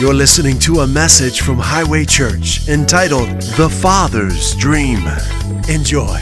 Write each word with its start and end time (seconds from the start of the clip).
You're 0.00 0.14
listening 0.14 0.60
to 0.60 0.82
a 0.82 0.86
message 0.86 1.40
from 1.40 1.58
Highway 1.58 2.04
Church 2.04 2.68
entitled 2.68 3.28
The 3.56 3.68
Father's 3.68 4.54
Dream. 4.54 5.02
Enjoy. 5.68 6.20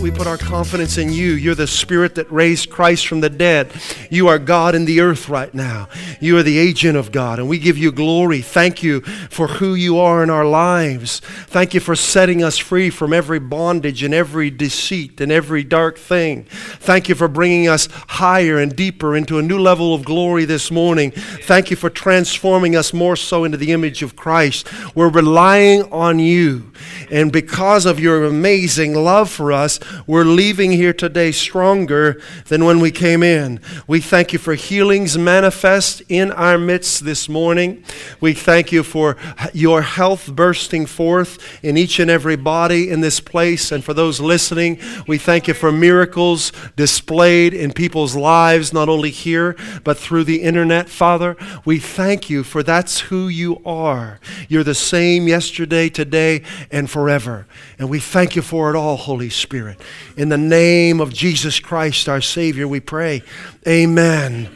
We 0.00 0.10
put 0.10 0.26
our 0.26 0.38
confidence 0.38 0.96
in 0.96 1.12
you. 1.12 1.32
You're 1.32 1.54
the 1.54 1.66
Spirit 1.66 2.14
that 2.14 2.32
raised 2.32 2.70
Christ 2.70 3.06
from 3.06 3.20
the 3.20 3.28
dead. 3.28 3.70
You 4.08 4.28
are 4.28 4.38
God 4.38 4.74
in 4.74 4.86
the 4.86 5.00
earth 5.00 5.28
right 5.28 5.52
now. 5.52 5.90
You 6.20 6.38
are 6.38 6.42
the 6.42 6.56
agent 6.56 6.96
of 6.96 7.12
God, 7.12 7.38
and 7.38 7.50
we 7.50 7.58
give 7.58 7.76
you 7.76 7.92
glory. 7.92 8.40
Thank 8.40 8.82
you 8.82 9.02
for 9.02 9.46
who 9.46 9.74
you 9.74 9.98
are 9.98 10.22
in 10.22 10.30
our 10.30 10.46
lives. 10.46 11.20
Thank 11.20 11.74
you 11.74 11.80
for 11.80 11.94
setting 11.94 12.42
us 12.42 12.56
free 12.56 12.88
from 12.88 13.12
every 13.12 13.40
bondage 13.40 14.02
and 14.02 14.14
every 14.14 14.50
deceit 14.50 15.20
and 15.20 15.30
every 15.30 15.62
dark 15.64 15.98
thing. 15.98 16.44
Thank 16.44 17.10
you 17.10 17.14
for 17.14 17.28
bringing 17.28 17.68
us 17.68 17.86
higher 18.08 18.58
and 18.58 18.74
deeper 18.74 19.14
into 19.14 19.38
a 19.38 19.42
new 19.42 19.58
level 19.58 19.92
of 19.94 20.06
glory 20.06 20.46
this 20.46 20.70
morning. 20.70 21.10
Thank 21.10 21.70
you 21.70 21.76
for 21.76 21.90
transforming 21.90 22.74
us 22.74 22.94
more 22.94 23.16
so 23.16 23.44
into 23.44 23.58
the 23.58 23.72
image 23.72 24.02
of 24.02 24.16
Christ. 24.16 24.66
We're 24.94 25.10
relying 25.10 25.82
on 25.92 26.18
you, 26.20 26.72
and 27.10 27.30
because 27.30 27.84
of 27.84 28.00
your 28.00 28.24
amazing 28.24 28.94
love 28.94 29.30
for 29.30 29.52
us, 29.52 29.78
we're 30.06 30.24
leaving 30.24 30.72
here 30.72 30.92
today 30.92 31.32
stronger 31.32 32.20
than 32.46 32.64
when 32.64 32.80
we 32.80 32.90
came 32.90 33.22
in. 33.22 33.60
We 33.86 34.00
thank 34.00 34.32
you 34.32 34.38
for 34.38 34.54
healings 34.54 35.16
manifest 35.18 36.02
in 36.08 36.32
our 36.32 36.58
midst 36.58 37.04
this 37.04 37.28
morning. 37.28 37.84
We 38.20 38.32
thank 38.32 38.72
you 38.72 38.82
for 38.82 39.16
your 39.52 39.82
health 39.82 40.34
bursting 40.34 40.86
forth 40.86 41.38
in 41.62 41.76
each 41.76 41.98
and 41.98 42.10
every 42.10 42.36
body 42.36 42.90
in 42.90 43.00
this 43.00 43.20
place. 43.20 43.72
And 43.72 43.84
for 43.84 43.94
those 43.94 44.20
listening, 44.20 44.78
we 45.06 45.18
thank 45.18 45.48
you 45.48 45.54
for 45.54 45.72
miracles 45.72 46.52
displayed 46.76 47.54
in 47.54 47.72
people's 47.72 48.16
lives, 48.16 48.72
not 48.72 48.88
only 48.88 49.10
here, 49.10 49.56
but 49.84 49.98
through 49.98 50.24
the 50.24 50.42
internet, 50.42 50.88
Father. 50.88 51.36
We 51.64 51.78
thank 51.78 52.30
you 52.30 52.44
for 52.44 52.62
that's 52.62 53.00
who 53.00 53.28
you 53.28 53.60
are. 53.64 54.20
You're 54.48 54.64
the 54.64 54.74
same 54.74 55.28
yesterday, 55.28 55.88
today, 55.88 56.42
and 56.70 56.90
forever. 56.90 57.46
And 57.78 57.88
we 57.88 57.98
thank 57.98 58.36
you 58.36 58.42
for 58.42 58.70
it 58.70 58.76
all, 58.76 58.96
Holy 58.96 59.30
Spirit. 59.30 59.79
In 60.16 60.28
the 60.28 60.38
name 60.38 61.00
of 61.00 61.12
Jesus 61.12 61.60
Christ, 61.60 62.08
our 62.08 62.20
Savior, 62.20 62.66
we 62.66 62.80
pray. 62.80 63.22
Amen. 63.66 64.48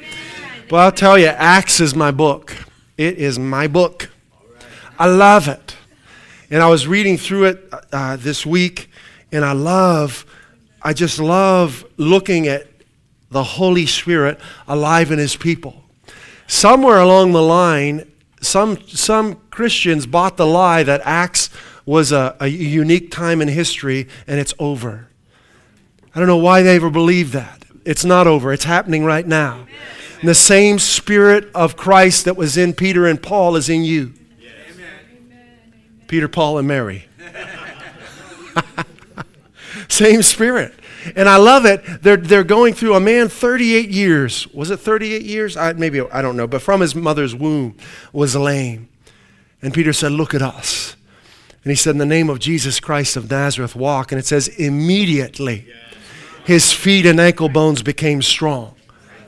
Well, 0.71 0.83
I'll 0.83 0.93
tell 0.93 1.19
you, 1.19 1.27
Acts 1.27 1.81
is 1.81 1.95
my 1.95 2.11
book. 2.11 2.57
It 2.97 3.19
is 3.19 3.39
my 3.39 3.67
book. 3.67 4.11
I 4.99 5.07
love 5.07 5.49
it. 5.49 5.77
And 6.51 6.63
I 6.63 6.69
was 6.69 6.87
reading 6.87 7.19
through 7.19 7.45
it 7.45 7.69
uh, 7.93 8.17
this 8.17 8.47
week, 8.47 8.89
and 9.33 9.45
I 9.45 9.53
love, 9.53 10.25
I 10.83 10.93
just 10.93 11.19
love 11.19 11.85
looking 11.97 12.47
at 12.47 12.67
the 13.31 13.43
Holy 13.43 13.87
Spirit 13.87 14.41
alive 14.69 15.11
in 15.11 15.19
His 15.19 15.37
people. 15.37 15.83
Somewhere 16.47 17.01
along 17.01 17.33
the 17.33 17.43
line, 17.43 18.11
some, 18.41 18.81
some 18.87 19.37
Christians 19.51 20.07
bought 20.07 20.37
the 20.37 20.47
lie 20.47 20.83
that 20.83 21.01
Acts 21.05 21.51
was 21.87 22.13
a, 22.13 22.37
a 22.41 22.47
unique 22.47 23.11
time 23.11 23.43
in 23.43 23.49
history 23.49 24.09
and 24.27 24.39
it's 24.39 24.55
over. 24.59 25.09
I 26.15 26.19
don't 26.19 26.29
know 26.29 26.37
why 26.37 26.63
they 26.63 26.77
ever 26.77 26.91
believed 26.91 27.33
that. 27.33 27.65
It's 27.85 28.05
not 28.05 28.27
over, 28.27 28.53
it's 28.53 28.65
happening 28.65 29.05
right 29.05 29.27
now. 29.27 29.67
And 30.21 30.29
the 30.29 30.35
same 30.35 30.79
Spirit 30.79 31.51
of 31.55 31.77
Christ 31.77 32.25
that 32.25 32.37
was 32.37 32.57
in 32.57 32.73
Peter 32.73 33.07
and 33.07 33.23
Paul 33.23 33.57
is 33.57 33.69
in 33.69 33.85
you. 33.85 34.15
Peter, 36.07 36.29
Paul, 36.29 36.59
and 36.59 36.69
Mary. 36.69 37.09
same 39.89 40.23
Spirit. 40.23 40.73
And 41.17 41.29
I 41.29 41.37
love 41.37 41.67
it. 41.67 41.83
They're, 42.03 42.17
they're 42.17 42.45
going 42.45 42.75
through 42.75 42.95
a 42.95 43.01
man 43.01 43.29
38 43.29 43.91
years. 43.91 44.47
Was 44.55 44.71
it 44.71 44.79
38 44.79 45.23
years? 45.23 45.57
I, 45.57 45.73
maybe, 45.75 46.01
I 46.01 46.23
don't 46.23 46.37
know. 46.37 46.47
But 46.47 46.63
from 46.63 46.81
his 46.81 46.95
mother's 46.95 47.35
womb 47.35 47.77
was 48.13 48.35
lame. 48.35 48.89
And 49.61 49.75
Peter 49.75 49.93
said, 49.93 50.13
Look 50.13 50.35
at 50.35 50.43
us. 50.43 50.97
And 51.65 51.71
he 51.71 51.77
said, 51.77 51.91
In 51.91 51.99
the 51.99 52.07
name 52.07 52.31
of 52.31 52.39
Jesus 52.39 52.81
Christ 52.81 53.17
of 53.17 53.31
Nazareth, 53.31 53.75
walk. 53.75 54.13
And 54.13 54.19
it 54.19 54.27
says, 54.27 54.49
Immediately 54.49 55.67
his 56.45 56.73
feet 56.73 57.07
and 57.07 57.19
ankle 57.19 57.49
bones 57.49 57.83
became 57.83 58.23
strong. 58.23 58.75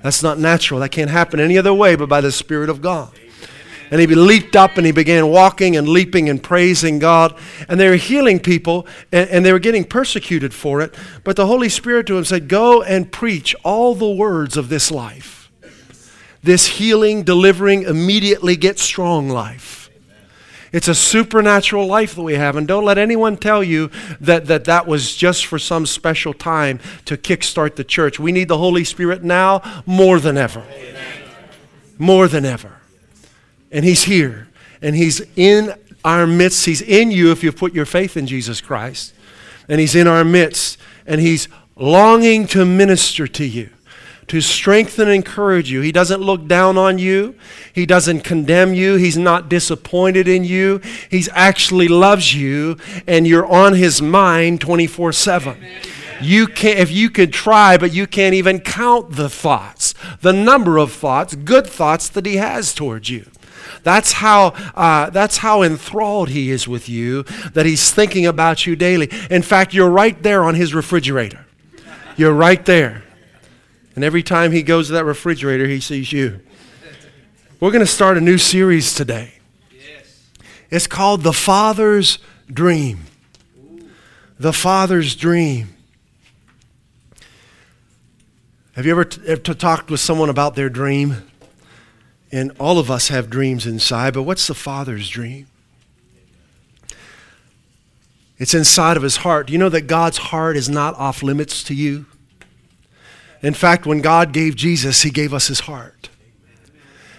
That's 0.03 0.23
not 0.23 0.39
natural. 0.39 0.81
That 0.81 0.91
can't 0.91 1.11
happen 1.11 1.41
any 1.41 1.59
other 1.59 1.75
way 1.75 1.97
but 1.97 2.09
by 2.09 2.21
the 2.21 2.31
Spirit 2.31 2.69
of 2.69 2.81
God. 2.81 3.13
And 3.91 4.01
he 4.01 4.07
leaped 4.07 4.57
up 4.57 4.77
and 4.77 4.85
he 4.85 4.93
began 4.93 5.29
walking 5.29 5.77
and 5.77 5.89
leaping 5.89 6.29
and 6.29 6.43
praising 6.43 6.99
God. 6.99 7.37
And 7.69 7.79
they 7.79 7.89
were 7.89 7.97
healing 7.97 8.41
people 8.41 8.87
and, 9.13 9.29
and, 9.31 9.47
they 9.47 9.53
were 9.53 9.59
getting 9.59 9.85
persecuted 9.85 10.53
for 10.53 10.81
it. 10.81 10.95
But 11.25 11.37
the 11.37 11.47
Holy 11.47 11.69
Spirit 11.69 12.07
to 12.07 12.19
him 12.19 12.25
said, 12.25 12.49
Go 12.49 12.83
and 12.83 13.11
preach 13.11 13.55
all 13.65 13.95
the 13.95 14.11
words 14.11 14.57
of 14.57 14.69
this 14.69 14.91
life. 14.91 15.51
This 16.43 16.67
healing, 16.67 17.23
delivering, 17.23 17.83
immediately 17.83 18.57
get 18.57 18.79
strong 18.79 19.29
life. 19.29 19.86
It's 20.73 20.89
a 20.89 20.95
supernatural 20.95 21.87
life 21.87 22.15
that 22.15 22.23
we 22.23 22.35
have. 22.35 22.57
And 22.57 22.67
don't 22.67 22.85
let 22.85 22.99
anyone 22.99 23.37
tell 23.37 23.63
you 23.63 23.91
that, 24.21 24.47
that 24.47 24.65
that 24.65 24.87
was 24.87 25.17
just 25.17 25.47
for 25.47 25.59
some 25.59 25.87
special 25.87 26.33
time 26.33 26.81
to 27.05 27.17
kickstart 27.17 27.77
the 27.77 27.85
church. 27.85 28.19
We 28.19 28.33
need 28.33 28.49
the 28.49 28.59
Holy 28.59 28.85
Spirit 28.85 29.23
now 29.23 29.83
more 29.87 30.19
than 30.21 30.37
ever. 30.37 30.65
More 31.99 32.29
than 32.29 32.45
ever. 32.45 32.81
And 33.71 33.85
He's 33.85 34.05
here. 34.05 34.49
And 34.83 34.95
He's 34.97 35.23
in 35.37 35.75
our 36.05 36.27
midst. 36.27 36.67
He's 36.67 36.83
in 36.83 37.11
you 37.11 37.31
if 37.33 37.43
you 37.43 37.53
put 37.53 37.75
your 37.75 37.87
faith 37.87 38.17
in 38.17 38.27
Jesus 38.27 38.61
Christ. 38.61 39.15
And 39.69 39.81
He's 39.81 39.95
in 39.95 40.07
our 40.07 40.25
midst. 40.25 40.79
And 41.07 41.21
He's 41.21 41.49
longing 41.77 42.47
to 42.49 42.65
minister 42.65 43.27
to 43.29 43.45
you, 43.45 43.71
to 44.29 44.41
strengthen 44.41 45.09
and 45.09 45.15
encourage 45.15 45.71
you. 45.71 45.81
He 45.81 45.93
doesn't 45.93 46.21
look 46.21 46.47
down 46.47 46.77
on 46.77 46.99
you, 46.99 47.35
He 47.73 47.87
doesn't 47.87 48.21
condemn 48.21 48.75
you, 48.75 48.97
He's 48.97 49.17
not 49.17 49.49
disappointed 49.49 50.29
in 50.29 50.45
you. 50.45 50.81
He 51.11 51.25
actually 51.33 51.89
loves 51.89 52.35
you, 52.35 52.77
and 53.07 53.27
you're 53.27 53.47
on 53.47 53.75
His 53.75 54.03
mind 54.03 54.61
24 54.61 55.13
7. 55.13 55.57
You 56.21 56.47
can 56.47 56.79
if 56.79 56.91
you 56.91 57.11
could 57.11 57.33
try, 57.33 57.77
but 57.77 57.93
you 57.93 58.07
can't 58.07 58.35
even 58.35 58.61
count 58.61 59.13
the 59.13 59.29
thoughts, 59.29 59.95
the 60.23 60.33
number 60.33 60.79
of 60.79 60.93
thoughts, 60.93 61.35
good 61.35 61.67
thoughts 61.67 62.09
that 62.09 62.25
he 62.25 62.37
has 62.37 62.73
towards 62.75 63.11
you. 63.11 63.27
That's 63.83 64.13
how, 64.13 64.49
uh, 64.75 65.11
that's 65.11 65.39
how 65.39 65.63
enthralled 65.63 66.31
he 66.31 66.51
is 66.51 66.67
with 66.67 66.89
you, 66.89 67.25
that 67.53 67.67
he's 67.67 67.93
thinking 67.93 68.27
about 68.27 68.67
you 68.67 68.77
daily. 68.77 69.11
In 69.31 69.43
fact, 69.43 69.75
you're 69.75 69.91
right 69.91 70.21
there 70.23 70.43
on 70.45 70.55
his 70.55 70.75
refrigerator. 70.75 71.47
You're 72.17 72.33
right 72.33 72.65
there. 72.65 73.05
And 73.97 74.05
every 74.05 74.23
time 74.23 74.53
he 74.53 74.63
goes 74.63 74.89
to 74.89 74.93
that 74.93 75.07
refrigerator, 75.07 75.67
he 75.67 75.81
sees 75.81 76.13
you. 76.13 76.41
We're 77.59 77.71
going 77.71 77.81
to 77.85 77.91
start 77.91 78.19
a 78.19 78.21
new 78.21 78.37
series 78.37 78.95
today. 78.95 79.33
It's 80.71 80.87
called 80.87 81.23
The 81.23 81.33
Father's 81.33 82.19
Dream. 82.53 83.07
The 84.39 84.53
Father's 84.53 85.17
Dream. 85.17 85.75
Have 88.75 88.85
you 88.85 88.93
ever, 88.93 89.07
t- 89.07 89.23
ever 89.27 89.41
talked 89.41 89.91
with 89.91 90.01
someone 90.01 90.29
about 90.29 90.55
their 90.55 90.69
dream? 90.69 91.31
And 92.31 92.53
all 92.59 92.79
of 92.79 92.91
us 92.91 93.09
have 93.09 93.31
dreams 93.31 93.65
inside, 93.65 94.13
but 94.13 94.25
what's 94.25 94.47
the 94.47 94.55
Father's 94.55 95.09
dream? 95.09 95.47
It's 98.37 98.53
inside 98.53 98.99
of 98.99 99.03
his 99.03 99.19
heart. 99.19 99.47
Do 99.47 99.55
you 99.55 99.59
know 99.59 99.71
that 99.71 99.87
God's 99.87 100.19
heart 100.19 100.59
is 100.59 100.69
not 100.69 100.95
off 100.97 101.23
limits 101.23 101.63
to 101.65 101.75
you? 101.75 102.05
In 103.47 103.55
fact, 103.55 103.87
when 103.87 104.01
God 104.01 104.33
gave 104.33 104.57
Jesus, 104.57 105.03
he 105.03 105.11
gave 105.11 105.33
us 105.33 105.47
his 105.47 105.61
heart. 105.61 106.09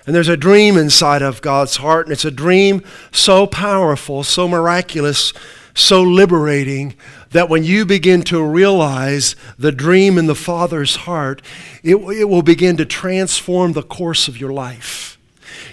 And 0.05 0.13
there's 0.13 0.27
a 0.27 0.35
dream 0.35 0.75
inside 0.75 1.21
of 1.21 1.41
God's 1.41 1.77
heart, 1.77 2.05
and 2.05 2.11
it's 2.11 2.25
a 2.25 2.31
dream 2.31 2.83
so 3.13 3.47
powerful, 3.47 4.25
so 4.25 4.45
miraculous, 4.45 5.31
so 5.73 6.01
liberating 6.03 6.95
that 7.29 7.47
when 7.47 7.63
you 7.63 7.85
begin 7.85 8.23
to 8.23 8.43
realize 8.43 9.37
the 9.57 9.71
dream 9.71 10.17
in 10.17 10.25
the 10.25 10.35
Father's 10.35 10.97
heart, 10.97 11.41
it, 11.81 11.95
it 11.95 12.25
will 12.25 12.41
begin 12.41 12.75
to 12.75 12.85
transform 12.85 13.71
the 13.71 13.81
course 13.81 14.27
of 14.27 14.37
your 14.37 14.51
life. 14.51 15.16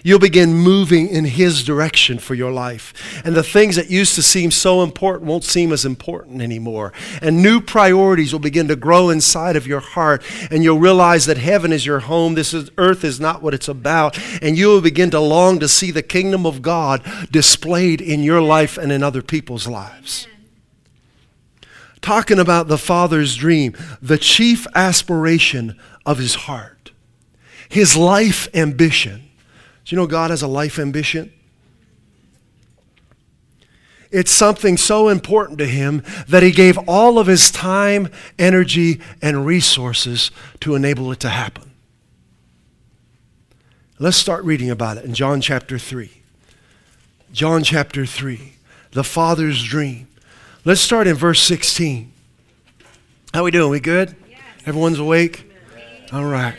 You'll 0.03 0.19
begin 0.19 0.55
moving 0.55 1.09
in 1.09 1.25
His 1.25 1.65
direction 1.65 2.19
for 2.19 2.35
your 2.35 2.53
life. 2.53 3.23
And 3.25 3.35
the 3.35 3.43
things 3.43 3.77
that 3.77 3.91
used 3.91 4.15
to 4.17 4.23
seem 4.23 4.51
so 4.51 4.83
important 4.83 5.29
won't 5.29 5.45
seem 5.45 5.73
as 5.73 5.85
important 5.85 6.43
anymore. 6.43 6.93
And 7.23 7.43
new 7.43 7.61
priorities 7.61 8.33
will 8.33 8.41
begin 8.41 8.69
to 8.69 8.77
grow 8.77 9.11
inside 9.11 9.57
of 9.57 9.67
your 9.67 9.81
heart. 9.81 10.23
And 10.51 10.63
you'll 10.63 10.79
realize 10.79 11.27
that 11.27 11.39
heaven 11.39 11.73
is 11.73 11.87
your 11.87 12.01
home. 12.01 12.35
This 12.35 12.55
is, 12.55 12.71
earth 12.79 13.05
is 13.05 13.21
not 13.21 13.43
what 13.43 13.55
it's 13.55 13.69
about. 13.69 14.19
And 14.43 14.57
you 14.59 14.69
will 14.69 14.81
begin 14.81 15.11
to 15.11 15.21
long 15.21 15.59
to 15.61 15.69
see 15.69 15.91
the 15.91 16.03
kingdom 16.03 16.47
of 16.47 16.63
God 16.63 17.03
displayed 17.31 18.01
in 18.01 18.23
your 18.23 18.41
life 18.41 18.79
and 18.79 18.93
in 18.93 19.03
other 19.03 19.23
people's 19.23 19.67
lives 19.67 20.29
talking 22.05 22.39
about 22.39 22.69
the 22.69 22.77
Father's 22.77 23.35
dream, 23.35 23.75
the 24.03 24.19
chief 24.19 24.67
aspiration 24.75 25.75
of 26.05 26.19
his 26.19 26.35
heart, 26.35 26.93
his 27.69 27.97
life 27.97 28.47
ambition. 28.55 29.23
Do 29.85 29.95
you 29.95 30.01
know 30.01 30.07
God 30.07 30.31
has 30.31 30.43
a 30.43 30.49
life 30.49 30.79
ambition? 30.79 31.33
It's 34.11 34.31
something 34.31 34.77
so 34.77 35.09
important 35.09 35.59
to 35.59 35.67
him 35.67 36.05
that 36.29 36.43
he 36.43 36.53
gave 36.53 36.79
all 36.89 37.19
of 37.19 37.27
his 37.27 37.51
time, 37.51 38.09
energy, 38.39 39.01
and 39.21 39.45
resources 39.45 40.31
to 40.61 40.77
enable 40.77 41.11
it 41.11 41.21
to 41.21 41.29
happen. 41.29 41.73
Let's 43.99 44.17
start 44.17 44.45
reading 44.45 44.71
about 44.71 44.99
it 44.99 45.05
in 45.05 45.15
John 45.15 45.41
chapter 45.41 45.79
3. 45.79 46.11
John 47.33 47.65
chapter 47.65 48.07
3, 48.07 48.53
the 48.93 49.03
Father's 49.03 49.63
dream. 49.65 50.07
Let's 50.65 50.81
start 50.81 51.09
in 51.09 51.17
verse 51.17 51.43
16. 51.43 52.13
How 53.35 53.43
we 53.43 53.51
doing? 53.51 53.71
We 53.71 53.81
good? 53.81 54.15
Yes. 54.31 54.41
Everyone's 54.67 55.01
awake? 55.01 55.51
All 56.13 56.25
right. 56.25 56.55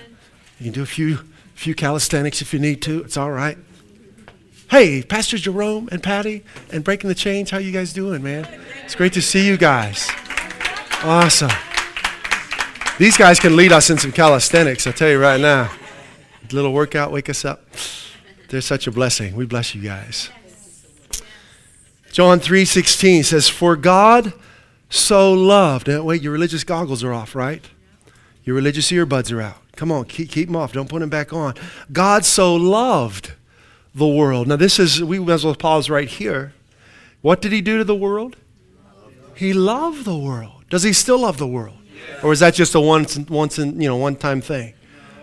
You 0.60 0.66
can 0.66 0.74
do 0.74 0.84
a 0.84 0.86
few 0.86 1.20
few 1.66 1.74
calisthenics 1.74 2.44
if 2.44 2.54
you 2.54 2.60
need 2.60 2.80
to. 2.80 3.02
It's 3.04 3.18
all 3.18 3.32
right. 3.32 3.58
Hey, 4.70 5.02
Pastor 5.02 5.36
Jerome 5.40 5.90
and 5.92 6.04
Patty 6.04 6.44
and 6.72 6.84
Breaking 6.84 7.08
the 7.08 7.16
Chains, 7.16 7.50
how 7.50 7.58
you 7.58 7.72
guys 7.72 7.92
doing, 7.92 8.22
man? 8.22 8.48
It's 8.84 8.94
great 8.94 9.14
to 9.14 9.22
see 9.22 9.48
you 9.48 9.58
guys. 9.58 10.08
Awesome. 11.02 11.50
These 13.00 13.18
guys 13.18 13.40
can 13.40 13.56
lead 13.56 13.72
us 13.72 13.90
in 13.90 13.98
some 13.98 14.12
calisthenics, 14.12 14.86
I'll 14.86 14.94
tell 14.94 15.10
you 15.10 15.20
right 15.20 15.42
now. 15.42 15.72
A 16.48 16.54
little 16.54 16.72
workout, 16.72 17.12
wake 17.12 17.32
us 17.32 17.44
up. 17.44 17.66
They're 18.50 18.62
such 18.62 18.86
a 18.86 18.92
blessing. 18.92 19.36
We 19.36 19.48
bless 19.48 19.74
you 19.74 19.82
guys. 19.82 20.30
John 22.12 22.40
3:16 22.40 23.24
says, 23.24 23.50
"For 23.50 23.76
God 23.76 24.34
so 24.88 25.34
loved." 25.34 25.88
Now, 25.88 26.04
wait, 26.04 26.22
your 26.22 26.32
religious 26.32 26.64
goggles 26.64 27.04
are 27.04 27.12
off, 27.12 27.34
right? 27.34 27.66
Your 28.44 28.56
religious 28.56 28.92
earbuds 28.92 29.32
are 29.32 29.42
out. 29.42 29.65
Come 29.76 29.92
on, 29.92 30.06
keep, 30.06 30.30
keep 30.30 30.48
them 30.48 30.56
off. 30.56 30.74
Don't 30.74 30.90
put 30.90 31.00
them 31.00 31.10
back 31.10 31.34
on. 31.34 31.56
God 31.92 32.26
so 32.26 32.56
loved 32.56 33.34
the 33.94 34.08
world. 34.08 34.48
Now, 34.48 34.56
this 34.56 34.80
is, 34.80 35.04
we 35.04 35.20
as 35.32 35.46
well 35.46 35.56
pause 35.56 35.90
right 35.90 36.08
here. 36.08 36.54
What 37.22 37.42
did 37.42 37.52
he 37.52 37.62
do 37.62 37.78
to 37.78 37.84
the 37.84 37.96
world? 37.96 38.36
He 39.36 39.54
loved 39.54 40.06
the 40.06 40.18
world. 40.18 40.64
Does 40.70 40.84
he 40.84 40.94
still 40.94 41.20
love 41.20 41.38
the 41.38 41.48
world? 41.48 41.78
Or 42.24 42.32
is 42.32 42.40
that 42.40 42.54
just 42.54 42.76
a 42.76 42.80
once, 42.80 43.18
once 43.18 43.60
in, 43.60 43.82
you 43.82 43.88
know, 43.88 43.98
one 43.98 44.16
time 44.16 44.42
thing? 44.42 44.74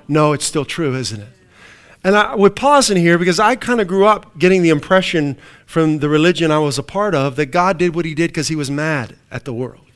No, 0.09 0.33
it's 0.33 0.45
still 0.45 0.65
true, 0.65 0.95
isn't 0.95 1.21
it? 1.21 1.29
And 2.05 2.17
I, 2.17 2.35
we're 2.35 2.51
pausing 2.51 2.97
here 2.97 3.19
because 3.19 3.39
I 3.39 3.55
kind 3.55 3.81
of 3.81 3.87
grew 3.87 4.07
up 4.07 4.39
getting 4.39 4.63
the 4.63 4.71
impression 4.71 5.37
from 5.65 6.01
the 6.01 6.09
religion 6.09 6.51
I 6.51 6.59
was 6.59 6.79
a 6.79 6.83
part 6.83 7.15
of 7.15 7.37
that 7.37 7.47
God 7.47 7.79
did 7.79 7.95
what 7.95 8.05
he 8.05 8.15
did 8.15 8.31
because 8.31 8.49
he 8.49 8.57
was 8.57 8.71
mad 8.71 9.17
at 9.31 9.45
the 9.45 9.53
world. 9.53 9.87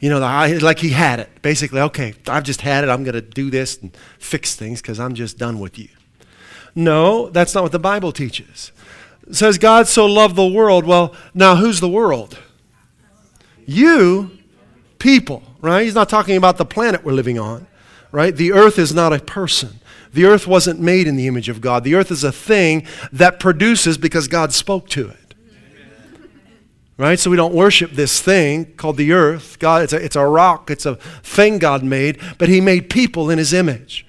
You 0.00 0.10
know, 0.10 0.20
like 0.20 0.78
he 0.78 0.90
had 0.90 1.18
it. 1.18 1.42
Basically, 1.42 1.80
okay, 1.80 2.14
I've 2.28 2.44
just 2.44 2.60
had 2.60 2.84
it. 2.84 2.90
I'm 2.90 3.02
going 3.02 3.14
to 3.14 3.20
do 3.20 3.50
this 3.50 3.78
and 3.78 3.96
fix 4.18 4.54
things 4.54 4.80
because 4.80 5.00
I'm 5.00 5.14
just 5.14 5.38
done 5.38 5.58
with 5.58 5.78
you. 5.78 5.88
No, 6.74 7.28
that's 7.30 7.54
not 7.54 7.64
what 7.64 7.72
the 7.72 7.80
Bible 7.80 8.12
teaches. 8.12 8.70
It 9.26 9.34
says 9.34 9.58
God 9.58 9.88
so 9.88 10.06
loved 10.06 10.36
the 10.36 10.46
world. 10.46 10.84
Well, 10.84 11.14
now 11.34 11.56
who's 11.56 11.80
the 11.80 11.88
world? 11.88 12.38
You, 13.66 14.30
people, 14.98 15.42
right? 15.60 15.84
He's 15.84 15.94
not 15.94 16.08
talking 16.08 16.36
about 16.36 16.56
the 16.56 16.64
planet 16.64 17.04
we're 17.04 17.12
living 17.12 17.38
on, 17.38 17.66
right? 18.12 18.34
The 18.34 18.52
earth 18.52 18.78
is 18.78 18.94
not 18.94 19.12
a 19.12 19.18
person. 19.18 19.80
The 20.12 20.24
earth 20.24 20.46
wasn't 20.46 20.80
made 20.80 21.06
in 21.06 21.16
the 21.16 21.26
image 21.26 21.48
of 21.48 21.60
God. 21.60 21.84
The 21.84 21.94
earth 21.94 22.10
is 22.10 22.24
a 22.24 22.32
thing 22.32 22.86
that 23.12 23.40
produces 23.40 23.98
because 23.98 24.28
God 24.28 24.52
spoke 24.52 24.88
to 24.90 25.08
it 25.08 25.27
right? 26.98 27.18
So 27.18 27.30
we 27.30 27.36
don't 27.36 27.54
worship 27.54 27.92
this 27.92 28.20
thing 28.20 28.74
called 28.74 28.96
the 28.96 29.12
earth. 29.12 29.58
God, 29.58 29.82
it's 29.82 29.92
a, 29.92 30.04
it's 30.04 30.16
a 30.16 30.26
rock, 30.26 30.70
it's 30.70 30.84
a 30.84 30.96
thing 30.96 31.58
God 31.58 31.82
made, 31.82 32.20
but 32.36 32.48
He 32.48 32.60
made 32.60 32.90
people 32.90 33.30
in 33.30 33.38
His 33.38 33.54
image. 33.54 34.04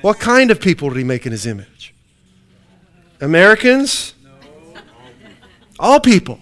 What 0.00 0.18
kind 0.20 0.50
of 0.50 0.60
people 0.60 0.88
did 0.88 0.98
He 0.98 1.04
make 1.04 1.26
in 1.26 1.32
His 1.32 1.44
image? 1.44 1.92
Americans? 3.20 4.14
No. 4.24 4.80
All 5.78 6.00
people. 6.00 6.38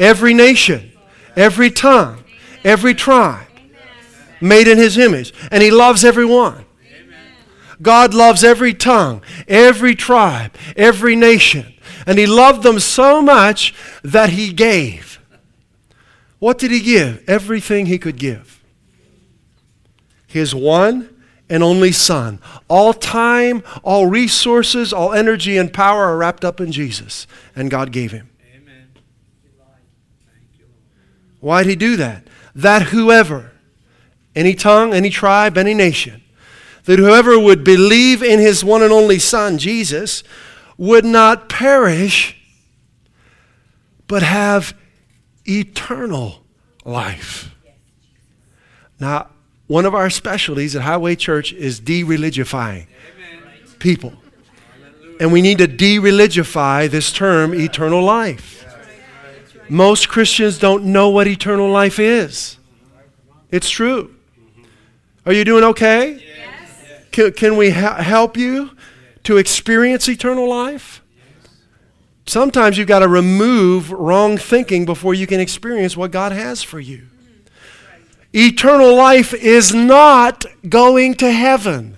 Every 0.00 0.32
nation, 0.32 0.92
every 1.36 1.70
tongue, 1.70 2.24
every 2.64 2.94
tribe 2.94 3.46
made 4.40 4.66
in 4.66 4.78
His 4.78 4.96
image. 4.96 5.34
And 5.50 5.62
He 5.62 5.70
loves 5.70 6.04
everyone. 6.04 6.64
God 7.80 8.12
loves 8.12 8.42
every 8.42 8.74
tongue, 8.74 9.22
every 9.46 9.94
tribe, 9.94 10.52
every 10.76 11.14
nation. 11.14 11.74
And 12.06 12.18
He 12.18 12.26
loved 12.26 12.62
them 12.62 12.80
so 12.80 13.20
much 13.20 13.74
that 14.02 14.30
He 14.30 14.52
gave. 14.52 15.17
What 16.38 16.58
did 16.58 16.70
he 16.70 16.80
give? 16.80 17.28
Everything 17.28 17.86
he 17.86 17.98
could 17.98 18.16
give. 18.16 18.62
His 20.26 20.54
one 20.54 21.14
and 21.48 21.62
only 21.62 21.92
Son. 21.92 22.40
All 22.68 22.92
time, 22.92 23.62
all 23.82 24.06
resources, 24.06 24.92
all 24.92 25.12
energy 25.12 25.56
and 25.56 25.72
power 25.72 26.04
are 26.04 26.16
wrapped 26.16 26.44
up 26.44 26.60
in 26.60 26.70
Jesus, 26.70 27.26
and 27.56 27.70
God 27.70 27.90
gave 27.90 28.12
him. 28.12 28.28
Amen. 28.54 28.88
Why'd 31.40 31.66
he 31.66 31.76
do 31.76 31.96
that? 31.96 32.26
That 32.54 32.82
whoever, 32.88 33.52
any 34.34 34.54
tongue, 34.54 34.92
any 34.92 35.10
tribe, 35.10 35.56
any 35.56 35.74
nation, 35.74 36.22
that 36.84 36.98
whoever 36.98 37.38
would 37.38 37.64
believe 37.64 38.22
in 38.22 38.38
his 38.38 38.64
one 38.64 38.82
and 38.82 38.92
only 38.92 39.18
Son, 39.18 39.58
Jesus, 39.58 40.22
would 40.76 41.04
not 41.04 41.48
perish, 41.48 42.36
but 44.06 44.22
have 44.22 44.74
eternal 45.48 46.42
life. 46.84 47.54
Now, 49.00 49.28
one 49.66 49.84
of 49.84 49.94
our 49.94 50.10
specialties 50.10 50.74
at 50.74 50.82
Highway 50.82 51.14
Church 51.14 51.52
is 51.52 51.80
de 51.80 52.02
religifying 52.02 52.86
people. 53.78 54.12
And 55.20 55.32
we 55.32 55.42
need 55.42 55.58
to 55.58 55.66
de 55.66 55.98
religify 55.98 56.88
this 56.88 57.12
term, 57.12 57.54
eternal 57.54 58.02
life. 58.02 58.64
Most 59.68 60.08
Christians 60.08 60.58
don't 60.58 60.84
know 60.84 61.10
what 61.10 61.26
eternal 61.26 61.70
life 61.70 61.98
is. 61.98 62.56
It's 63.50 63.68
true. 63.68 64.14
Are 65.26 65.32
you 65.32 65.44
doing 65.44 65.64
okay? 65.64 66.24
Can, 67.10 67.32
can 67.32 67.56
we 67.56 67.70
ha- 67.70 68.02
help 68.02 68.36
you 68.36 68.70
to 69.24 69.36
experience 69.36 70.08
eternal 70.08 70.48
life? 70.48 71.02
Sometimes 72.28 72.76
you've 72.76 72.88
got 72.88 72.98
to 72.98 73.08
remove 73.08 73.90
wrong 73.90 74.36
thinking 74.36 74.84
before 74.84 75.14
you 75.14 75.26
can 75.26 75.40
experience 75.40 75.96
what 75.96 76.10
God 76.10 76.30
has 76.30 76.62
for 76.62 76.78
you. 76.78 77.06
Eternal 78.34 78.94
life 78.94 79.32
is 79.32 79.72
not 79.72 80.44
going 80.68 81.14
to 81.14 81.32
heaven. 81.32 81.96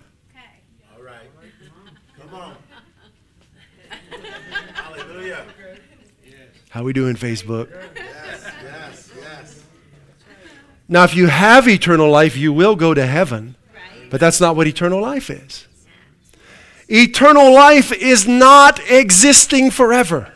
How 6.69 6.85
we 6.85 6.93
doing, 6.93 7.17
Facebook? 7.17 7.69
Yes, 7.97 8.53
yes, 8.63 9.11
yes. 9.19 9.63
Now, 10.89 11.03
if 11.03 11.17
you 11.17 11.27
have 11.27 11.67
eternal 11.67 12.09
life, 12.09 12.37
you 12.37 12.53
will 12.53 12.77
go 12.77 12.95
to 12.95 13.05
heaven, 13.05 13.57
but 14.09 14.21
that's 14.21 14.41
not 14.41 14.55
what 14.55 14.69
eternal 14.69 15.01
life 15.01 15.29
is. 15.29 15.67
Eternal 16.91 17.55
life 17.55 17.93
is 17.93 18.27
not 18.27 18.81
existing 18.91 19.71
forever. 19.71 20.33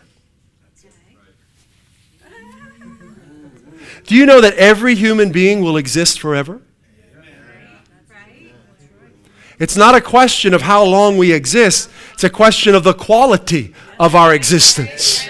Do 4.07 4.15
you 4.15 4.25
know 4.25 4.41
that 4.41 4.55
every 4.55 4.95
human 4.95 5.33
being 5.33 5.63
will 5.63 5.77
exist 5.77 6.21
forever? 6.21 6.61
It's 9.59 9.77
not 9.77 9.95
a 9.95 10.01
question 10.01 10.55
of 10.55 10.63
how 10.63 10.85
long 10.85 11.17
we 11.17 11.33
exist, 11.33 11.91
it's 12.13 12.25
a 12.25 12.31
question 12.31 12.75
of 12.75 12.85
the 12.85 12.95
quality 12.95 13.75
of 13.99 14.15
our 14.15 14.33
existence. 14.33 15.27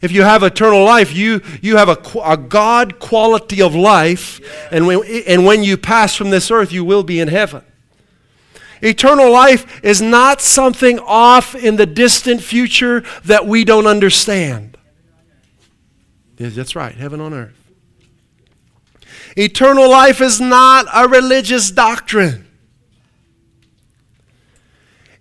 If 0.00 0.12
you 0.12 0.22
have 0.22 0.42
eternal 0.42 0.84
life, 0.84 1.12
you, 1.12 1.42
you 1.60 1.76
have 1.76 1.88
a, 1.88 1.98
a 2.24 2.36
God 2.36 3.00
quality 3.00 3.60
of 3.60 3.74
life, 3.74 4.40
and 4.70 4.86
when, 4.86 5.02
and 5.26 5.44
when 5.44 5.64
you 5.64 5.76
pass 5.76 6.14
from 6.14 6.30
this 6.30 6.50
earth, 6.50 6.72
you 6.72 6.84
will 6.84 7.02
be 7.02 7.18
in 7.18 7.28
heaven. 7.28 7.62
Eternal 8.82 9.30
life 9.30 9.80
is 9.84 10.00
not 10.00 10.40
something 10.40 10.98
off 11.00 11.54
in 11.54 11.76
the 11.76 11.86
distant 11.86 12.42
future 12.42 13.02
that 13.24 13.46
we 13.46 13.64
don't 13.64 13.86
understand. 13.86 14.76
That's 16.36 16.76
right, 16.76 16.94
heaven 16.94 17.20
on 17.20 17.34
earth. 17.34 17.54
Eternal 19.36 19.88
life 19.88 20.20
is 20.20 20.40
not 20.40 20.86
a 20.94 21.08
religious 21.08 21.70
doctrine. 21.70 22.46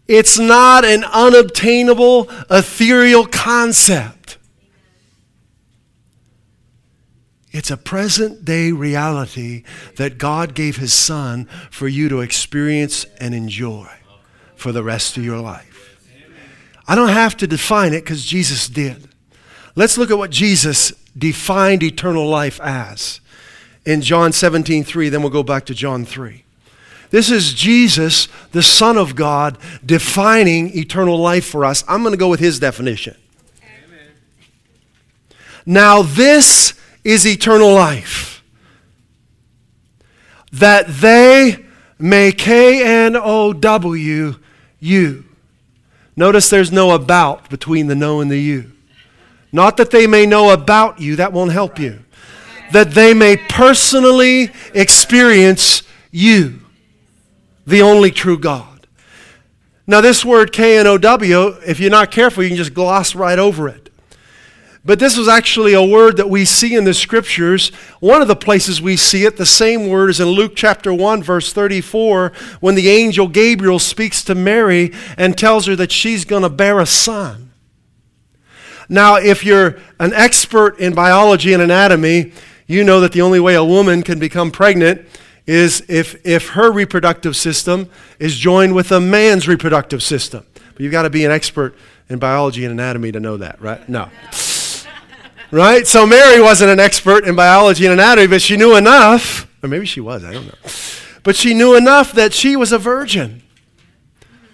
It's 0.08 0.40
not 0.40 0.86
an 0.86 1.04
unobtainable, 1.04 2.30
ethereal 2.50 3.26
concept. 3.26 4.17
It's 7.58 7.72
a 7.72 7.76
present 7.76 8.46
day 8.46 8.72
reality 8.72 9.64
that 9.96 10.20
God 10.20 10.54
gave 10.54 10.78
His 10.78 10.94
Son 10.94 11.46
for 11.72 11.88
you 11.88 12.08
to 12.08 12.22
experience 12.22 13.06
and 13.20 13.34
enjoy 13.34 13.88
for 14.56 14.72
the 14.72 14.84
rest 14.84 15.18
of 15.18 15.26
your 15.26 15.40
life. 15.40 15.98
I 16.88 16.94
don't 16.94 17.10
have 17.10 17.36
to 17.38 17.48
define 17.48 17.94
it 17.94 18.02
because 18.02 18.24
Jesus 18.24 18.70
did. 18.70 19.10
Let's 19.76 19.98
look 19.98 20.12
at 20.12 20.20
what 20.20 20.30
Jesus 20.30 20.92
defined 21.18 21.82
eternal 21.82 22.30
life 22.30 22.62
as 22.62 23.22
in 23.88 24.02
John 24.02 24.34
17 24.34 24.84
3. 24.84 25.10
Then 25.10 25.22
we'll 25.22 25.32
go 25.32 25.42
back 25.42 25.66
to 25.66 25.74
John 25.74 26.06
3. 26.06 26.44
This 27.10 27.32
is 27.32 27.56
Jesus, 27.56 28.28
the 28.52 28.62
Son 28.62 29.00
of 29.00 29.16
God, 29.16 29.58
defining 29.84 30.78
eternal 30.78 31.18
life 31.18 31.48
for 31.48 31.66
us. 31.66 31.84
I'm 31.88 32.04
going 32.04 32.14
to 32.14 32.20
go 32.20 32.30
with 32.30 32.40
his 32.40 32.60
definition. 32.60 33.18
Amen. 33.64 34.12
Now, 35.66 36.04
this 36.04 36.77
is 37.08 37.26
eternal 37.26 37.74
life. 37.74 38.44
That 40.52 40.88
they 40.88 41.66
may 41.98 42.34
K 42.34 42.84
N 43.06 43.16
O 43.16 43.54
W 43.54 44.36
you. 44.80 45.24
Notice 46.18 46.50
there's 46.50 46.72
no 46.72 46.92
about 46.92 47.50
between 47.50 47.88
the 47.88 47.96
know 47.96 48.20
and 48.20 48.30
the 48.30 48.38
you. 48.38 48.74
Not 49.54 49.78
that 49.78 49.92
they 49.92 50.06
may 50.06 50.26
know 50.26 50.52
about 50.52 51.00
you, 51.00 51.16
that 51.16 51.32
won't 51.32 51.54
help 51.54 51.80
you. 51.80 52.04
That 52.74 52.92
they 52.92 53.14
may 53.14 53.38
personally 53.38 54.52
experience 54.74 55.84
you, 56.12 56.60
the 57.66 57.82
only 57.82 58.12
true 58.12 58.38
God. 58.38 58.86
Now, 59.86 60.02
this 60.02 60.26
word 60.26 60.52
K 60.52 60.78
N 60.78 60.88
O 60.88 60.98
W, 60.98 61.56
if 61.66 61.80
you're 61.80 61.90
not 61.90 62.12
careful, 62.12 62.44
you 62.44 62.50
can 62.50 62.58
just 62.58 62.74
gloss 62.74 63.16
right 63.16 63.40
over 63.40 63.70
it. 63.70 63.87
But 64.88 65.00
this 65.00 65.18
was 65.18 65.28
actually 65.28 65.74
a 65.74 65.84
word 65.84 66.16
that 66.16 66.30
we 66.30 66.46
see 66.46 66.74
in 66.74 66.86
the 66.86 66.94
scriptures. 66.94 67.74
One 68.00 68.22
of 68.22 68.30
the 68.30 68.38
places 68.38 68.82
we 68.82 68.96
see 68.96 69.26
it, 69.26 69.36
the 69.36 69.46
same 69.46 69.90
word 69.90 70.10
is 70.10 70.22
in 70.22 70.30
Luke 70.30 70.54
chapter 70.56 70.94
1, 70.94 71.22
verse 71.22 71.52
34, 71.52 72.32
when 72.62 72.76
the 72.76 72.88
angel 72.88 73.28
Gabriel 73.28 73.80
speaks 73.80 74.24
to 74.24 74.34
Mary 74.34 74.94
and 75.18 75.38
tells 75.38 75.66
her 75.66 75.76
that 75.76 75.92
she's 75.92 76.24
going 76.24 76.44
to 76.44 76.50
bear 76.50 76.80
a 76.80 76.86
son. 76.86 77.52
Now, 78.88 79.18
if 79.18 79.44
you're 79.44 79.78
an 80.00 80.14
expert 80.14 80.80
in 80.80 80.94
biology 80.96 81.52
and 81.52 81.62
anatomy, 81.62 82.32
you 82.66 82.86
know 82.86 83.02
that 83.02 83.12
the 83.12 83.24
only 83.24 83.42
way 83.42 83.56
a 83.56 83.66
woman 83.66 84.04
can 84.04 84.20
become 84.20 84.52
pregnant 84.52 85.06
is 85.46 85.84
if, 85.90 86.26
if 86.26 86.52
her 86.52 86.72
reproductive 86.72 87.36
system 87.36 87.90
is 88.20 88.38
joined 88.38 88.74
with 88.74 88.94
a 88.94 89.02
man's 89.02 89.50
reproductive 89.50 90.02
system. 90.02 90.46
But 90.54 90.80
you've 90.80 90.94
got 90.94 91.02
to 91.02 91.10
be 91.10 91.26
an 91.26 91.32
expert 91.32 91.76
in 92.08 92.20
biology 92.20 92.64
and 92.64 92.72
anatomy 92.72 93.12
to 93.12 93.20
know 93.20 93.36
that, 93.36 93.62
right? 93.62 93.90
No 93.90 94.10
right? 95.52 95.86
So 95.88 96.06
Mary 96.06 96.42
wasn't 96.42 96.72
an 96.72 96.80
expert 96.80 97.26
in 97.26 97.36
biology 97.36 97.86
and 97.86 97.94
anatomy, 97.94 98.28
but 98.28 98.42
she 98.42 98.58
knew 98.58 98.76
enough, 98.76 99.48
or 99.64 99.70
maybe 99.70 99.86
she 99.86 100.02
was, 100.02 100.24
I 100.24 100.34
don't 100.34 100.48
know. 100.48 100.72
But 101.24 101.36
she 101.36 101.54
knew 101.54 101.76
enough 101.76 102.14
that 102.14 102.34
she 102.34 102.56
was 102.56 102.72
a 102.72 102.78
virgin. 102.78 103.44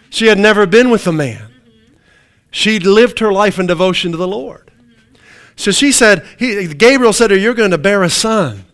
She 0.10 0.28
had 0.28 0.38
never 0.38 0.66
been 0.66 0.90
with 0.90 1.08
a 1.08 1.12
man. 1.12 1.52
She'd 2.52 2.86
lived 2.86 3.20
her 3.20 3.32
life 3.32 3.58
in 3.58 3.66
devotion 3.66 4.12
to 4.12 4.18
the 4.18 4.28
Lord. 4.28 4.72
So 5.56 5.72
she 5.72 5.92
said, 5.92 6.26
he, 6.38 6.68
Gabriel 6.68 7.14
said 7.14 7.28
to 7.28 7.36
her, 7.36 7.40
You're 7.40 7.54
going 7.54 7.72
to 7.72 7.78
bear 7.78 8.04
a 8.04 8.10
son. 8.10 8.66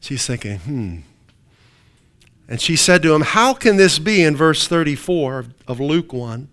She's 0.00 0.26
thinking, 0.26 0.58
hmm. 0.58 0.98
And 2.48 2.60
she 2.60 2.76
said 2.76 3.02
to 3.02 3.14
him, 3.14 3.22
How 3.22 3.54
can 3.54 3.76
this 3.76 3.98
be 3.98 4.22
in 4.22 4.36
verse 4.36 4.68
34 4.68 5.46
of 5.66 5.80
Luke 5.80 6.12
1? 6.12 6.48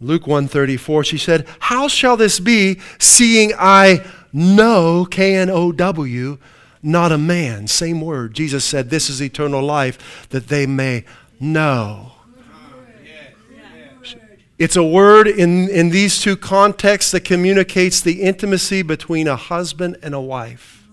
Luke 0.00 0.26
134, 0.26 1.04
she 1.04 1.18
said, 1.18 1.46
How 1.60 1.88
shall 1.88 2.16
this 2.16 2.40
be, 2.40 2.80
seeing 2.98 3.52
I 3.58 4.04
know, 4.32 5.04
K 5.04 5.36
N 5.36 5.50
O 5.50 5.72
W, 5.72 6.38
not 6.82 7.12
a 7.12 7.18
man? 7.18 7.66
Same 7.66 8.00
word. 8.00 8.34
Jesus 8.34 8.64
said, 8.64 8.90
This 8.90 9.08
is 9.08 9.22
eternal 9.22 9.62
life, 9.62 10.28
that 10.30 10.48
they 10.48 10.66
may 10.66 11.04
know. 11.40 12.12
It's 14.56 14.76
a 14.76 14.84
word 14.84 15.26
in, 15.26 15.68
in 15.68 15.90
these 15.90 16.20
two 16.20 16.36
contexts 16.36 17.10
that 17.10 17.24
communicates 17.24 18.00
the 18.00 18.22
intimacy 18.22 18.82
between 18.82 19.26
a 19.26 19.36
husband 19.36 19.96
and 20.00 20.14
a 20.14 20.20
wife. 20.20 20.84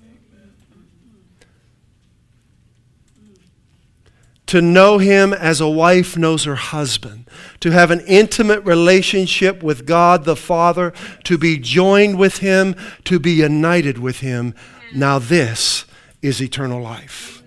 to 4.52 4.62
know 4.62 4.98
him 4.98 5.32
as 5.32 5.62
a 5.62 5.70
wife 5.70 6.18
knows 6.18 6.44
her 6.44 6.56
husband, 6.56 7.21
to 7.62 7.72
have 7.72 7.92
an 7.92 8.02
intimate 8.02 8.64
relationship 8.66 9.64
with 9.64 9.86
God 9.86 10.26
the 10.26 10.36
Father, 10.36 10.94
to 11.24 11.38
be 11.38 11.58
joined 11.58 12.18
with 12.18 12.40
him, 12.40 12.76
to 13.06 13.20
be 13.20 13.32
united 13.32 13.98
with 13.98 14.20
him. 14.20 14.54
Now, 14.94 15.20
this 15.20 15.86
is 16.22 16.42
eternal 16.42 16.82
life. 16.82 17.42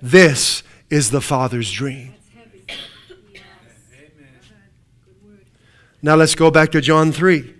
This 0.00 0.62
is 0.90 1.10
the 1.10 1.20
Father's 1.20 1.70
dream. 1.70 2.14
Now, 6.02 6.16
let's 6.16 6.34
go 6.34 6.50
back 6.50 6.70
to 6.72 6.80
John 6.80 7.12
3. 7.12 7.54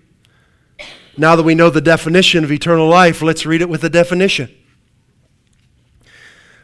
Now 1.17 1.37
that 1.37 1.43
we 1.43 1.55
know 1.55 1.71
the 1.71 1.81
definition 1.81 2.43
of 2.43 2.51
eternal 2.51 2.89
life, 2.89 3.23
let's 3.23 3.45
read 3.45 3.61
it 3.61 3.69
with 3.69 3.83
the 3.83 3.91
definition. 3.91 4.51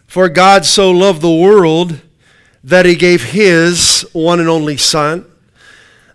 For 0.06 0.28
God 0.28 0.64
so 0.64 0.90
loved 0.90 1.20
the 1.20 1.30
world 1.30 2.00
that 2.64 2.86
he 2.86 2.94
gave 2.94 3.24
his 3.24 3.78
one 4.12 4.40
and 4.40 4.48
only 4.48 4.76
Son, 4.76 5.24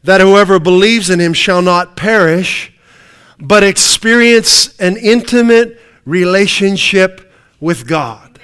that 0.04 0.22
whoever 0.22 0.60
believes 0.60 1.10
in 1.10 1.20
him 1.20 1.34
shall 1.34 1.62
not 1.62 1.96
perish, 1.96 2.74
but 3.40 3.64
experience 3.64 4.78
an 4.80 4.98
intimate 4.98 5.80
relationship 6.06 7.32
with 7.60 7.88
God. 7.88 8.40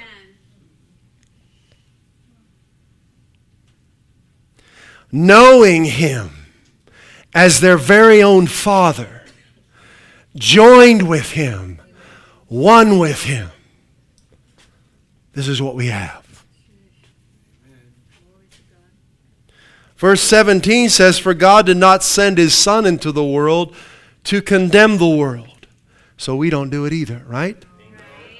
Knowing 5.11 5.85
him 5.85 6.29
as 7.33 7.61
their 7.61 7.77
very 7.77 8.21
own 8.21 8.47
Father, 8.47 9.23
joined 10.35 11.07
with 11.07 11.31
him, 11.31 11.81
one 12.47 12.99
with 12.99 13.23
him 13.23 13.49
this 15.39 15.47
is 15.47 15.61
what 15.61 15.73
we 15.75 15.87
have. 15.87 16.28
Verse 19.99 20.21
17 20.21 20.87
says, 20.87 21.19
For 21.19 21.33
God 21.33 21.65
did 21.65 21.75
not 21.75 22.03
send 22.03 22.37
his 22.37 22.55
Son 22.55 22.85
into 22.85 23.11
the 23.11 23.23
world 23.23 23.75
to 24.23 24.41
condemn 24.41 24.97
the 24.97 25.09
world. 25.09 25.67
So 26.15 26.37
we 26.37 26.49
don't 26.49 26.69
do 26.69 26.85
it 26.85 26.93
either, 26.93 27.21
right? 27.27 27.61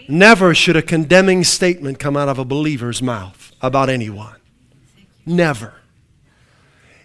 Never 0.08 0.56
should 0.56 0.78
a 0.78 0.82
condemning 0.82 1.44
statement 1.44 2.00
come 2.00 2.16
out 2.16 2.30
of 2.30 2.40
a 2.40 2.46
believer's 2.46 3.02
mouth 3.02 3.52
about 3.62 3.90
anyone. 3.90 4.38
Never. 5.26 5.74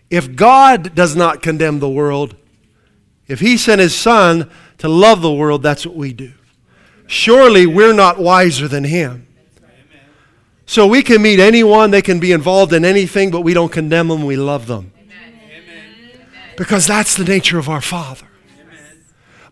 If 0.08 0.37
God 0.37 0.94
does 0.94 1.16
not 1.16 1.42
condemn 1.42 1.80
the 1.80 1.90
world, 1.90 2.37
if 3.26 3.40
He 3.40 3.56
sent 3.56 3.80
His 3.80 3.96
Son 3.96 4.49
to 4.78 4.88
love 4.88 5.20
the 5.20 5.32
world, 5.32 5.64
that's 5.64 5.84
what 5.84 5.96
we 5.96 6.12
do. 6.12 6.32
Surely 7.08 7.66
we're 7.66 7.92
not 7.92 8.20
wiser 8.20 8.68
than 8.68 8.84
Him. 8.84 9.26
So 10.66 10.87
we 10.87 11.02
can 11.02 11.21
meet 11.21 11.40
anyone, 11.40 11.90
they 11.90 12.02
can 12.02 12.21
be 12.21 12.33
involved 12.33 12.73
in 12.73 12.85
anything, 12.85 13.30
but 13.30 13.42
we 13.42 13.54
don't 13.54 13.71
condemn 13.71 14.09
them, 14.09 14.25
we 14.25 14.37
love 14.37 14.66
them. 14.66 14.92
Amen. 14.99 16.26
Because 16.56 16.87
that's 16.87 17.16
the 17.16 17.25
nature 17.25 17.59
of 17.59 17.68
our 17.68 17.83
Father. 17.83 18.26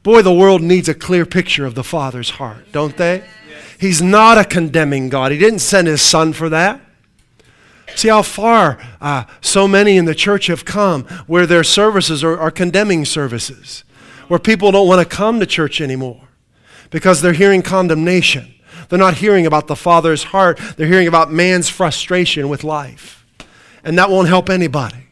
Boy, 0.02 0.22
the 0.22 0.34
world 0.34 0.62
needs 0.62 0.88
a 0.88 0.94
clear 0.94 1.24
picture 1.24 1.64
of 1.64 1.74
the 1.74 1.84
Father's 1.84 2.30
heart, 2.30 2.72
don't 2.72 2.96
they? 2.96 3.24
He's 3.78 4.02
not 4.02 4.38
a 4.38 4.44
condemning 4.44 5.08
God. 5.08 5.32
He 5.32 5.38
didn't 5.38 5.60
send 5.60 5.86
His 5.86 6.02
Son 6.02 6.32
for 6.32 6.48
that. 6.48 6.80
See 7.94 8.08
how 8.08 8.22
far 8.22 8.78
uh, 9.00 9.24
so 9.40 9.68
many 9.68 9.96
in 9.96 10.06
the 10.06 10.14
church 10.14 10.46
have 10.46 10.64
come 10.64 11.04
where 11.26 11.46
their 11.46 11.64
services 11.64 12.24
are, 12.24 12.38
are 12.38 12.50
condemning 12.50 13.04
services, 13.04 13.84
where 14.28 14.38
people 14.38 14.72
don't 14.72 14.88
want 14.88 15.06
to 15.08 15.16
come 15.16 15.40
to 15.40 15.46
church 15.46 15.80
anymore 15.80 16.28
because 16.90 17.20
they're 17.20 17.32
hearing 17.32 17.62
condemnation. 17.62 18.51
They're 18.92 18.98
not 18.98 19.14
hearing 19.14 19.46
about 19.46 19.68
the 19.68 19.74
Father's 19.74 20.22
heart, 20.22 20.60
they're 20.76 20.86
hearing 20.86 21.08
about 21.08 21.32
man's 21.32 21.70
frustration 21.70 22.50
with 22.50 22.62
life. 22.62 23.24
And 23.82 23.96
that 23.96 24.10
won't 24.10 24.28
help 24.28 24.50
anybody. 24.50 25.06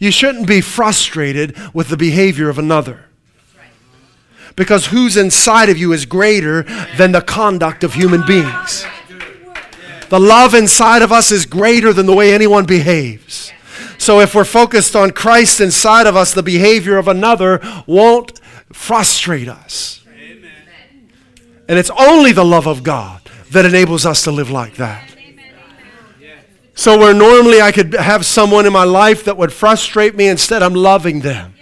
You 0.00 0.10
shouldn't 0.10 0.48
be 0.48 0.60
frustrated 0.60 1.56
with 1.72 1.90
the 1.90 1.96
behavior 1.96 2.48
of 2.48 2.58
another. 2.58 3.04
Because 4.56 4.86
who's 4.86 5.16
inside 5.16 5.68
of 5.68 5.78
you 5.78 5.92
is 5.92 6.06
greater 6.06 6.64
than 6.96 7.12
the 7.12 7.20
conduct 7.20 7.84
of 7.84 7.94
human 7.94 8.26
beings. 8.26 8.84
The 10.08 10.18
love 10.18 10.56
inside 10.56 11.02
of 11.02 11.12
us 11.12 11.30
is 11.30 11.46
greater 11.46 11.92
than 11.92 12.06
the 12.06 12.16
way 12.16 12.34
anyone 12.34 12.66
behaves. 12.66 13.52
So 13.96 14.18
if 14.18 14.34
we're 14.34 14.44
focused 14.44 14.96
on 14.96 15.12
Christ 15.12 15.60
inside 15.60 16.08
of 16.08 16.16
us, 16.16 16.34
the 16.34 16.42
behavior 16.42 16.96
of 16.96 17.06
another 17.06 17.60
won't 17.86 18.40
frustrate 18.72 19.48
us. 19.48 19.98
And 21.68 21.78
it's 21.78 21.90
only 21.90 22.32
the 22.32 22.44
love 22.44 22.66
of 22.66 22.82
God 22.82 23.20
that 23.50 23.64
enables 23.64 24.06
us 24.06 24.24
to 24.24 24.32
live 24.32 24.50
like 24.50 24.76
that. 24.76 25.14
So, 26.74 26.96
where 26.96 27.12
normally 27.12 27.60
I 27.60 27.72
could 27.72 27.94
have 27.94 28.24
someone 28.24 28.64
in 28.64 28.72
my 28.72 28.84
life 28.84 29.24
that 29.24 29.36
would 29.36 29.52
frustrate 29.52 30.14
me, 30.14 30.28
instead 30.28 30.62
I'm 30.62 30.74
loving 30.74 31.20
them. 31.20 31.54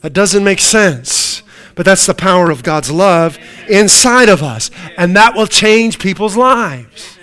That 0.00 0.12
doesn't 0.12 0.42
make 0.42 0.60
sense. 0.60 1.42
But 1.74 1.84
that's 1.84 2.06
the 2.06 2.14
power 2.14 2.50
of 2.50 2.62
God's 2.62 2.90
love 2.90 3.38
inside 3.68 4.30
of 4.30 4.42
us. 4.42 4.70
And 4.96 5.14
that 5.14 5.34
will 5.36 5.46
change 5.46 5.98
people's 5.98 6.36
lives. 6.36 7.18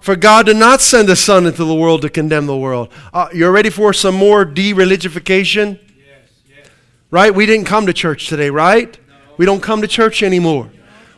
For 0.00 0.16
God 0.16 0.46
did 0.46 0.56
not 0.56 0.80
send 0.80 1.08
the 1.08 1.16
Son 1.16 1.46
into 1.46 1.64
the 1.64 1.74
world 1.74 2.02
to 2.02 2.08
condemn 2.08 2.46
the 2.46 2.56
world. 2.56 2.88
Uh, 3.12 3.28
you're 3.32 3.52
ready 3.52 3.70
for 3.70 3.92
some 3.92 4.14
more 4.14 4.44
de 4.44 4.72
religification? 4.72 5.78
Right? 7.10 7.34
We 7.34 7.46
didn't 7.46 7.66
come 7.66 7.86
to 7.86 7.92
church 7.92 8.26
today, 8.28 8.48
right? 8.48 8.98
We 9.36 9.46
don't 9.46 9.62
come 9.62 9.80
to 9.82 9.88
church 9.88 10.22
anymore. 10.22 10.70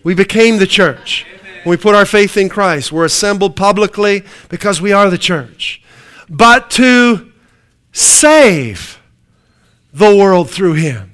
We 0.02 0.14
became 0.14 0.58
the 0.58 0.66
church. 0.66 1.26
When 1.64 1.70
we 1.70 1.76
put 1.76 1.94
our 1.94 2.06
faith 2.06 2.36
in 2.36 2.48
Christ, 2.48 2.92
we're 2.92 3.04
assembled 3.04 3.56
publicly 3.56 4.22
because 4.48 4.80
we 4.80 4.92
are 4.92 5.10
the 5.10 5.18
church. 5.18 5.82
But 6.28 6.70
to 6.72 7.32
save 7.92 9.00
the 9.92 10.14
world 10.14 10.50
through 10.50 10.74
him. 10.74 11.12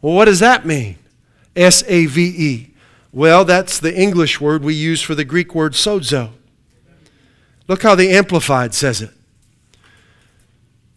Well, 0.00 0.14
what 0.14 0.26
does 0.26 0.40
that 0.40 0.64
mean? 0.64 0.96
S 1.56 1.82
A 1.88 2.06
V 2.06 2.22
E. 2.22 2.74
Well, 3.12 3.44
that's 3.44 3.78
the 3.78 3.94
English 3.94 4.40
word 4.40 4.62
we 4.62 4.74
use 4.74 5.02
for 5.02 5.14
the 5.14 5.24
Greek 5.24 5.54
word 5.54 5.72
sozo. 5.72 6.30
Look 7.66 7.82
how 7.82 7.94
the 7.94 8.10
Amplified 8.10 8.74
says 8.74 9.02
it. 9.02 9.10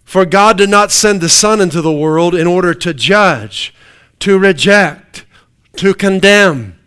For 0.05 0.25
God 0.25 0.57
did 0.57 0.69
not 0.69 0.91
send 0.91 1.21
the 1.21 1.29
Son 1.29 1.61
into 1.61 1.81
the 1.81 1.91
world 1.91 2.35
in 2.35 2.45
order 2.45 2.73
to 2.73 2.93
judge, 2.93 3.73
to 4.21 4.39
reject, 4.39 5.25
to 5.77 5.93
condemn, 5.93 6.79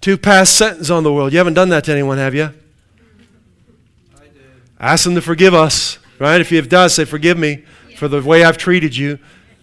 to 0.00 0.16
pass 0.16 0.50
sentence 0.50 0.90
on 0.90 1.02
the 1.02 1.12
world. 1.12 1.32
You 1.32 1.38
haven't 1.38 1.54
done 1.54 1.70
that 1.70 1.84
to 1.84 1.92
anyone, 1.92 2.18
have 2.18 2.34
you? 2.34 2.44
I 2.44 4.20
did. 4.20 4.32
Ask 4.78 5.04
them 5.04 5.14
to 5.14 5.22
forgive 5.22 5.54
us, 5.54 5.98
right? 6.18 6.40
If 6.40 6.50
you 6.50 6.58
have 6.58 6.68
done, 6.68 6.88
say, 6.90 7.04
Forgive 7.04 7.38
me 7.38 7.64
for 7.96 8.08
the 8.08 8.22
way 8.22 8.44
I've 8.44 8.58
treated 8.58 8.96
you. 8.96 9.18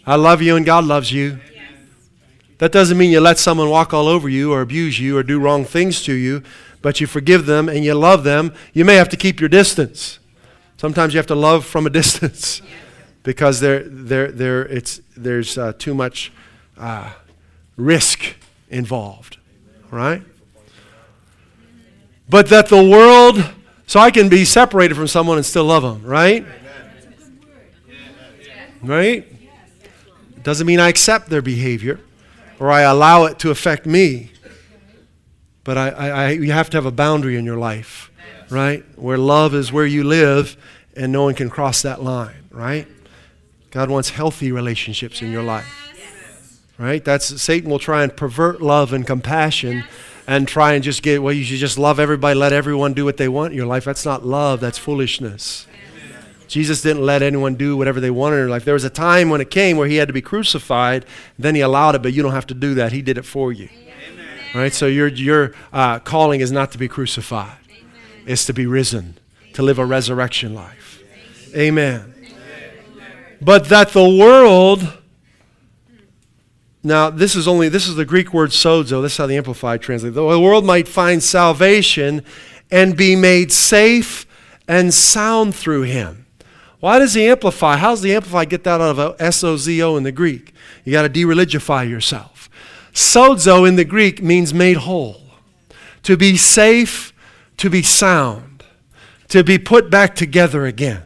I 0.05 0.15
love 0.15 0.41
you 0.41 0.55
and 0.55 0.65
God 0.65 0.85
loves 0.85 1.11
you. 1.11 1.39
That 2.57 2.71
doesn't 2.71 2.97
mean 2.97 3.11
you 3.11 3.19
let 3.19 3.39
someone 3.39 3.69
walk 3.69 3.93
all 3.93 4.07
over 4.07 4.29
you 4.29 4.53
or 4.53 4.61
abuse 4.61 4.99
you 4.99 5.17
or 5.17 5.23
do 5.23 5.39
wrong 5.39 5.65
things 5.65 6.03
to 6.03 6.13
you, 6.13 6.43
but 6.81 7.01
you 7.01 7.07
forgive 7.07 7.45
them 7.45 7.67
and 7.67 7.83
you 7.83 7.93
love 7.95 8.23
them. 8.23 8.53
You 8.73 8.85
may 8.85 8.95
have 8.95 9.09
to 9.09 9.17
keep 9.17 9.39
your 9.39 9.49
distance. 9.49 10.19
Sometimes 10.77 11.13
you 11.13 11.17
have 11.17 11.27
to 11.27 11.35
love 11.35 11.65
from 11.65 11.85
a 11.85 11.89
distance 12.01 12.61
because 13.23 13.59
there, 13.59 13.83
there, 13.83 14.31
there, 14.31 14.61
it's, 14.63 15.01
there's 15.15 15.57
uh, 15.57 15.73
too 15.73 15.93
much 15.93 16.31
uh, 16.81 17.11
risk 17.77 18.35
involved, 18.69 19.37
right? 19.91 20.21
But 22.27 22.49
that 22.49 22.69
the 22.69 22.83
world, 22.83 23.43
so 23.85 23.99
I 23.99 24.09
can 24.09 24.29
be 24.29 24.45
separated 24.45 24.95
from 24.95 25.07
someone 25.07 25.37
and 25.37 25.45
still 25.45 25.65
love 25.65 25.83
them, 25.83 26.03
right? 26.03 26.45
Right? 28.81 29.27
Doesn't 30.43 30.65
mean 30.65 30.79
I 30.79 30.89
accept 30.89 31.29
their 31.29 31.41
behavior 31.41 31.99
or 32.59 32.71
I 32.71 32.81
allow 32.81 33.25
it 33.25 33.37
to 33.39 33.51
affect 33.51 33.85
me. 33.85 34.31
But 35.63 35.77
I, 35.77 35.89
I, 35.89 36.07
I, 36.09 36.29
you 36.31 36.51
have 36.51 36.71
to 36.71 36.77
have 36.77 36.87
a 36.87 36.91
boundary 36.91 37.37
in 37.37 37.45
your 37.45 37.57
life, 37.57 38.11
right? 38.49 38.83
Where 38.97 39.19
love 39.19 39.53
is 39.53 39.71
where 39.71 39.85
you 39.85 40.03
live 40.03 40.57
and 40.95 41.11
no 41.11 41.23
one 41.23 41.35
can 41.35 41.49
cross 41.49 41.83
that 41.83 42.01
line, 42.01 42.47
right? 42.49 42.87
God 43.69 43.91
wants 43.91 44.09
healthy 44.09 44.51
relationships 44.51 45.21
in 45.21 45.31
your 45.31 45.43
life. 45.43 45.90
Right? 46.81 47.05
That's 47.05 47.39
Satan 47.39 47.69
will 47.69 47.77
try 47.77 48.01
and 48.01 48.15
pervert 48.17 48.59
love 48.59 48.91
and 48.91 49.05
compassion 49.05 49.83
and 50.25 50.47
try 50.47 50.73
and 50.73 50.83
just 50.83 51.03
get 51.03 51.21
well 51.21 51.31
you 51.31 51.43
should 51.43 51.59
just 51.59 51.77
love 51.77 51.99
everybody, 51.99 52.33
let 52.33 52.53
everyone 52.53 52.93
do 52.93 53.05
what 53.05 53.17
they 53.17 53.27
want 53.27 53.53
in 53.53 53.57
your 53.57 53.67
life. 53.67 53.85
That's 53.85 54.03
not 54.03 54.25
love, 54.25 54.61
that's 54.61 54.79
foolishness. 54.79 55.67
Jesus 56.47 56.81
didn't 56.81 57.05
let 57.05 57.21
anyone 57.21 57.53
do 57.53 57.77
whatever 57.77 57.99
they 57.99 58.09
wanted 58.09 58.37
in 58.37 58.41
their 58.41 58.49
life. 58.49 58.65
There 58.65 58.73
was 58.73 58.83
a 58.83 58.89
time 58.89 59.29
when 59.29 59.41
it 59.41 59.51
came 59.51 59.77
where 59.77 59.87
he 59.87 59.97
had 59.97 60.07
to 60.07 60.13
be 60.13 60.23
crucified, 60.23 61.05
then 61.37 61.53
he 61.53 61.61
allowed 61.61 61.93
it, 61.93 62.01
but 62.01 62.13
you 62.13 62.23
don't 62.23 62.33
have 62.33 62.47
to 62.47 62.55
do 62.55 62.73
that. 62.73 62.91
He 62.91 63.03
did 63.03 63.19
it 63.19 63.25
for 63.25 63.53
you. 63.53 63.69
Amen. 63.71 64.27
Right? 64.55 64.73
So 64.73 64.87
your, 64.87 65.07
your 65.07 65.53
uh, 65.71 65.99
calling 65.99 66.41
is 66.41 66.51
not 66.51 66.71
to 66.71 66.79
be 66.79 66.87
crucified, 66.87 67.57
Amen. 67.69 67.85
it's 68.25 68.45
to 68.47 68.53
be 68.53 68.65
risen, 68.65 69.17
to 69.53 69.61
live 69.61 69.77
a 69.77 69.85
resurrection 69.85 70.55
life. 70.55 71.01
Amen. 71.55 72.13
But 73.39 73.69
that 73.69 73.89
the 73.89 74.03
world, 74.03 75.00
now 76.83 77.09
this 77.09 77.35
is 77.35 77.47
only, 77.47 77.69
this 77.69 77.87
is 77.87 77.95
the 77.95 78.05
Greek 78.05 78.33
word 78.33 78.49
sozo, 78.49 79.01
this 79.01 79.13
is 79.13 79.17
how 79.17 79.27
the 79.27 79.37
Amplified 79.37 79.81
translates. 79.81 80.15
The 80.15 80.39
world 80.39 80.65
might 80.65 80.87
find 80.87 81.21
salvation 81.21 82.23
and 82.71 82.97
be 82.97 83.15
made 83.15 83.51
safe 83.51 84.25
and 84.67 84.93
sound 84.93 85.55
through 85.55 85.83
him. 85.83 86.25
Why 86.79 86.97
does 86.97 87.13
the 87.13 87.27
Amplify, 87.27 87.77
how 87.77 87.91
does 87.91 88.01
the 88.01 88.15
Amplify 88.15 88.45
get 88.45 88.63
that 88.63 88.81
out 88.81 88.97
of 88.97 89.21
S-O-Z-O 89.21 89.97
in 89.97 90.03
the 90.03 90.11
Greek? 90.11 90.53
You 90.83 90.91
got 90.91 91.03
to 91.03 91.09
de-religify 91.09 91.87
yourself. 91.87 92.49
Sozo 92.93 93.67
in 93.67 93.75
the 93.75 93.85
Greek 93.85 94.21
means 94.21 94.53
made 94.53 94.77
whole. 94.77 95.21
To 96.03 96.17
be 96.17 96.35
safe, 96.35 97.13
to 97.57 97.69
be 97.69 97.83
sound, 97.83 98.63
to 99.27 99.43
be 99.43 99.59
put 99.59 99.91
back 99.91 100.15
together 100.15 100.65
again. 100.65 101.03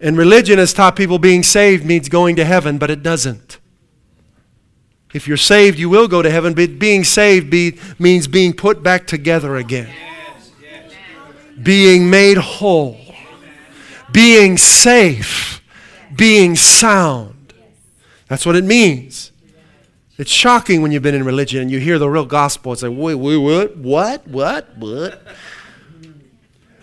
And 0.00 0.16
religion 0.16 0.58
has 0.58 0.72
taught 0.72 0.96
people 0.96 1.18
being 1.18 1.42
saved 1.42 1.84
means 1.84 2.08
going 2.08 2.36
to 2.36 2.44
heaven, 2.46 2.78
but 2.78 2.90
it 2.90 3.02
doesn't. 3.02 3.58
If 5.12 5.26
you're 5.26 5.36
saved, 5.36 5.78
you 5.78 5.88
will 5.88 6.06
go 6.06 6.22
to 6.22 6.30
heaven, 6.30 6.54
but 6.54 6.78
being 6.78 7.02
saved 7.02 7.50
be, 7.50 7.78
means 7.98 8.28
being 8.28 8.52
put 8.52 8.82
back 8.82 9.06
together 9.06 9.56
again, 9.56 9.92
being 11.60 12.08
made 12.08 12.36
whole, 12.36 12.96
being 14.12 14.56
safe, 14.56 15.60
being 16.14 16.54
sound. 16.54 17.54
That's 18.28 18.46
what 18.46 18.54
it 18.54 18.64
means. 18.64 19.32
It's 20.16 20.30
shocking 20.30 20.82
when 20.82 20.92
you've 20.92 21.02
been 21.02 21.14
in 21.14 21.24
religion 21.24 21.62
and 21.62 21.70
you 21.70 21.80
hear 21.80 21.98
the 21.98 22.08
real 22.08 22.26
gospel. 22.26 22.72
It's 22.72 22.82
like, 22.82 22.92
wait, 22.94 23.14
wait, 23.14 23.36
what? 23.38 23.76
What? 23.78 24.28
What? 24.28 24.76
What? 24.76 25.22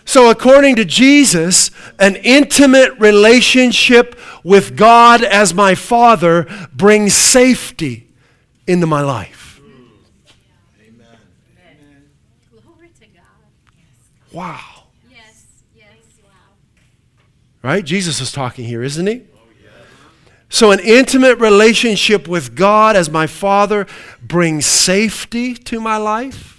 So, 0.04 0.30
according 0.30 0.76
to 0.76 0.84
Jesus, 0.84 1.70
an 1.98 2.16
intimate 2.16 2.98
relationship 2.98 4.18
with 4.42 4.76
God 4.76 5.22
as 5.22 5.54
my 5.54 5.74
Father 5.74 6.46
brings 6.74 7.14
safety 7.14 8.07
into 8.68 8.86
my 8.86 9.00
life. 9.00 9.60
Amen. 10.80 11.06
Glory 12.50 12.90
to 13.00 13.06
God. 13.06 13.22
Wow. 14.32 14.60
Yes, 15.10 15.46
yes, 15.74 15.86
wow. 16.22 16.30
Right? 17.62 17.84
Jesus 17.84 18.20
is 18.20 18.30
talking 18.30 18.64
here, 18.64 18.82
isn't 18.82 19.06
he? 19.06 19.22
So, 20.50 20.70
an 20.70 20.80
intimate 20.80 21.38
relationship 21.38 22.26
with 22.26 22.54
God 22.54 22.96
as 22.96 23.10
my 23.10 23.26
Father 23.26 23.86
brings 24.22 24.64
safety 24.64 25.54
to 25.54 25.78
my 25.78 25.98
life 25.98 26.58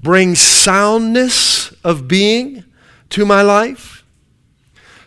brings 0.00 0.38
soundness 0.38 1.72
of 1.84 2.08
being 2.08 2.64
to 3.10 3.26
my 3.26 3.42
life. 3.42 4.04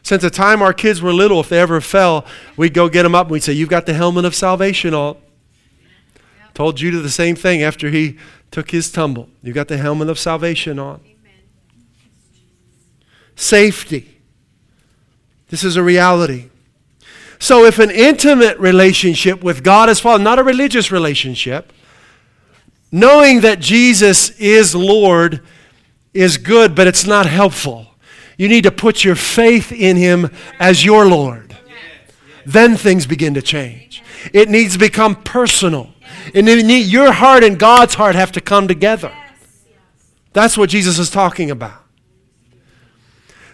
Since 0.04 0.24
the 0.24 0.30
time 0.30 0.62
our 0.62 0.74
kids 0.74 1.02
were 1.02 1.14
little, 1.14 1.40
if 1.40 1.50
they 1.50 1.60
ever 1.60 1.80
fell, 1.80 2.26
we'd 2.58 2.74
go 2.74 2.90
get 2.90 3.04
them 3.04 3.16
up 3.16 3.28
and 3.28 3.32
we'd 3.32 3.44
say, 3.44 3.54
You've 3.54 3.70
got 3.70 3.86
the 3.86 3.94
helmet 3.94 4.26
of 4.26 4.36
salvation 4.36 4.94
on. 4.94 5.18
Told 6.54 6.78
Judah 6.78 7.00
the 7.00 7.10
same 7.10 7.36
thing 7.36 7.64
after 7.64 7.90
he 7.90 8.18
took 8.52 8.72
his 8.72 8.92
tumble. 8.92 9.30
You've 9.42 9.56
got 9.56 9.68
the 9.68 9.78
helmet 9.78 10.10
of 10.10 10.20
salvation 10.20 10.80
on. 10.80 11.02
Amen. 11.06 11.40
Safety. 13.36 14.22
This 15.50 15.64
is 15.64 15.76
a 15.76 15.84
reality. 15.84 16.50
So, 17.40 17.66
if 17.66 17.80
an 17.80 17.90
intimate 17.90 18.58
relationship 18.60 19.44
with 19.44 19.64
God 19.64 19.90
is 19.90 20.00
Father, 20.00 20.24
not 20.24 20.38
a 20.38 20.44
religious 20.44 20.92
relationship, 20.92 21.74
Knowing 22.92 23.42
that 23.42 23.60
Jesus 23.60 24.32
is 24.32 24.76
Lord 24.76 25.42
is 26.14 26.38
good, 26.38 26.76
but 26.76 26.88
it's 26.88 27.06
not 27.06 27.26
helpful. 27.26 27.88
You 28.38 28.50
need 28.50 28.64
to 28.64 28.72
put 28.72 29.06
your 29.06 29.16
faith 29.16 29.72
in 29.72 29.96
Him 29.96 30.30
as 30.60 30.84
your 30.84 31.08
Lord. 31.08 31.56
Then 32.46 32.76
things 32.76 33.06
begin 33.06 33.34
to 33.36 33.42
change. 33.42 34.04
It 34.34 34.50
needs 34.50 34.74
to 34.74 34.80
become 34.80 35.16
personal. 35.16 35.94
And 36.34 36.46
need, 36.46 36.86
your 36.88 37.12
heart 37.12 37.44
and 37.44 37.58
God's 37.58 37.96
heart 37.96 38.16
have 38.16 38.32
to 38.34 38.42
come 38.42 38.68
together. 38.68 39.12
That's 40.34 40.58
what 40.58 40.70
Jesus 40.70 40.98
is 41.00 41.10
talking 41.10 41.52
about. 41.52 41.82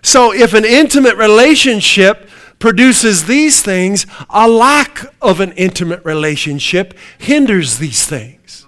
So, 0.01 0.33
if 0.33 0.53
an 0.53 0.63
intimate 0.63 1.17
relationship 1.17 2.29
produces 2.59 3.25
these 3.25 3.61
things, 3.61 4.05
a 4.29 4.47
lack 4.47 5.05
of 5.21 5.39
an 5.39 5.51
intimate 5.53 6.03
relationship 6.05 6.97
hinders 7.17 7.77
these 7.77 8.05
things. 8.05 8.65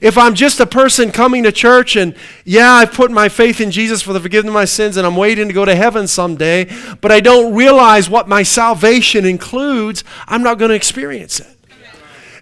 If 0.00 0.16
I'm 0.16 0.34
just 0.34 0.60
a 0.60 0.66
person 0.66 1.10
coming 1.10 1.42
to 1.42 1.52
church 1.52 1.96
and, 1.96 2.14
yeah, 2.44 2.70
I've 2.72 2.92
put 2.92 3.10
my 3.10 3.28
faith 3.28 3.60
in 3.60 3.72
Jesus 3.72 4.02
for 4.02 4.12
the 4.12 4.20
forgiveness 4.20 4.50
of 4.50 4.54
my 4.54 4.64
sins 4.64 4.96
and 4.96 5.06
I'm 5.06 5.16
waiting 5.16 5.48
to 5.48 5.54
go 5.54 5.64
to 5.64 5.74
heaven 5.74 6.06
someday, 6.06 6.70
but 7.00 7.10
I 7.10 7.18
don't 7.18 7.54
realize 7.54 8.08
what 8.08 8.28
my 8.28 8.44
salvation 8.44 9.24
includes, 9.24 10.04
I'm 10.28 10.42
not 10.42 10.58
going 10.58 10.68
to 10.68 10.76
experience 10.76 11.40
it. 11.40 11.59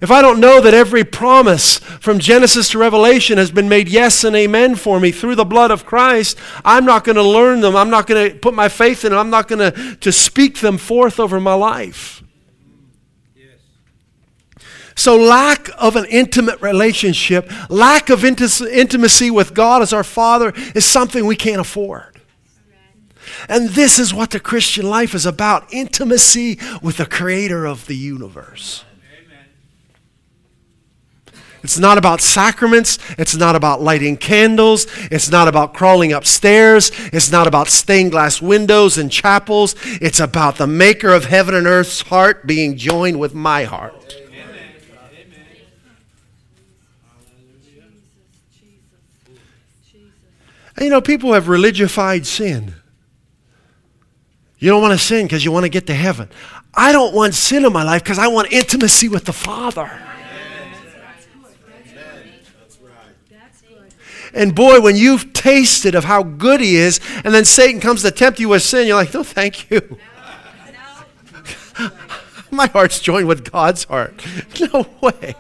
If 0.01 0.13
I 0.13 0.23
don't 0.23 0.39
know 0.39 0.61
that 0.61 0.75
every 0.75 1.03
promise 1.03 1.79
from 1.79 2.21
Genesis 2.21 2.71
to 2.71 2.79
Revelation 2.79 3.37
has 3.37 3.51
been 3.51 3.69
made 3.69 3.89
yes 3.89 4.23
and 4.23 4.37
amen 4.37 4.77
for 4.77 5.01
me 5.01 5.11
through 5.11 5.35
the 5.35 5.45
blood 5.45 5.73
of 5.73 5.85
Christ, 5.85 6.39
I'm 6.65 6.85
not 6.85 7.03
going 7.03 7.17
to 7.17 7.23
learn 7.23 7.61
them. 7.61 7.75
I'm 7.75 7.91
not 7.91 8.07
going 8.07 8.31
to 8.31 8.39
put 8.39 8.55
my 8.55 8.69
faith 8.69 9.05
in 9.05 9.11
them. 9.11 9.19
I'm 9.19 9.31
not 9.31 9.49
going 9.49 9.73
to, 9.73 9.97
to 9.97 10.13
speak 10.13 10.61
them 10.61 10.79
forth 10.79 11.19
over 11.19 11.41
my 11.41 11.55
life. 11.55 12.23
So, 14.95 15.17
lack 15.17 15.69
of 15.79 15.95
an 15.95 16.07
intimate 16.07 16.61
relationship, 16.61 17.49
lack 17.71 18.11
of 18.11 18.25
intimacy 18.25 19.31
with 19.31 19.55
God 19.55 19.81
as 19.81 19.93
our 19.93 20.03
Father 20.03 20.53
is 20.75 20.85
something 20.85 21.25
we 21.25 21.37
can't 21.37 21.61
afford. 21.61 22.21
And 23.49 23.69
this 23.71 24.01
is 24.01 24.13
what 24.13 24.31
the 24.31 24.41
Christian 24.41 24.89
life 24.89 25.15
is 25.15 25.25
about 25.25 25.73
intimacy 25.73 26.59
with 26.83 26.97
the 26.97 27.07
Creator 27.07 27.65
of 27.65 27.87
the 27.87 27.95
universe. 27.95 28.85
It's 31.63 31.79
not 31.79 31.99
about 31.99 32.21
sacraments. 32.21 32.99
It's 33.19 33.35
not 33.35 33.57
about 33.57 33.83
lighting 33.83 34.17
candles. 34.17 34.87
It's 35.11 35.31
not 35.31 35.49
about 35.49 35.75
crawling 35.75 36.13
upstairs. 36.13 36.93
It's 37.13 37.33
not 37.33 37.47
about 37.47 37.69
stained 37.69 38.13
glass 38.13 38.41
windows 38.41 38.97
and 38.97 39.11
chapels. 39.11 39.75
It's 39.85 40.21
about 40.21 40.57
the 40.57 40.67
maker 40.67 41.13
of 41.13 41.25
heaven 41.25 41.55
and 41.55 41.67
earth's 41.67 42.03
heart 42.03 42.47
being 42.47 42.77
joined 42.77 43.19
with 43.19 43.35
my 43.35 43.65
heart. 43.65 43.95
And 50.77 50.85
you 50.85 50.91
know, 50.91 51.01
people 51.01 51.33
have 51.33 51.47
religified 51.47 52.25
sin. 52.25 52.77
You 54.61 54.71
don't 54.71 54.81
want 54.81 54.97
to 54.97 55.05
sin 55.05 55.27
because 55.27 55.45
you 55.45 55.51
want 55.51 55.65
to 55.65 55.69
get 55.69 55.89
to 55.89 55.95
heaven. 55.95 56.29
I 56.73 56.93
don't 56.93 57.13
want 57.13 57.35
sin 57.35 57.65
in 57.65 57.73
my 57.73 57.83
life 57.83 58.05
because 58.05 58.21
I 58.21 58.29
want 58.29 58.53
intimacy 58.53 59.09
with 59.09 59.25
the 59.25 59.33
Father. 59.33 59.91
And 64.35 64.55
boy, 64.55 64.81
when 64.81 64.97
you've 64.97 65.33
tasted 65.33 65.95
of 65.95 66.05
how 66.05 66.23
good 66.23 66.61
He 66.61 66.77
is, 66.77 67.01
and 67.25 67.35
then 67.35 67.45
Satan 67.45 67.81
comes 67.81 68.03
to 68.03 68.11
tempt 68.11 68.41
you 68.41 68.49
with 68.51 68.63
sin, 68.63 68.87
you're 68.87 68.97
like, 68.97 69.15
no, 69.15 69.23
thank 69.23 69.71
you. 69.71 69.99
My 72.51 72.67
heart's 72.67 73.01
joined 73.01 73.29
with 73.29 73.51
God's 73.51 73.85
heart. 73.85 74.25
No 74.73 74.87
way. 75.01 75.37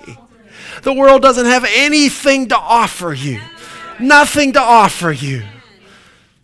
The 0.83 0.93
world 0.93 1.23
doesn't 1.23 1.47
have 1.47 1.67
anything 1.69 2.49
to 2.49 2.57
offer 2.57 3.13
you, 3.13 3.41
nothing 3.99 4.53
to 4.53 4.61
offer 4.61 5.11
you. 5.11 5.43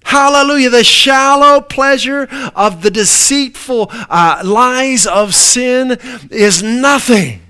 Hallelujah. 0.02 0.70
The 0.70 0.84
shallow 0.84 1.60
pleasure 1.60 2.28
of 2.54 2.82
the 2.82 2.90
deceitful 2.90 3.88
uh, 3.90 4.42
lies 4.44 5.06
of 5.06 5.34
sin 5.34 5.98
is 6.30 6.62
nothing 6.62 7.43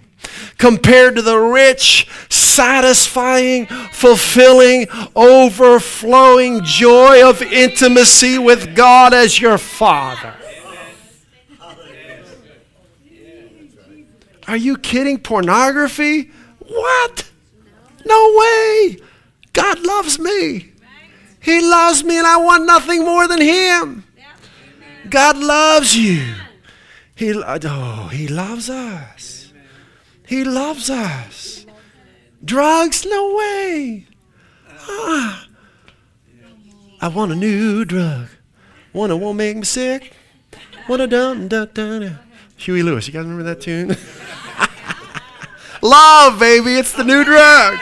compared 0.59 1.17
to 1.17 1.23
the 1.23 1.39
rich, 1.39 2.09
satisfying, 2.29 3.67
fulfilling, 3.67 4.87
overflowing 5.15 6.63
joy 6.63 7.29
of 7.29 7.43
intimacy 7.43 8.39
with 8.39 8.75
God 8.75 9.13
as 9.15 9.41
your 9.41 9.59
Father. 9.59 10.35
Are 14.47 14.57
you 14.57 14.77
kidding? 14.77 15.19
Pornography? 15.19 16.31
What? 16.59 17.31
No 18.05 18.35
way. 18.37 18.99
God 19.53 19.81
loves 19.81 20.19
me. 20.19 20.73
He 21.41 21.61
loves 21.61 22.05
me, 22.05 22.19
and 22.19 22.27
I 22.27 22.37
want 22.39 22.67
nothing 22.67 23.05
more 23.05 23.29
than 23.29 23.41
Him. 23.41 24.05
God 25.09 25.37
loves 25.37 25.97
you. 25.97 26.35
He, 27.15 27.33
oh, 27.35 28.09
he 28.11 28.27
loves 28.29 28.69
us. 28.69 29.34
He 30.35 30.43
loves 30.43 30.91
us. 30.91 31.65
Drugs? 32.45 33.07
No 33.07 33.37
way. 33.37 34.09
Ah. 34.81 35.47
I 37.01 37.07
want 37.07 37.31
a 37.31 37.37
new 37.37 37.85
drug. 37.85 38.27
One 38.91 39.11
that 39.11 39.17
won't 39.19 39.39
make 39.39 39.57
me 39.57 39.63
sick. 39.63 40.13
One 40.89 41.01
a 41.01 41.07
dum 41.07 41.47
dum 41.47 41.69
dum. 41.73 42.19
Huey 42.57 42.83
Lewis. 42.83 43.07
You 43.07 43.13
guys 43.13 43.23
remember 43.23 43.45
that 43.45 43.61
tune? 43.61 43.97
Love, 45.83 46.41
baby. 46.41 46.79
It's 46.79 46.91
the 46.95 47.05
new 47.05 47.23
drug. 47.23 47.79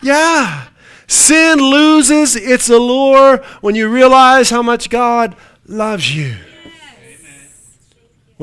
Yeah. 0.00 0.68
Sin 1.08 1.58
loses 1.58 2.36
its 2.36 2.68
allure 2.68 3.38
when 3.62 3.74
you 3.74 3.88
realize 3.88 4.50
how 4.50 4.62
much 4.62 4.90
God 4.90 5.34
loves 5.66 6.14
you. 6.14 6.36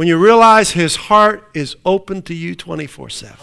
When 0.02 0.08
you 0.08 0.18
realize 0.18 0.72
His 0.72 0.96
heart 0.96 1.48
is 1.54 1.76
open 1.86 2.24
to 2.24 2.34
you 2.34 2.56
24 2.56 3.12
7. 3.12 3.38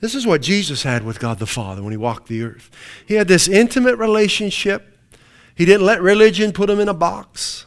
This 0.00 0.14
is 0.14 0.26
what 0.26 0.40
Jesus 0.40 0.82
had 0.82 1.04
with 1.04 1.20
God 1.20 1.40
the 1.40 1.46
Father 1.46 1.82
when 1.82 1.90
He 1.90 1.98
walked 1.98 2.28
the 2.28 2.42
earth. 2.42 2.70
He 3.04 3.16
had 3.16 3.28
this 3.28 3.48
intimate 3.48 3.96
relationship. 3.96 4.96
He 5.54 5.66
didn't 5.66 5.84
let 5.84 6.00
religion 6.00 6.52
put 6.52 6.70
Him 6.70 6.80
in 6.80 6.88
a 6.88 6.94
box. 6.94 7.66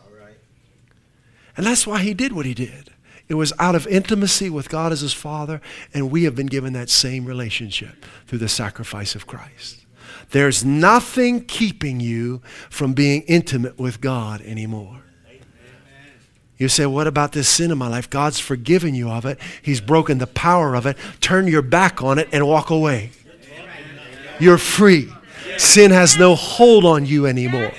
And 1.55 1.63
that's 1.63 1.85
why 1.85 2.01
He 2.01 2.15
did 2.15 2.33
what 2.33 2.47
He 2.47 2.55
did. 2.55 2.89
It 3.29 3.35
was 3.35 3.53
out 3.59 3.75
of 3.75 3.85
intimacy 3.85 4.49
with 4.49 4.67
God 4.67 4.91
as 4.91 5.01
his 5.01 5.13
Father, 5.13 5.61
and 5.93 6.09
we 6.09 6.23
have 6.23 6.33
been 6.33 6.47
given 6.47 6.73
that 6.73 6.89
same 6.89 7.25
relationship 7.25 8.03
through 8.25 8.39
the 8.39 8.49
sacrifice 8.49 9.13
of 9.13 9.27
Christ. 9.27 9.85
There's 10.31 10.65
nothing 10.65 11.45
keeping 11.45 11.99
you 11.99 12.41
from 12.69 12.93
being 12.93 13.21
intimate 13.23 13.79
with 13.79 14.01
God 14.01 14.41
anymore. 14.41 15.01
You 16.57 16.67
say, 16.67 16.85
What 16.85 17.07
about 17.07 17.31
this 17.31 17.47
sin 17.47 17.71
in 17.71 17.77
my 17.77 17.87
life? 17.87 18.09
God's 18.09 18.39
forgiven 18.39 18.95
you 18.95 19.09
of 19.09 19.25
it, 19.25 19.39
He's 19.61 19.79
broken 19.79 20.17
the 20.17 20.27
power 20.27 20.75
of 20.75 20.85
it. 20.85 20.97
Turn 21.21 21.47
your 21.47 21.61
back 21.61 22.03
on 22.03 22.19
it 22.19 22.27
and 22.31 22.47
walk 22.47 22.69
away. 22.69 23.11
You're 24.39 24.57
free. 24.57 25.11
Sin 25.57 25.91
has 25.91 26.17
no 26.17 26.35
hold 26.35 26.85
on 26.85 27.05
you 27.05 27.25
anymore. 27.25 27.71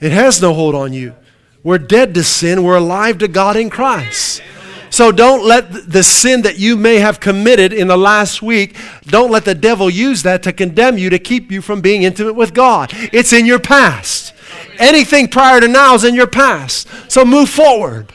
It 0.00 0.12
has 0.12 0.40
no 0.40 0.54
hold 0.54 0.74
on 0.74 0.92
you. 0.92 1.14
We're 1.62 1.78
dead 1.78 2.14
to 2.14 2.24
sin. 2.24 2.64
We're 2.64 2.76
alive 2.76 3.18
to 3.18 3.28
God 3.28 3.56
in 3.56 3.70
Christ. 3.70 4.42
So 4.92 5.10
don't 5.10 5.42
let 5.42 5.90
the 5.90 6.02
sin 6.02 6.42
that 6.42 6.58
you 6.58 6.76
may 6.76 6.96
have 6.96 7.18
committed 7.18 7.72
in 7.72 7.88
the 7.88 7.96
last 7.96 8.42
week, 8.42 8.76
don't 9.04 9.30
let 9.30 9.46
the 9.46 9.54
devil 9.54 9.88
use 9.88 10.22
that 10.24 10.42
to 10.42 10.52
condemn 10.52 10.98
you 10.98 11.08
to 11.08 11.18
keep 11.18 11.50
you 11.50 11.62
from 11.62 11.80
being 11.80 12.02
intimate 12.02 12.34
with 12.34 12.52
God. 12.52 12.90
It's 13.10 13.32
in 13.32 13.46
your 13.46 13.58
past. 13.58 14.34
Anything 14.78 15.28
prior 15.28 15.60
to 15.62 15.66
now 15.66 15.94
is 15.94 16.04
in 16.04 16.14
your 16.14 16.26
past. 16.26 16.88
So 17.10 17.24
move 17.24 17.48
forward. 17.48 18.12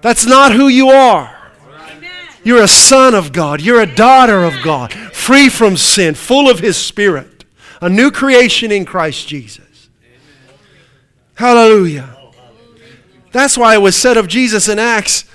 That's 0.00 0.26
not 0.26 0.50
who 0.50 0.66
you 0.66 0.88
are. 0.88 1.52
You're 2.42 2.64
a 2.64 2.68
son 2.68 3.14
of 3.14 3.32
God. 3.32 3.60
You're 3.60 3.82
a 3.82 3.94
daughter 3.94 4.42
of 4.42 4.54
God, 4.64 4.92
free 4.92 5.48
from 5.48 5.76
sin, 5.76 6.16
full 6.16 6.50
of 6.50 6.58
His 6.58 6.76
Spirit, 6.76 7.44
a 7.80 7.88
new 7.88 8.10
creation 8.10 8.72
in 8.72 8.84
Christ 8.84 9.28
Jesus. 9.28 9.88
Hallelujah. 11.34 12.16
That's 13.30 13.56
why 13.56 13.74
it 13.74 13.78
was 13.78 13.94
said 13.94 14.16
of 14.16 14.26
Jesus 14.26 14.68
in 14.68 14.80
Acts 14.80 15.27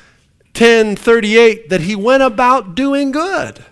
10 0.53 0.95
38 0.95 1.69
that 1.69 1.81
he 1.81 1.95
went 1.95 2.23
about 2.23 2.75
doing 2.75 3.11
good. 3.11 3.63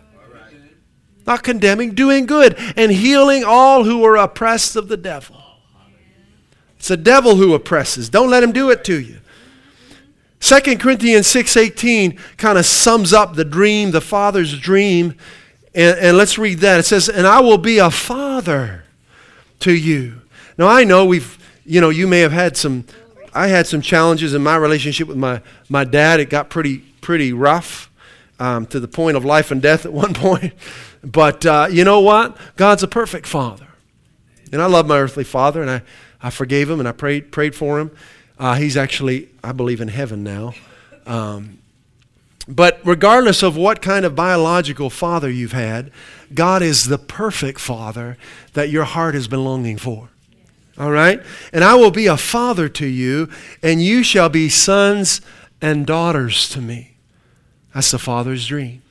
Not 1.25 1.43
condemning, 1.43 1.93
doing 1.93 2.25
good 2.25 2.57
and 2.75 2.91
healing 2.91 3.43
all 3.45 3.83
who 3.83 3.99
were 3.99 4.15
oppressed 4.15 4.75
of 4.75 4.87
the 4.87 4.97
devil. 4.97 5.37
It's 6.77 6.87
the 6.87 6.97
devil 6.97 7.35
who 7.35 7.53
oppresses. 7.53 8.09
Don't 8.09 8.31
let 8.31 8.43
him 8.43 8.51
do 8.51 8.71
it 8.71 8.83
to 8.85 8.99
you. 8.99 9.19
2 10.39 10.77
Corinthians 10.79 11.27
6:18 11.27 12.17
kind 12.37 12.57
of 12.57 12.65
sums 12.65 13.13
up 13.13 13.35
the 13.35 13.45
dream, 13.45 13.91
the 13.91 14.01
father's 14.01 14.57
dream. 14.57 15.15
And, 15.75 15.97
and 15.99 16.17
let's 16.17 16.39
read 16.39 16.59
that. 16.59 16.79
It 16.79 16.83
says, 16.83 17.07
And 17.07 17.27
I 17.27 17.39
will 17.39 17.59
be 17.59 17.77
a 17.77 17.91
father 17.91 18.83
to 19.59 19.71
you. 19.71 20.21
Now 20.57 20.67
I 20.67 20.83
know 20.83 21.05
we've 21.05 21.37
you 21.65 21.79
know, 21.79 21.89
you 21.89 22.07
may 22.07 22.19
have 22.19 22.31
had 22.31 22.57
some, 22.57 22.85
I 23.33 23.47
had 23.47 23.67
some 23.67 23.81
challenges 23.81 24.33
in 24.33 24.43
my 24.43 24.55
relationship 24.55 25.07
with 25.07 25.17
my, 25.17 25.41
my 25.69 25.83
dad. 25.83 26.19
It 26.19 26.29
got 26.29 26.49
pretty, 26.49 26.79
pretty 27.01 27.33
rough 27.33 27.89
um, 28.39 28.65
to 28.67 28.79
the 28.79 28.87
point 28.87 29.17
of 29.17 29.23
life 29.23 29.51
and 29.51 29.61
death 29.61 29.85
at 29.85 29.93
one 30.03 30.13
point. 30.13 30.53
But 31.03 31.45
uh, 31.45 31.67
you 31.71 31.83
know 31.83 32.01
what? 32.01 32.37
God's 32.55 32.83
a 32.83 32.87
perfect 32.87 33.27
father. 33.27 33.67
And 34.51 34.61
I 34.61 34.65
love 34.65 34.85
my 34.85 34.99
earthly 34.99 35.23
father, 35.23 35.61
and 35.61 35.71
I, 35.71 35.81
I 36.21 36.29
forgave 36.29 36.69
him 36.69 36.79
and 36.79 36.87
I 36.87 36.91
prayed, 36.91 37.31
prayed 37.31 37.55
for 37.55 37.79
him. 37.79 37.91
Uh, 38.37 38.55
he's 38.55 38.75
actually, 38.75 39.29
I 39.43 39.53
believe, 39.53 39.79
in 39.81 39.87
heaven 39.87 40.23
now. 40.23 40.53
Um, 41.05 41.59
but 42.47 42.79
regardless 42.83 43.43
of 43.43 43.55
what 43.55 43.81
kind 43.81 44.03
of 44.03 44.15
biological 44.15 44.89
father 44.89 45.29
you've 45.29 45.53
had, 45.53 45.91
God 46.33 46.61
is 46.61 46.85
the 46.85 46.97
perfect 46.97 47.59
father 47.59 48.17
that 48.53 48.69
your 48.69 48.83
heart 48.83 49.15
has 49.15 49.27
been 49.27 49.43
longing 49.43 49.77
for. 49.77 50.09
All 50.77 50.91
right? 50.91 51.21
And 51.53 51.63
I 51.63 51.75
will 51.75 51.91
be 51.91 52.07
a 52.07 52.17
father 52.17 52.69
to 52.69 52.85
you, 52.85 53.29
and 53.61 53.83
you 53.83 54.03
shall 54.03 54.29
be 54.29 54.49
sons 54.49 55.21
and 55.61 55.85
daughters 55.85 56.49
to 56.49 56.61
me. 56.61 56.95
That's 57.73 57.91
the 57.91 57.99
father's 57.99 58.47
dream. 58.47 58.81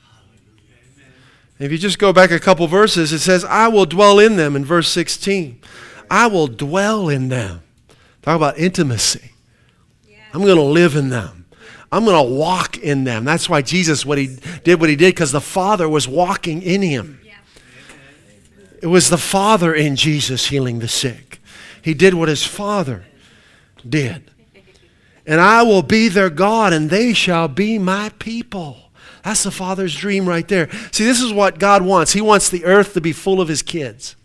If 1.59 1.71
you 1.71 1.77
just 1.77 1.99
go 1.99 2.11
back 2.11 2.31
a 2.31 2.39
couple 2.39 2.65
verses, 2.67 3.13
it 3.13 3.19
says, 3.19 3.45
I 3.45 3.67
will 3.67 3.85
dwell 3.85 4.17
in 4.17 4.35
them 4.35 4.55
in 4.55 4.65
verse 4.65 4.87
16. 4.87 5.61
I 6.09 6.25
will 6.25 6.47
dwell 6.47 7.07
in 7.07 7.29
them. 7.29 7.61
Talk 8.23 8.35
about 8.35 8.57
intimacy. 8.57 9.31
I'm 10.33 10.41
going 10.41 10.55
to 10.55 10.63
live 10.63 10.95
in 10.95 11.09
them. 11.09 11.45
I'm 11.91 12.05
going 12.05 12.25
to 12.25 12.33
walk 12.33 12.77
in 12.77 13.03
them. 13.03 13.25
That's 13.25 13.49
why 13.49 13.61
Jesus 13.61 14.05
what 14.05 14.17
he 14.17 14.37
did 14.63 14.79
what 14.79 14.89
he 14.89 14.95
did 14.95 15.13
because 15.13 15.31
the 15.31 15.41
Father 15.41 15.89
was 15.89 16.07
walking 16.07 16.61
in 16.61 16.81
him. 16.81 17.19
It 18.81 18.87
was 18.87 19.09
the 19.09 19.17
Father 19.17 19.75
in 19.75 19.95
Jesus 19.95 20.47
healing 20.47 20.79
the 20.79 20.87
sick. 20.87 21.40
He 21.81 21.93
did 21.93 22.13
what 22.13 22.29
his 22.29 22.45
father 22.45 23.05
did. 23.87 24.31
And 25.25 25.39
I 25.39 25.63
will 25.63 25.83
be 25.83 26.07
their 26.07 26.29
God, 26.29 26.73
and 26.73 26.89
they 26.89 27.13
shall 27.13 27.47
be 27.47 27.77
my 27.77 28.09
people. 28.19 28.91
That's 29.23 29.43
the 29.43 29.51
father's 29.51 29.95
dream 29.95 30.27
right 30.27 30.47
there. 30.47 30.69
See, 30.91 31.05
this 31.05 31.21
is 31.21 31.31
what 31.31 31.59
God 31.59 31.83
wants. 31.83 32.13
He 32.13 32.21
wants 32.21 32.49
the 32.49 32.65
earth 32.65 32.93
to 32.93 33.01
be 33.01 33.13
full 33.13 33.39
of 33.39 33.47
his 33.47 33.61
kids, 33.61 34.15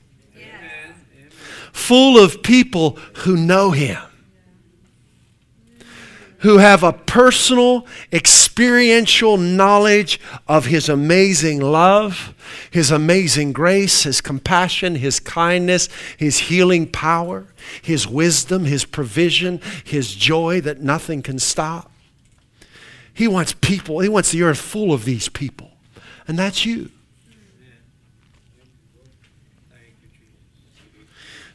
full 1.72 2.18
of 2.18 2.42
people 2.42 2.98
who 3.18 3.36
know 3.36 3.72
him 3.72 3.98
who 6.40 6.58
have 6.58 6.82
a 6.82 6.92
personal, 6.92 7.86
experiential 8.12 9.36
knowledge 9.36 10.20
of 10.46 10.66
His 10.66 10.88
amazing 10.88 11.60
love, 11.60 12.34
His 12.70 12.90
amazing 12.90 13.52
grace, 13.52 14.02
His 14.02 14.20
compassion, 14.20 14.96
His 14.96 15.18
kindness, 15.18 15.88
His 16.16 16.38
healing 16.38 16.90
power, 16.90 17.46
His 17.80 18.06
wisdom, 18.06 18.64
His 18.64 18.84
provision, 18.84 19.60
His 19.84 20.14
joy 20.14 20.60
that 20.62 20.80
nothing 20.80 21.22
can 21.22 21.38
stop. 21.38 21.90
He 23.14 23.26
wants 23.26 23.54
people, 23.54 24.00
He 24.00 24.08
wants 24.08 24.30
the 24.30 24.42
earth 24.42 24.60
full 24.60 24.92
of 24.92 25.04
these 25.04 25.28
people. 25.28 25.70
and 26.28 26.38
that's 26.38 26.66
you. 26.66 26.90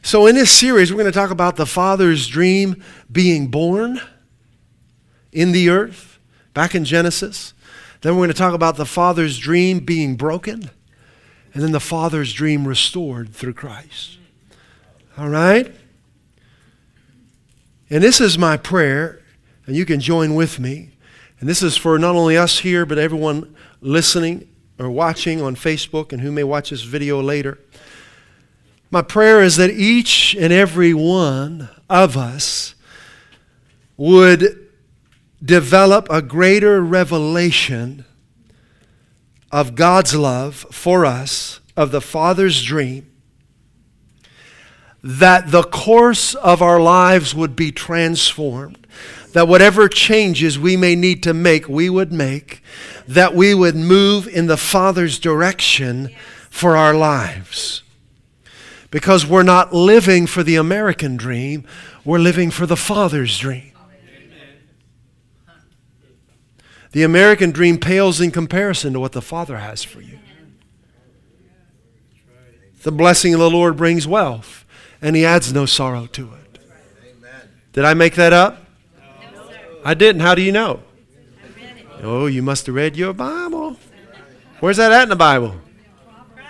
So, 0.04 0.26
in 0.26 0.34
this 0.34 0.50
series, 0.50 0.90
we're 0.90 0.98
going 0.98 1.12
to 1.12 1.16
talk 1.16 1.30
about 1.30 1.54
the 1.54 1.66
Father's 1.66 2.26
dream 2.26 2.82
being 3.12 3.46
born 3.46 4.00
in 5.32 5.52
the 5.52 5.68
earth, 5.68 6.18
back 6.54 6.74
in 6.74 6.84
Genesis. 6.84 7.54
Then 8.02 8.14
we're 8.14 8.20
going 8.20 8.28
to 8.28 8.34
talk 8.34 8.54
about 8.54 8.76
the 8.76 8.86
Father's 8.86 9.38
dream 9.38 9.80
being 9.80 10.16
broken, 10.16 10.70
and 11.54 11.62
then 11.62 11.72
the 11.72 11.80
Father's 11.80 12.32
dream 12.32 12.68
restored 12.68 13.34
through 13.34 13.54
Christ. 13.54 14.18
All 15.16 15.28
right? 15.28 15.74
And 17.90 18.02
this 18.02 18.20
is 18.20 18.38
my 18.38 18.56
prayer, 18.56 19.20
and 19.66 19.76
you 19.76 19.84
can 19.84 20.00
join 20.00 20.34
with 20.34 20.58
me. 20.58 20.90
And 21.40 21.48
this 21.48 21.62
is 21.62 21.76
for 21.76 21.98
not 21.98 22.14
only 22.14 22.36
us 22.36 22.60
here, 22.60 22.86
but 22.86 22.98
everyone 22.98 23.54
listening 23.80 24.48
or 24.78 24.90
watching 24.90 25.42
on 25.42 25.56
Facebook 25.56 26.12
and 26.12 26.22
who 26.22 26.32
may 26.32 26.44
watch 26.44 26.70
this 26.70 26.82
video 26.82 27.20
later. 27.20 27.58
My 28.90 29.02
prayer 29.02 29.42
is 29.42 29.56
that 29.56 29.70
each 29.70 30.34
and 30.34 30.52
every 30.52 30.94
one 30.94 31.68
of 31.88 32.16
us 32.16 32.74
would 33.96 34.61
develop 35.44 36.06
a 36.10 36.22
greater 36.22 36.80
revelation 36.80 38.04
of 39.50 39.74
God's 39.74 40.14
love 40.14 40.66
for 40.70 41.04
us, 41.04 41.60
of 41.76 41.90
the 41.90 42.00
Father's 42.00 42.62
dream, 42.62 43.10
that 45.02 45.50
the 45.50 45.64
course 45.64 46.34
of 46.36 46.62
our 46.62 46.80
lives 46.80 47.34
would 47.34 47.56
be 47.56 47.72
transformed, 47.72 48.86
that 49.32 49.48
whatever 49.48 49.88
changes 49.88 50.58
we 50.58 50.76
may 50.76 50.94
need 50.94 51.22
to 51.24 51.34
make, 51.34 51.68
we 51.68 51.90
would 51.90 52.12
make, 52.12 52.62
that 53.08 53.34
we 53.34 53.54
would 53.54 53.74
move 53.74 54.28
in 54.28 54.46
the 54.46 54.56
Father's 54.56 55.18
direction 55.18 56.08
for 56.48 56.76
our 56.76 56.94
lives 56.94 57.82
because 58.92 59.26
we're 59.26 59.42
not 59.42 59.72
living 59.72 60.26
for 60.26 60.42
the 60.44 60.54
American 60.54 61.16
dream, 61.16 61.64
we're 62.04 62.18
living 62.18 62.50
for 62.50 62.66
the 62.66 62.76
Father's 62.76 63.38
dream. 63.38 63.71
The 66.92 67.02
American 67.02 67.50
dream 67.50 67.78
pales 67.78 68.20
in 68.20 68.30
comparison 68.30 68.92
to 68.92 69.00
what 69.00 69.12
the 69.12 69.22
Father 69.22 69.58
has 69.58 69.82
for 69.82 70.00
you. 70.00 70.18
The 72.82 72.92
blessing 72.92 73.32
of 73.32 73.40
the 73.40 73.50
Lord 73.50 73.76
brings 73.76 74.06
wealth, 74.06 74.64
and 75.00 75.16
He 75.16 75.24
adds 75.24 75.52
no 75.52 75.66
sorrow 75.66 76.06
to 76.06 76.32
it. 76.34 76.58
Did 77.72 77.84
I 77.84 77.94
make 77.94 78.14
that 78.16 78.32
up? 78.32 78.66
I 79.84 79.94
didn't. 79.94 80.20
How 80.20 80.34
do 80.34 80.42
you 80.42 80.52
know? 80.52 80.82
Oh, 82.02 82.26
you 82.26 82.42
must 82.42 82.66
have 82.66 82.74
read 82.74 82.96
your 82.96 83.12
Bible. 83.12 83.76
Where's 84.60 84.76
that 84.76 84.92
at 84.92 85.04
in 85.04 85.08
the 85.08 85.16
Bible? 85.16 85.56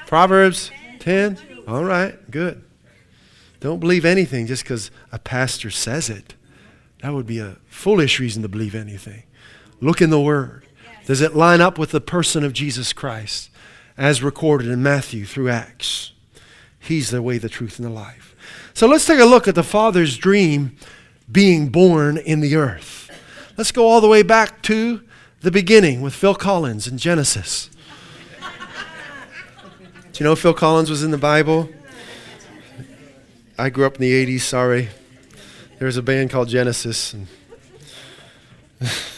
Proverbs 0.07 0.71
10. 0.99 1.39
All 1.69 1.85
right, 1.85 2.31
good. 2.31 2.65
Don't 3.61 3.79
believe 3.79 4.05
anything 4.05 4.47
just 4.47 4.65
because 4.65 4.91
a 5.13 5.19
pastor 5.19 5.71
says 5.71 6.11
it. 6.11 6.35
That 7.01 7.15
would 7.15 7.27
be 7.27 7.39
a 7.39 7.57
foolish 7.67 8.19
reason 8.19 8.43
to 8.43 8.49
believe 8.49 8.75
anything. 8.75 9.23
Look 9.83 10.01
in 10.01 10.11
the 10.11 10.21
Word. 10.21 10.65
Does 11.07 11.21
it 11.21 11.35
line 11.35 11.61
up 11.61 11.77
with 11.77 11.91
the 11.91 12.01
person 12.01 12.45
of 12.45 12.53
Jesus 12.53 12.93
Christ 12.93 13.51
as 13.99 14.23
recorded 14.23 14.69
in 14.69 14.81
Matthew 14.81 15.25
through 15.27 15.51
Acts? 15.51 16.13
He's 16.79 17.11
the 17.11 17.21
way, 17.21 17.39
the 17.39 17.49
truth, 17.49 17.79
and 17.79 17.87
the 17.87 17.91
life. 17.93 18.37
So 18.75 18.87
let's 18.87 19.05
take 19.05 19.19
a 19.19 19.25
look 19.25 19.49
at 19.49 19.57
the 19.57 19.65
Father's 19.65 20.17
dream 20.17 20.77
being 21.31 21.69
born 21.69 22.17
in 22.17 22.41
the 22.41 22.55
earth. 22.55 23.11
Let's 23.57 23.73
go 23.73 23.89
all 23.89 24.01
the 24.01 24.09
way 24.09 24.23
back 24.23 24.63
to 24.63 25.03
the 25.41 25.51
beginning 25.51 26.01
with 26.01 26.15
Phil 26.15 26.37
Collins 26.37 26.87
in 26.87 26.97
Genesis. 26.97 27.69
Do 30.13 30.23
you 30.23 30.25
know 30.25 30.37
Phil 30.37 30.55
Collins 30.55 30.91
was 30.91 31.03
in 31.03 31.11
the 31.11 31.19
Bible? 31.19 31.69
I 33.59 33.69
grew 33.69 33.85
up 33.85 33.97
in 33.97 34.03
the 34.03 34.27
80s, 34.27 34.43
sorry. 34.43 34.91
There 35.79 35.87
was 35.87 35.97
a 35.97 36.03
band 36.03 36.31
called 36.31 36.49
Genesis. 36.49 37.17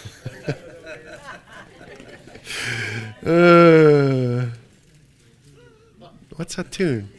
Uh, 3.25 4.47
what's 6.37 6.57
that 6.57 6.71
tune? 6.71 7.11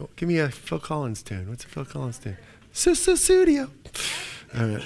Oh, 0.00 0.08
give 0.16 0.28
me 0.28 0.38
a 0.38 0.48
Phil 0.48 0.78
Collins 0.78 1.22
tune. 1.22 1.48
What's 1.48 1.64
a 1.64 1.68
Phil 1.68 1.84
Collins 1.84 2.18
tune? 2.18 2.36
Sussudio. 2.72 3.70
All 4.58 4.66
right. 4.66 4.84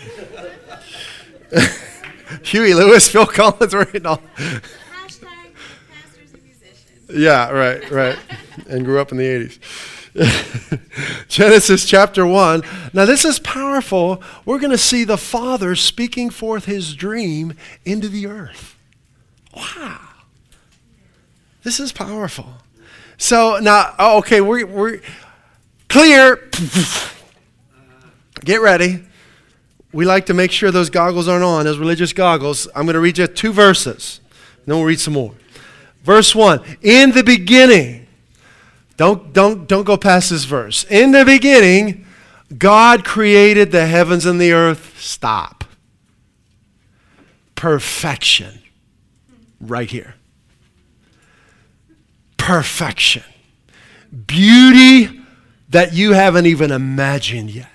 Huey 2.44 2.74
Lewis, 2.74 3.08
Phil 3.08 3.26
Collins, 3.26 3.74
right? 3.74 4.06
All. 4.06 4.22
Yeah, 7.08 7.50
right, 7.50 7.88
right. 7.90 8.18
and 8.68 8.84
grew 8.84 8.98
up 9.00 9.12
in 9.12 9.18
the 9.18 9.24
80s. 9.24 9.58
Genesis 11.28 11.84
chapter 11.84 12.26
1. 12.26 12.62
Now, 12.92 13.04
this 13.04 13.24
is 13.24 13.38
powerful. 13.38 14.22
We're 14.44 14.58
going 14.58 14.70
to 14.70 14.78
see 14.78 15.04
the 15.04 15.18
Father 15.18 15.74
speaking 15.76 16.30
forth 16.30 16.64
his 16.64 16.94
dream 16.94 17.54
into 17.84 18.08
the 18.08 18.26
earth. 18.26 18.76
Wow. 19.54 20.00
This 21.62 21.80
is 21.80 21.92
powerful. 21.92 22.46
So 23.18 23.58
now, 23.60 23.94
oh, 23.98 24.18
okay, 24.18 24.40
we're, 24.40 24.66
we're 24.66 25.00
clear. 25.88 26.48
Get 28.44 28.60
ready. 28.60 29.02
We 29.92 30.04
like 30.04 30.26
to 30.26 30.34
make 30.34 30.52
sure 30.52 30.70
those 30.70 30.90
goggles 30.90 31.26
aren't 31.26 31.44
on, 31.44 31.64
those 31.64 31.78
religious 31.78 32.12
goggles. 32.12 32.68
I'm 32.74 32.84
going 32.84 32.94
to 32.94 33.00
read 33.00 33.18
you 33.18 33.26
two 33.26 33.52
verses, 33.52 34.20
then 34.66 34.76
we'll 34.76 34.84
read 34.84 35.00
some 35.00 35.14
more. 35.14 35.34
Verse 36.04 36.34
1 36.34 36.60
In 36.82 37.12
the 37.12 37.24
beginning, 37.24 38.05
don't, 38.96 39.32
don't, 39.32 39.68
don't 39.68 39.84
go 39.84 39.96
past 39.96 40.30
this 40.30 40.44
verse. 40.44 40.84
In 40.84 41.12
the 41.12 41.24
beginning, 41.24 42.06
God 42.56 43.04
created 43.04 43.72
the 43.72 43.86
heavens 43.86 44.24
and 44.24 44.40
the 44.40 44.52
earth. 44.52 44.98
Stop. 44.98 45.64
Perfection. 47.54 48.60
Right 49.60 49.90
here. 49.90 50.14
Perfection. 52.36 53.24
Beauty 54.26 55.20
that 55.70 55.92
you 55.92 56.12
haven't 56.12 56.46
even 56.46 56.70
imagined 56.70 57.50
yet. 57.50 57.68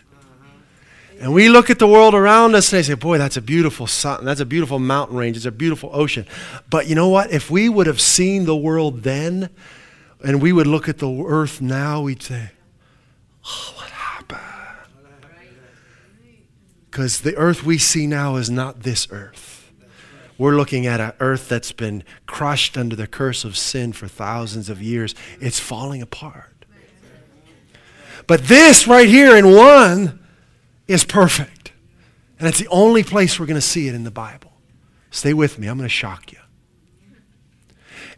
And 1.20 1.34
we 1.34 1.50
look 1.50 1.70
at 1.70 1.78
the 1.78 1.86
world 1.86 2.16
around 2.16 2.56
us 2.56 2.74
and 2.74 2.80
they 2.80 2.84
say, 2.84 2.96
boy, 2.96 3.20
that's 3.20 3.38
a 3.38 3.42
beautiful 3.42 3.86
sun. 3.86 4.26
That's 4.26 4.40
a 4.40 4.46
beautiful 4.46 4.80
mountain 4.80 5.18
range. 5.18 5.38
It's 5.38 5.46
a 5.46 5.52
beautiful 5.52 5.92
ocean. 5.94 6.26
But 6.70 6.88
you 6.88 6.96
know 6.96 7.10
what? 7.10 7.30
If 7.32 7.52
we 7.52 7.70
would 7.70 7.86
have 7.86 8.02
seen 8.02 8.46
the 8.46 8.56
world 8.56 9.04
then 9.04 9.50
and 10.24 10.42
we 10.42 10.54
would 10.54 10.68
look 10.68 10.88
at 10.88 11.00
the 11.00 11.24
earth 11.26 11.62
now, 11.62 12.02
we'd 12.02 12.22
say, 12.22 12.52
oh, 13.46 13.74
what 13.76 13.90
happened? 13.90 14.40
Because 16.90 17.22
the 17.22 17.36
earth 17.36 17.64
we 17.64 17.78
see 17.78 18.08
now 18.08 18.36
is 18.36 18.50
not 18.50 18.84
this 18.84 19.08
earth. 19.12 19.72
We're 20.38 20.56
looking 20.56 20.88
at 20.88 21.00
an 21.00 21.14
earth 21.20 21.48
that's 21.48 21.72
been 21.72 22.04
crushed 22.26 22.78
under 22.78 22.96
the 22.96 23.08
curse 23.08 23.46
of 23.46 23.56
sin 23.56 23.94
for 23.94 24.08
thousands 24.08 24.70
of 24.70 24.82
years. 24.82 25.14
It's 25.40 25.60
falling 25.60 26.02
apart. 26.02 26.66
But 28.28 28.46
this 28.46 28.88
right 28.88 29.08
here 29.08 29.36
in 29.36 29.52
one, 29.56 30.20
is 30.92 31.06
perfect. 31.06 31.72
And 32.38 32.48
it's 32.48 32.60
the 32.60 32.68
only 32.68 33.04
place 33.04 33.40
we're 33.40 33.46
going 33.46 33.56
to 33.56 33.62
see 33.62 33.88
it 33.88 33.96
in 33.96 34.04
the 34.04 34.12
Bible. 34.12 34.52
Stay 35.10 35.34
with 35.34 35.58
me, 35.58 35.68
I'm 35.68 35.78
going 35.78 35.88
to 35.88 35.94
shock 35.94 36.32
you. 36.32 36.40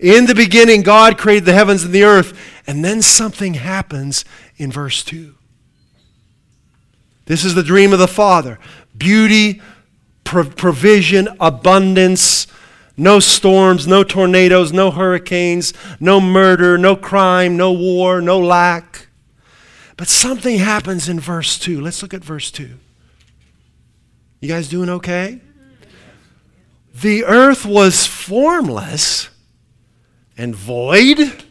In 0.04 0.26
the 0.26 0.36
beginning, 0.36 0.82
God 0.82 1.18
created 1.18 1.46
the 1.46 1.54
heavens 1.54 1.86
and 1.86 1.94
the 1.94 2.04
earth, 2.04 2.38
and 2.68 2.84
then 2.84 3.02
something 3.02 3.54
happens 3.54 4.26
in 4.58 4.70
verse 4.70 5.02
2. 5.02 5.34
This 7.26 7.46
is 7.46 7.56
the 7.56 7.63
dream 7.63 7.94
of 7.94 8.00
the 8.00 8.08
Father 8.08 8.60
beauty, 8.98 9.62
provision, 10.26 11.30
abundance, 11.39 12.48
no 12.98 13.22
storms, 13.22 13.88
no 13.88 14.04
tornadoes, 14.04 14.74
no 14.74 14.92
hurricanes, 14.92 15.74
no 16.02 16.20
murder, 16.20 16.78
no 16.78 16.98
crime, 16.98 17.56
no 17.56 17.72
war, 17.72 18.20
no 18.20 18.39
lack. 18.39 19.08
But 19.96 20.10
something 20.10 20.58
happens 20.58 21.08
in 21.08 21.18
verse 21.18 21.58
2. 21.58 21.80
Let's 21.80 22.02
look 22.02 22.13
at 22.13 22.26
verse 22.26 22.52
2. 22.52 22.72
You 24.42 24.50
guys 24.50 24.68
doing 24.68 24.89
okay? 24.89 25.39
The 26.94 27.24
earth 27.24 27.66
was 27.66 28.06
formless 28.06 29.30
and 30.38 30.56
void 30.56 31.43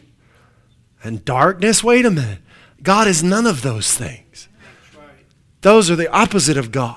and 1.02 1.24
darkness. 1.24 1.82
Wait 1.82 2.04
a 2.04 2.10
minute. 2.10 2.38
God 2.82 3.06
is 3.06 3.22
none 3.22 3.46
of 3.46 3.62
those 3.62 3.94
things. 3.94 4.48
Those 5.60 5.90
are 5.90 5.96
the 5.96 6.10
opposite 6.10 6.56
of 6.56 6.72
God. 6.72 6.96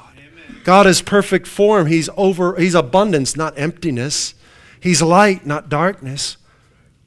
God 0.64 0.88
is 0.88 1.02
perfect 1.02 1.46
form. 1.46 1.86
He's 1.86 2.10
over 2.18 2.56
he's 2.56 2.74
abundance, 2.74 3.36
not 3.36 3.58
emptiness. 3.58 4.34
He's 4.80 5.02
light, 5.02 5.46
not 5.46 5.70
darkness. 5.70 6.38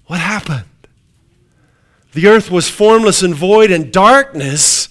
What 0.06 0.20
happened? 0.20 0.64
The 2.12 2.28
earth 2.28 2.50
was 2.50 2.70
formless 2.70 3.22
and 3.22 3.34
void, 3.34 3.70
and 3.70 3.92
darkness 3.92 4.88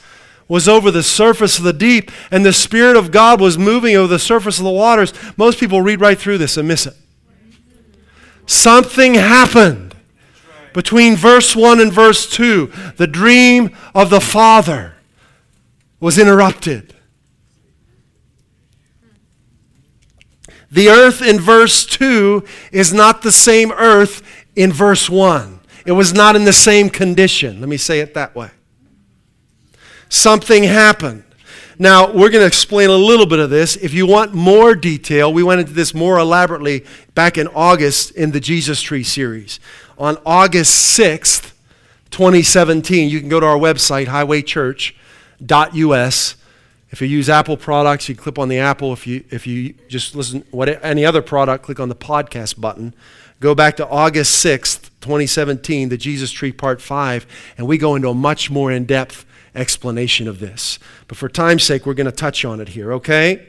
was 0.47 0.67
over 0.67 0.91
the 0.91 1.03
surface 1.03 1.57
of 1.57 1.63
the 1.63 1.73
deep, 1.73 2.11
and 2.31 2.45
the 2.45 2.53
Spirit 2.53 2.95
of 2.95 3.11
God 3.11 3.41
was 3.41 3.57
moving 3.57 3.95
over 3.95 4.07
the 4.07 4.19
surface 4.19 4.59
of 4.59 4.63
the 4.63 4.71
waters. 4.71 5.13
Most 5.35 5.59
people 5.59 5.81
read 5.81 5.99
right 5.99 6.17
through 6.17 6.37
this 6.37 6.57
and 6.57 6.67
miss 6.67 6.85
it. 6.85 6.95
Something 8.47 9.15
happened 9.15 9.93
between 10.73 11.15
verse 11.15 11.55
1 11.55 11.79
and 11.79 11.91
verse 11.91 12.27
2. 12.29 12.71
The 12.95 13.07
dream 13.07 13.75
of 13.93 14.09
the 14.09 14.21
Father 14.21 14.95
was 15.99 16.17
interrupted. 16.17 16.95
The 20.71 20.89
earth 20.89 21.21
in 21.21 21.39
verse 21.39 21.85
2 21.85 22.43
is 22.71 22.93
not 22.93 23.21
the 23.21 23.31
same 23.31 23.71
earth 23.73 24.21
in 24.55 24.71
verse 24.71 25.09
1. 25.09 25.59
It 25.85 25.93
was 25.93 26.13
not 26.13 26.35
in 26.35 26.43
the 26.43 26.53
same 26.53 26.89
condition. 26.89 27.59
Let 27.59 27.69
me 27.69 27.77
say 27.77 27.99
it 27.99 28.13
that 28.13 28.35
way. 28.35 28.51
Something 30.09 30.63
happened. 30.63 31.23
Now, 31.79 32.07
we're 32.07 32.29
going 32.29 32.41
to 32.41 32.47
explain 32.47 32.89
a 32.89 32.95
little 32.95 33.27
bit 33.27 33.37
of 33.37 33.51
this. 33.51 33.75
If 33.75 33.93
you 33.93 34.07
want 34.07 34.33
more 34.33 34.73
detail, 34.73 35.31
we 35.31 35.43
went 35.43 35.61
into 35.61 35.73
this 35.73 35.93
more 35.93 36.17
elaborately 36.17 36.83
back 37.13 37.37
in 37.37 37.47
August 37.49 38.09
in 38.11 38.31
the 38.31 38.39
Jesus 38.39 38.81
Tree 38.81 39.03
series. 39.03 39.59
On 39.99 40.17
August 40.25 40.97
6th, 40.97 41.51
2017, 42.09 43.09
you 43.09 43.19
can 43.19 43.29
go 43.29 43.39
to 43.39 43.45
our 43.45 43.59
website, 43.59 44.07
highwaychurch.us. 44.07 46.35
If 46.89 47.01
you 47.01 47.07
use 47.07 47.29
Apple 47.29 47.57
products, 47.57 48.09
you 48.09 48.15
click 48.15 48.39
on 48.39 48.49
the 48.49 48.57
Apple. 48.57 48.91
If 48.91 49.05
you, 49.05 49.23
if 49.29 49.45
you 49.45 49.75
just 49.87 50.15
listen 50.15 50.43
what 50.49 50.83
any 50.83 51.05
other 51.05 51.21
product, 51.21 51.63
click 51.63 51.79
on 51.79 51.89
the 51.89 51.95
podcast 51.95 52.59
button. 52.59 52.95
Go 53.39 53.53
back 53.53 53.77
to 53.77 53.87
August 53.87 54.43
6th, 54.43 54.89
2017, 55.01 55.89
the 55.89 55.97
Jesus 55.97 56.31
Tree 56.31 56.51
Part 56.51 56.81
5, 56.81 57.27
and 57.55 57.67
we 57.67 57.77
go 57.77 57.93
into 57.93 58.09
a 58.09 58.15
much 58.15 58.49
more 58.49 58.71
in 58.71 58.85
depth 58.85 59.26
explanation 59.57 60.27
of 60.27 60.39
this. 60.39 60.79
But 61.07 61.17
for 61.17 61.27
time's 61.27 61.63
sake, 61.63 61.85
we're 61.85 61.93
going 61.93 62.05
to 62.05 62.11
touch 62.11 62.45
on 62.45 62.61
it 62.61 62.69
here, 62.69 62.93
okay? 62.93 63.47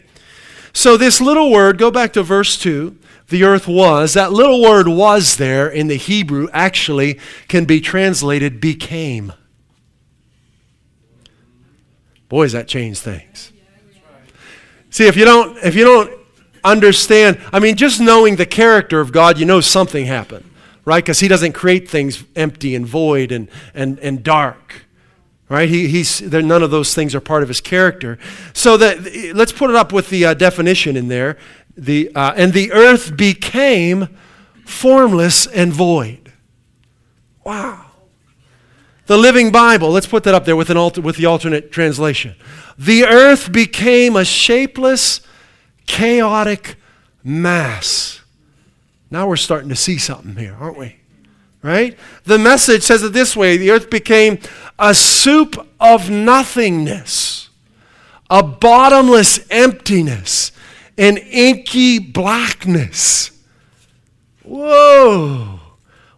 So, 0.72 0.96
this 0.96 1.20
little 1.20 1.50
word, 1.50 1.78
go 1.78 1.90
back 1.90 2.12
to 2.14 2.22
verse 2.22 2.58
2, 2.58 2.96
the 3.28 3.44
earth 3.44 3.68
was, 3.68 4.14
that 4.14 4.32
little 4.32 4.62
word 4.62 4.88
was 4.88 5.36
there 5.36 5.68
in 5.68 5.88
the 5.88 5.96
Hebrew 5.96 6.48
actually 6.52 7.18
can 7.46 7.64
be 7.64 7.80
translated 7.80 8.60
became. 8.60 9.32
Boys, 12.28 12.52
that 12.52 12.68
changed 12.68 13.00
things. 13.00 13.52
See, 14.90 15.06
if 15.06 15.16
you 15.16 15.24
don't, 15.24 15.56
if 15.58 15.74
you 15.74 15.84
don't 15.84 16.12
understand, 16.64 17.40
I 17.52 17.60
mean, 17.60 17.76
just 17.76 18.00
knowing 18.00 18.36
the 18.36 18.46
character 18.46 19.00
of 19.00 19.12
God, 19.12 19.38
you 19.38 19.46
know 19.46 19.60
something 19.60 20.06
happened, 20.06 20.50
right? 20.84 21.02
Because 21.02 21.20
He 21.20 21.28
doesn't 21.28 21.52
create 21.52 21.88
things 21.88 22.24
empty 22.34 22.74
and 22.74 22.86
void 22.86 23.32
and, 23.32 23.48
and, 23.74 23.98
and 24.00 24.22
dark 24.22 24.87
right? 25.48 25.68
He, 25.68 25.88
he's 25.88 26.20
none 26.20 26.62
of 26.62 26.70
those 26.70 26.94
things 26.94 27.14
are 27.14 27.20
part 27.20 27.42
of 27.42 27.48
his 27.48 27.60
character. 27.60 28.18
So 28.52 28.76
that 28.76 29.34
let's 29.34 29.52
put 29.52 29.70
it 29.70 29.76
up 29.76 29.92
with 29.92 30.10
the 30.10 30.26
uh, 30.26 30.34
definition 30.34 30.96
in 30.96 31.08
there. 31.08 31.38
The, 31.76 32.10
uh, 32.14 32.34
and 32.36 32.52
the 32.52 32.72
earth 32.72 33.16
became 33.16 34.08
formless 34.66 35.46
and 35.46 35.72
void. 35.72 36.32
Wow. 37.44 37.86
The 39.06 39.16
living 39.16 39.50
bible 39.50 39.90
let's 39.90 40.06
put 40.06 40.24
that 40.24 40.34
up 40.34 40.44
there 40.44 40.56
with, 40.56 40.68
an 40.68 40.76
alter, 40.76 41.00
with 41.00 41.16
the 41.16 41.26
alternate 41.26 41.72
translation. 41.72 42.34
The 42.78 43.04
earth 43.04 43.50
became 43.50 44.16
a 44.16 44.24
shapeless 44.24 45.22
chaotic 45.86 46.76
mass. 47.24 48.20
Now 49.10 49.26
we're 49.26 49.36
starting 49.36 49.70
to 49.70 49.76
see 49.76 49.96
something 49.96 50.36
here 50.36 50.56
aren't 50.60 50.76
we? 50.76 50.96
Right? 51.62 51.98
The 52.24 52.38
message 52.38 52.82
says 52.82 53.02
it 53.02 53.12
this 53.12 53.34
way. 53.34 53.56
The 53.56 53.70
earth 53.70 53.88
became 53.90 54.38
a 54.78 54.94
soup 54.94 55.56
of 55.80 56.10
nothingness, 56.10 57.50
a 58.30 58.42
bottomless 58.42 59.40
emptiness, 59.50 60.52
an 60.96 61.16
inky 61.16 61.98
blackness. 61.98 63.30
Whoa! 64.44 65.60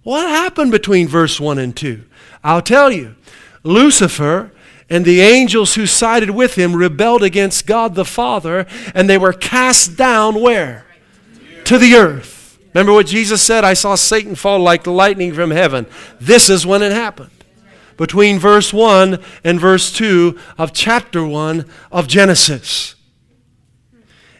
What 0.03 0.29
happened 0.29 0.70
between 0.70 1.09
verse 1.09 1.40
1 1.40 1.59
and 1.59 1.77
2? 1.77 2.05
I'll 2.42 2.62
tell 2.62 2.90
you. 2.90 3.16
Lucifer 3.62 4.53
and 4.88 5.05
the 5.05 5.20
angels 5.20 5.75
who 5.75 5.87
sided 5.87 6.31
with 6.31 6.57
him 6.57 6.75
rebelled 6.75 7.23
against 7.23 7.66
God 7.66 7.94
the 7.94 8.05
Father, 8.05 8.66
and 8.94 9.09
they 9.09 9.18
were 9.18 9.33
cast 9.33 9.96
down 9.96 10.40
where? 10.40 10.87
To 11.64 11.79
the 11.79 11.94
earth. 11.94 12.59
Remember 12.75 12.92
what 12.92 13.07
Jesus 13.07 13.42
said? 13.42 13.64
I 13.64 13.75
saw 13.75 13.94
Satan 13.94 14.35
fall 14.35 14.59
like 14.59 14.87
lightning 14.87 15.35
from 15.35 15.51
heaven. 15.51 15.87
This 16.20 16.49
is 16.49 16.64
when 16.64 16.83
it 16.83 16.92
happened. 16.92 17.31
Between 18.00 18.38
verse 18.38 18.72
1 18.72 19.22
and 19.44 19.60
verse 19.60 19.92
2 19.92 20.38
of 20.56 20.72
chapter 20.72 21.22
1 21.22 21.66
of 21.92 22.08
Genesis. 22.08 22.94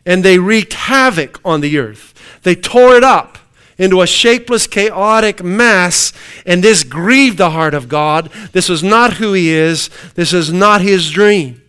And 0.07 0.25
they 0.25 0.39
wreaked 0.39 0.73
havoc 0.73 1.39
on 1.45 1.61
the 1.61 1.77
earth. 1.77 2.15
They 2.43 2.55
tore 2.55 2.97
it 2.97 3.05
up 3.05 3.37
into 3.77 4.01
a 4.01 4.07
shapeless, 4.07 4.67
chaotic 4.67 5.45
mass, 5.45 6.15
and 6.47 6.65
this 6.65 6.85
grieved 6.85 7.37
the 7.37 7.51
heart 7.51 7.75
of 7.75 7.91
God. 7.91 8.31
This 8.53 8.71
was 8.71 8.83
not 8.83 9.15
who 9.15 9.35
He 9.35 9.51
is, 9.51 9.91
this 10.15 10.33
is 10.33 10.51
not 10.51 10.81
His 10.81 11.11
dream. 11.11 11.61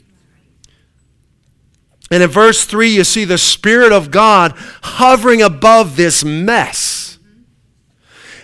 And 2.09 2.23
in 2.23 2.29
verse 2.29 2.63
3, 2.63 2.87
you 2.87 3.03
see 3.03 3.25
the 3.25 3.37
Spirit 3.37 3.91
of 3.91 4.11
God 4.11 4.53
hovering 4.81 5.41
above 5.41 5.97
this 5.97 6.23
mess. 6.23 7.00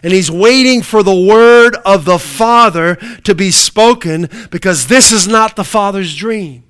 And 0.08 0.14
he's 0.14 0.32
waiting 0.32 0.84
for 0.84 1.04
the 1.04 1.14
word 1.14 1.76
of 1.84 2.06
the 2.06 2.18
Father 2.18 2.96
to 3.26 3.36
be 3.36 3.52
spoken 3.52 4.30
because 4.52 4.88
this 4.88 5.12
is 5.12 5.28
not 5.28 5.58
the 5.58 5.66
Father's 5.66 6.16
dream. 6.16 6.64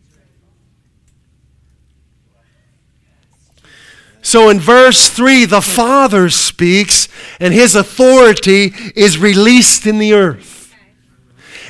So 4.24 4.50
in 4.50 4.60
verse 4.60 5.12
3, 5.12 5.46
the 5.46 5.62
Father 5.62 6.32
speaks, 6.32 7.08
and 7.40 7.54
his 7.54 7.76
authority 7.76 8.74
is 8.96 9.20
released 9.20 9.86
in 9.86 10.00
the 10.00 10.14
earth. 10.14 10.74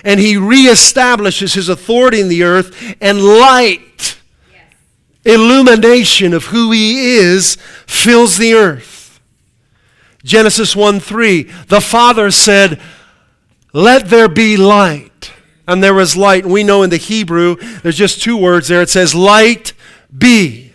And 0.05 0.21
he 0.21 0.35
reestablishes 0.35 1.53
his 1.53 1.67
authority 1.67 2.21
in 2.21 2.29
the 2.29 2.43
earth, 2.43 2.95
and 3.01 3.21
light 3.21 4.17
illumination 5.25 6.33
of 6.33 6.45
who 6.45 6.71
he 6.71 7.17
is 7.17 7.57
fills 7.85 8.37
the 8.37 8.53
earth. 8.53 8.96
Genesis 10.27 10.75
1 10.75 10.99
3, 10.99 11.43
the 11.69 11.79
Father 11.79 12.29
said, 12.31 12.81
Let 13.73 14.09
there 14.09 14.27
be 14.27 14.57
light. 14.57 15.31
And 15.65 15.83
there 15.83 15.93
was 15.93 16.15
light. 16.15 16.45
We 16.45 16.63
know 16.63 16.83
in 16.83 16.89
the 16.89 16.97
Hebrew, 16.97 17.55
there's 17.81 17.97
just 17.97 18.21
two 18.21 18.37
words 18.37 18.67
there. 18.67 18.81
It 18.81 18.89
says, 18.89 19.15
Light 19.15 19.73
be. 20.15 20.73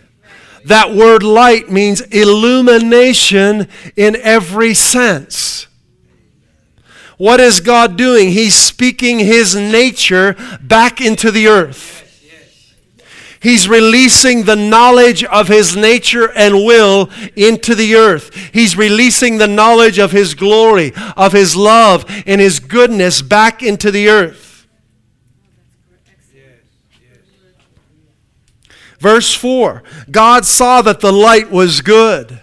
That 0.65 0.93
word 0.93 1.23
light 1.23 1.69
means 1.69 2.01
illumination 2.01 3.67
in 3.95 4.15
every 4.17 4.73
sense. 4.73 5.67
What 7.17 7.39
is 7.39 7.59
God 7.59 7.95
doing? 7.95 8.29
He's 8.31 8.55
speaking 8.55 9.19
His 9.19 9.55
nature 9.55 10.35
back 10.61 10.99
into 10.99 11.29
the 11.31 11.47
earth. 11.47 12.02
He's 13.43 13.67
releasing 13.67 14.43
the 14.43 14.55
knowledge 14.55 15.25
of 15.25 15.49
His 15.49 15.75
nature 15.75 16.31
and 16.31 16.65
will 16.65 17.09
into 17.35 17.75
the 17.75 17.93
earth. 17.93 18.33
He's 18.53 18.77
releasing 18.77 19.37
the 19.37 19.49
knowledge 19.49 19.99
of 19.99 20.11
His 20.11 20.33
glory, 20.33 20.93
of 21.17 21.33
His 21.33 21.53
love, 21.53 22.05
and 22.25 22.39
His 22.39 22.61
goodness 22.61 23.21
back 23.21 23.61
into 23.61 23.91
the 23.91 24.07
earth. 24.07 24.65
Verse 28.97 29.33
4 29.33 29.83
God 30.09 30.45
saw 30.45 30.81
that 30.81 31.01
the 31.01 31.11
light 31.11 31.51
was 31.51 31.81
good. 31.81 32.39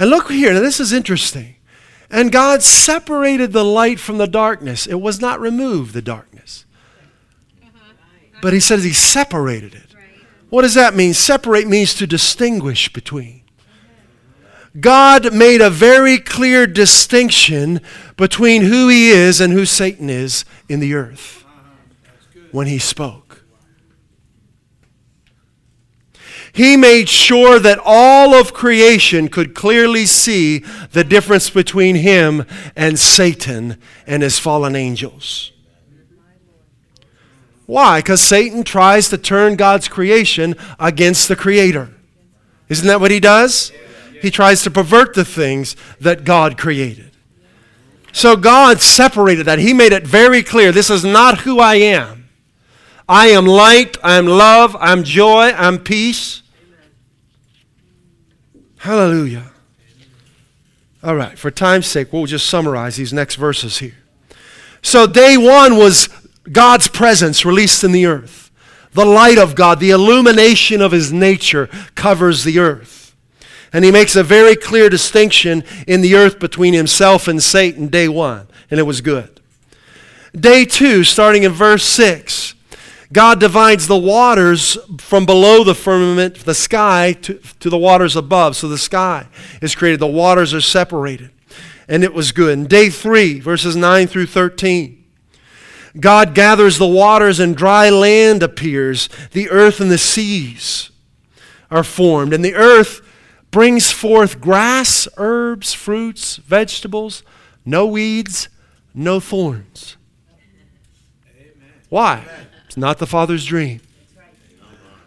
And 0.00 0.10
look 0.10 0.32
here, 0.32 0.52
now 0.52 0.60
this 0.60 0.80
is 0.80 0.92
interesting. 0.92 1.54
And 2.10 2.32
God 2.32 2.64
separated 2.64 3.52
the 3.52 3.64
light 3.64 4.00
from 4.00 4.18
the 4.18 4.26
darkness, 4.26 4.88
it 4.88 5.00
was 5.00 5.20
not 5.20 5.38
removed, 5.38 5.94
the 5.94 6.02
darkness. 6.02 6.64
But 8.40 8.52
he 8.52 8.60
says 8.60 8.84
he 8.84 8.92
separated 8.92 9.74
it. 9.74 9.94
What 10.48 10.62
does 10.62 10.74
that 10.74 10.94
mean? 10.94 11.14
Separate 11.14 11.68
means 11.68 11.94
to 11.94 12.06
distinguish 12.06 12.92
between. 12.92 13.42
God 14.78 15.32
made 15.34 15.60
a 15.60 15.70
very 15.70 16.18
clear 16.18 16.66
distinction 16.66 17.80
between 18.16 18.62
who 18.62 18.88
he 18.88 19.10
is 19.10 19.40
and 19.40 19.52
who 19.52 19.66
Satan 19.66 20.08
is 20.08 20.44
in 20.68 20.80
the 20.80 20.94
earth 20.94 21.44
when 22.52 22.66
he 22.66 22.78
spoke. 22.78 23.44
He 26.52 26.76
made 26.76 27.08
sure 27.08 27.58
that 27.60 27.80
all 27.84 28.34
of 28.34 28.52
creation 28.52 29.28
could 29.28 29.54
clearly 29.54 30.04
see 30.06 30.58
the 30.90 31.04
difference 31.04 31.48
between 31.48 31.96
him 31.96 32.44
and 32.74 32.98
Satan 32.98 33.76
and 34.06 34.22
his 34.22 34.38
fallen 34.38 34.74
angels. 34.74 35.52
Why? 37.70 38.00
Because 38.00 38.20
Satan 38.20 38.64
tries 38.64 39.10
to 39.10 39.16
turn 39.16 39.54
God's 39.54 39.86
creation 39.86 40.56
against 40.80 41.28
the 41.28 41.36
Creator. 41.36 41.88
Isn't 42.68 42.88
that 42.88 43.00
what 43.00 43.12
he 43.12 43.20
does? 43.20 43.70
He 44.20 44.28
tries 44.28 44.64
to 44.64 44.72
pervert 44.72 45.14
the 45.14 45.24
things 45.24 45.76
that 46.00 46.24
God 46.24 46.58
created. 46.58 47.12
So 48.10 48.34
God 48.34 48.80
separated 48.80 49.44
that. 49.44 49.60
He 49.60 49.72
made 49.72 49.92
it 49.92 50.04
very 50.04 50.42
clear 50.42 50.72
this 50.72 50.90
is 50.90 51.04
not 51.04 51.42
who 51.42 51.60
I 51.60 51.76
am. 51.76 52.28
I 53.08 53.28
am 53.28 53.46
light, 53.46 53.96
I 54.02 54.16
am 54.16 54.26
love, 54.26 54.76
I'm 54.80 55.04
joy, 55.04 55.52
I'm 55.52 55.78
peace. 55.78 56.42
Hallelujah. 58.78 59.44
All 61.04 61.14
right, 61.14 61.38
for 61.38 61.52
time's 61.52 61.86
sake, 61.86 62.12
we'll 62.12 62.26
just 62.26 62.48
summarize 62.48 62.96
these 62.96 63.12
next 63.12 63.36
verses 63.36 63.78
here. 63.78 63.94
So, 64.82 65.06
day 65.06 65.36
one 65.36 65.76
was 65.76 66.08
God's 66.50 66.88
presence 66.88 67.44
released 67.44 67.84
in 67.84 67.92
the 67.92 68.06
earth. 68.06 68.50
The 68.92 69.04
light 69.04 69.38
of 69.38 69.54
God, 69.54 69.78
the 69.78 69.90
illumination 69.90 70.80
of 70.80 70.92
his 70.92 71.12
nature 71.12 71.68
covers 71.94 72.44
the 72.44 72.58
earth. 72.58 73.14
And 73.72 73.84
he 73.84 73.92
makes 73.92 74.16
a 74.16 74.24
very 74.24 74.56
clear 74.56 74.88
distinction 74.88 75.62
in 75.86 76.00
the 76.00 76.16
earth 76.16 76.40
between 76.40 76.74
himself 76.74 77.28
and 77.28 77.40
Satan, 77.40 77.86
day 77.86 78.08
one, 78.08 78.48
and 78.70 78.80
it 78.80 78.84
was 78.84 79.00
good. 79.00 79.40
Day 80.34 80.64
two, 80.64 81.04
starting 81.04 81.44
in 81.44 81.52
verse 81.52 81.84
6, 81.84 82.54
God 83.12 83.40
divides 83.40 83.86
the 83.86 83.96
waters 83.96 84.78
from 84.98 85.26
below 85.26 85.64
the 85.64 85.74
firmament, 85.74 86.44
the 86.44 86.54
sky, 86.54 87.12
to, 87.22 87.34
to 87.60 87.70
the 87.70 87.78
waters 87.78 88.14
above. 88.14 88.56
So 88.56 88.68
the 88.68 88.78
sky 88.78 89.26
is 89.60 89.74
created, 89.74 90.00
the 90.00 90.06
waters 90.06 90.54
are 90.54 90.60
separated. 90.60 91.30
And 91.88 92.04
it 92.04 92.14
was 92.14 92.30
good. 92.30 92.56
And 92.56 92.68
day 92.68 92.88
three, 92.88 93.40
verses 93.40 93.74
9 93.74 94.06
through 94.06 94.26
13. 94.26 94.99
God 95.98 96.34
gathers 96.34 96.78
the 96.78 96.86
waters 96.86 97.40
and 97.40 97.56
dry 97.56 97.90
land 97.90 98.42
appears. 98.42 99.08
The 99.32 99.50
earth 99.50 99.80
and 99.80 99.90
the 99.90 99.98
seas 99.98 100.90
are 101.70 101.84
formed. 101.84 102.32
And 102.32 102.44
the 102.44 102.54
earth 102.54 103.00
brings 103.50 103.90
forth 103.90 104.40
grass, 104.40 105.08
herbs, 105.16 105.72
fruits, 105.72 106.36
vegetables, 106.36 107.22
no 107.64 107.86
weeds, 107.86 108.48
no 108.94 109.18
thorns. 109.18 109.96
Amen. 111.36 111.52
Why? 111.88 112.18
Amen. 112.18 112.46
It's 112.66 112.76
not 112.76 112.98
the 112.98 113.06
Father's 113.06 113.44
dream. 113.44 113.80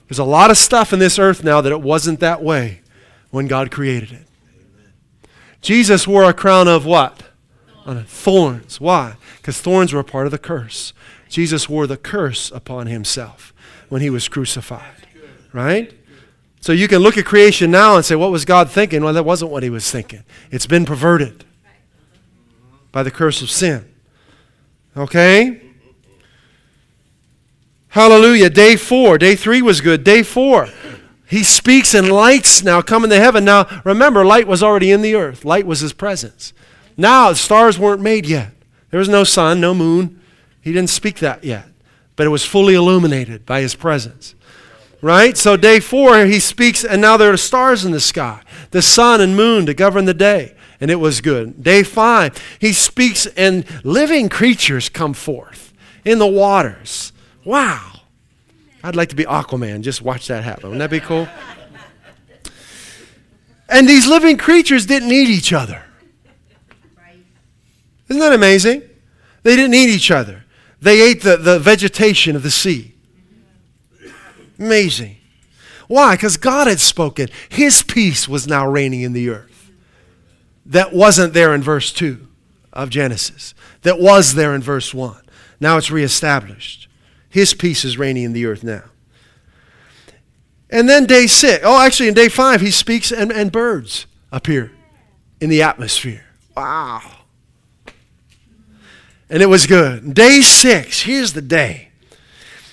There's 0.09 0.19
a 0.19 0.25
lot 0.25 0.51
of 0.51 0.57
stuff 0.57 0.91
in 0.91 0.99
this 0.99 1.17
earth 1.17 1.43
now 1.43 1.61
that 1.61 1.71
it 1.71 1.81
wasn't 1.81 2.19
that 2.19 2.43
way 2.43 2.81
when 3.31 3.47
God 3.47 3.71
created 3.71 4.11
it. 4.11 4.27
Jesus 5.61 6.05
wore 6.05 6.25
a 6.25 6.33
crown 6.33 6.67
of 6.67 6.85
what? 6.85 7.23
Thorns. 7.85 8.79
Why? 8.79 9.15
Because 9.37 9.59
thorns 9.59 9.93
were 9.93 9.99
a 9.99 10.03
part 10.03 10.25
of 10.25 10.31
the 10.31 10.37
curse. 10.37 10.93
Jesus 11.29 11.67
wore 11.67 11.87
the 11.87 11.97
curse 11.97 12.51
upon 12.51 12.87
himself 12.87 13.53
when 13.89 14.01
he 14.01 14.09
was 14.09 14.27
crucified. 14.27 15.07
Right? 15.51 15.93
So 16.61 16.71
you 16.71 16.87
can 16.87 16.99
look 16.99 17.17
at 17.17 17.25
creation 17.25 17.71
now 17.71 17.97
and 17.97 18.05
say, 18.05 18.15
what 18.15 18.31
was 18.31 18.45
God 18.45 18.69
thinking? 18.69 19.03
Well, 19.03 19.13
that 19.13 19.25
wasn't 19.25 19.51
what 19.51 19.63
he 19.63 19.69
was 19.69 19.91
thinking. 19.91 20.23
It's 20.49 20.65
been 20.65 20.85
perverted 20.85 21.43
by 22.91 23.03
the 23.03 23.11
curse 23.11 23.41
of 23.41 23.51
sin. 23.51 23.93
Okay? 24.95 25.61
Hallelujah. 27.89 28.49
Day 28.49 28.75
four. 28.75 29.17
Day 29.17 29.35
three 29.35 29.61
was 29.61 29.81
good. 29.81 30.03
Day 30.03 30.23
four. 30.23 30.69
He 31.27 31.43
speaks 31.43 31.93
and 31.93 32.11
lights 32.11 32.63
now 32.63 32.81
come 32.81 33.03
into 33.03 33.19
heaven. 33.19 33.43
Now, 33.43 33.81
remember, 33.83 34.23
light 34.23 34.47
was 34.47 34.63
already 34.63 34.91
in 34.91 35.01
the 35.01 35.15
earth. 35.15 35.43
Light 35.43 35.65
was 35.65 35.81
his 35.81 35.93
presence. 35.93 36.53
Now, 36.95 37.29
the 37.29 37.35
stars 37.35 37.79
weren't 37.79 38.01
made 38.01 38.25
yet. 38.25 38.51
There 38.91 38.99
was 38.99 39.09
no 39.09 39.23
sun, 39.23 39.59
no 39.59 39.73
moon. 39.73 40.21
He 40.61 40.71
didn't 40.71 40.89
speak 40.89 41.19
that 41.19 41.43
yet. 41.43 41.65
But 42.15 42.27
it 42.27 42.29
was 42.29 42.45
fully 42.45 42.75
illuminated 42.75 43.45
by 43.45 43.61
his 43.61 43.75
presence. 43.75 44.35
Right? 45.01 45.35
So, 45.35 45.57
day 45.57 45.79
four, 45.79 46.25
he 46.25 46.39
speaks, 46.39 46.85
and 46.85 47.01
now 47.01 47.17
there 47.17 47.33
are 47.33 47.37
stars 47.37 47.83
in 47.83 47.91
the 47.91 47.99
sky, 47.99 48.41
the 48.71 48.81
sun 48.81 49.19
and 49.19 49.35
moon 49.35 49.65
to 49.65 49.73
govern 49.73 50.05
the 50.05 50.13
day. 50.13 50.55
And 50.79 50.91
it 50.91 50.95
was 50.95 51.21
good. 51.21 51.63
Day 51.63 51.83
five, 51.83 52.41
he 52.59 52.73
speaks, 52.73 53.25
and 53.25 53.65
living 53.83 54.29
creatures 54.29 54.89
come 54.89 55.13
forth 55.13 55.73
in 56.05 56.19
the 56.19 56.27
waters. 56.27 57.11
Wow. 57.43 58.01
I'd 58.83 58.95
like 58.95 59.09
to 59.09 59.15
be 59.15 59.23
Aquaman. 59.23 59.81
Just 59.81 60.01
watch 60.01 60.27
that 60.27 60.43
happen. 60.43 60.63
Wouldn't 60.69 60.79
that 60.79 60.89
be 60.89 60.99
cool? 60.99 61.27
And 63.69 63.87
these 63.87 64.07
living 64.07 64.37
creatures 64.37 64.85
didn't 64.85 65.07
need 65.07 65.29
each 65.29 65.53
other. 65.53 65.82
Isn't 68.13 68.21
that 68.21 68.33
amazing? 68.33 68.83
They 69.41 69.55
didn't 69.55 69.73
eat 69.73 69.89
each 69.89 70.11
other. 70.11 70.43
They 70.79 71.01
ate 71.01 71.23
the, 71.23 71.35
the 71.35 71.57
vegetation 71.57 72.35
of 72.35 72.43
the 72.43 72.51
sea. 72.51 72.93
Amazing. 74.59 75.17
Why? 75.87 76.13
Because 76.13 76.37
God 76.37 76.67
had 76.67 76.79
spoken. 76.79 77.29
His 77.49 77.81
peace 77.81 78.27
was 78.27 78.47
now 78.47 78.69
reigning 78.69 79.01
in 79.01 79.13
the 79.13 79.29
earth. 79.29 79.71
That 80.63 80.93
wasn't 80.93 81.33
there 81.33 81.55
in 81.55 81.63
verse 81.63 81.91
2 81.91 82.27
of 82.71 82.91
Genesis, 82.91 83.55
that 83.81 83.99
was 83.99 84.35
there 84.35 84.53
in 84.53 84.61
verse 84.61 84.93
1. 84.93 85.19
Now 85.59 85.77
it's 85.77 85.89
reestablished. 85.89 86.87
His 87.29 87.55
peace 87.55 87.83
is 87.83 87.97
reigning 87.97 88.25
in 88.25 88.33
the 88.33 88.45
earth 88.45 88.63
now. 88.63 88.83
And 90.69 90.87
then 90.87 91.07
day 91.07 91.25
six, 91.25 91.63
oh, 91.65 91.81
actually, 91.81 92.09
in 92.09 92.13
day 92.13 92.29
five, 92.29 92.61
he 92.61 92.69
speaks 92.69 93.11
and, 93.11 93.31
and 93.31 93.51
birds 93.51 94.05
appear 94.31 94.71
in 95.41 95.49
the 95.49 95.63
atmosphere. 95.63 96.25
Wow. 96.55 97.22
And 99.33 99.41
it 99.41 99.47
was 99.47 99.65
good. 99.65 100.13
Day 100.13 100.41
six, 100.41 101.01
here's 101.01 101.33
the 101.33 101.41
day. 101.41 101.89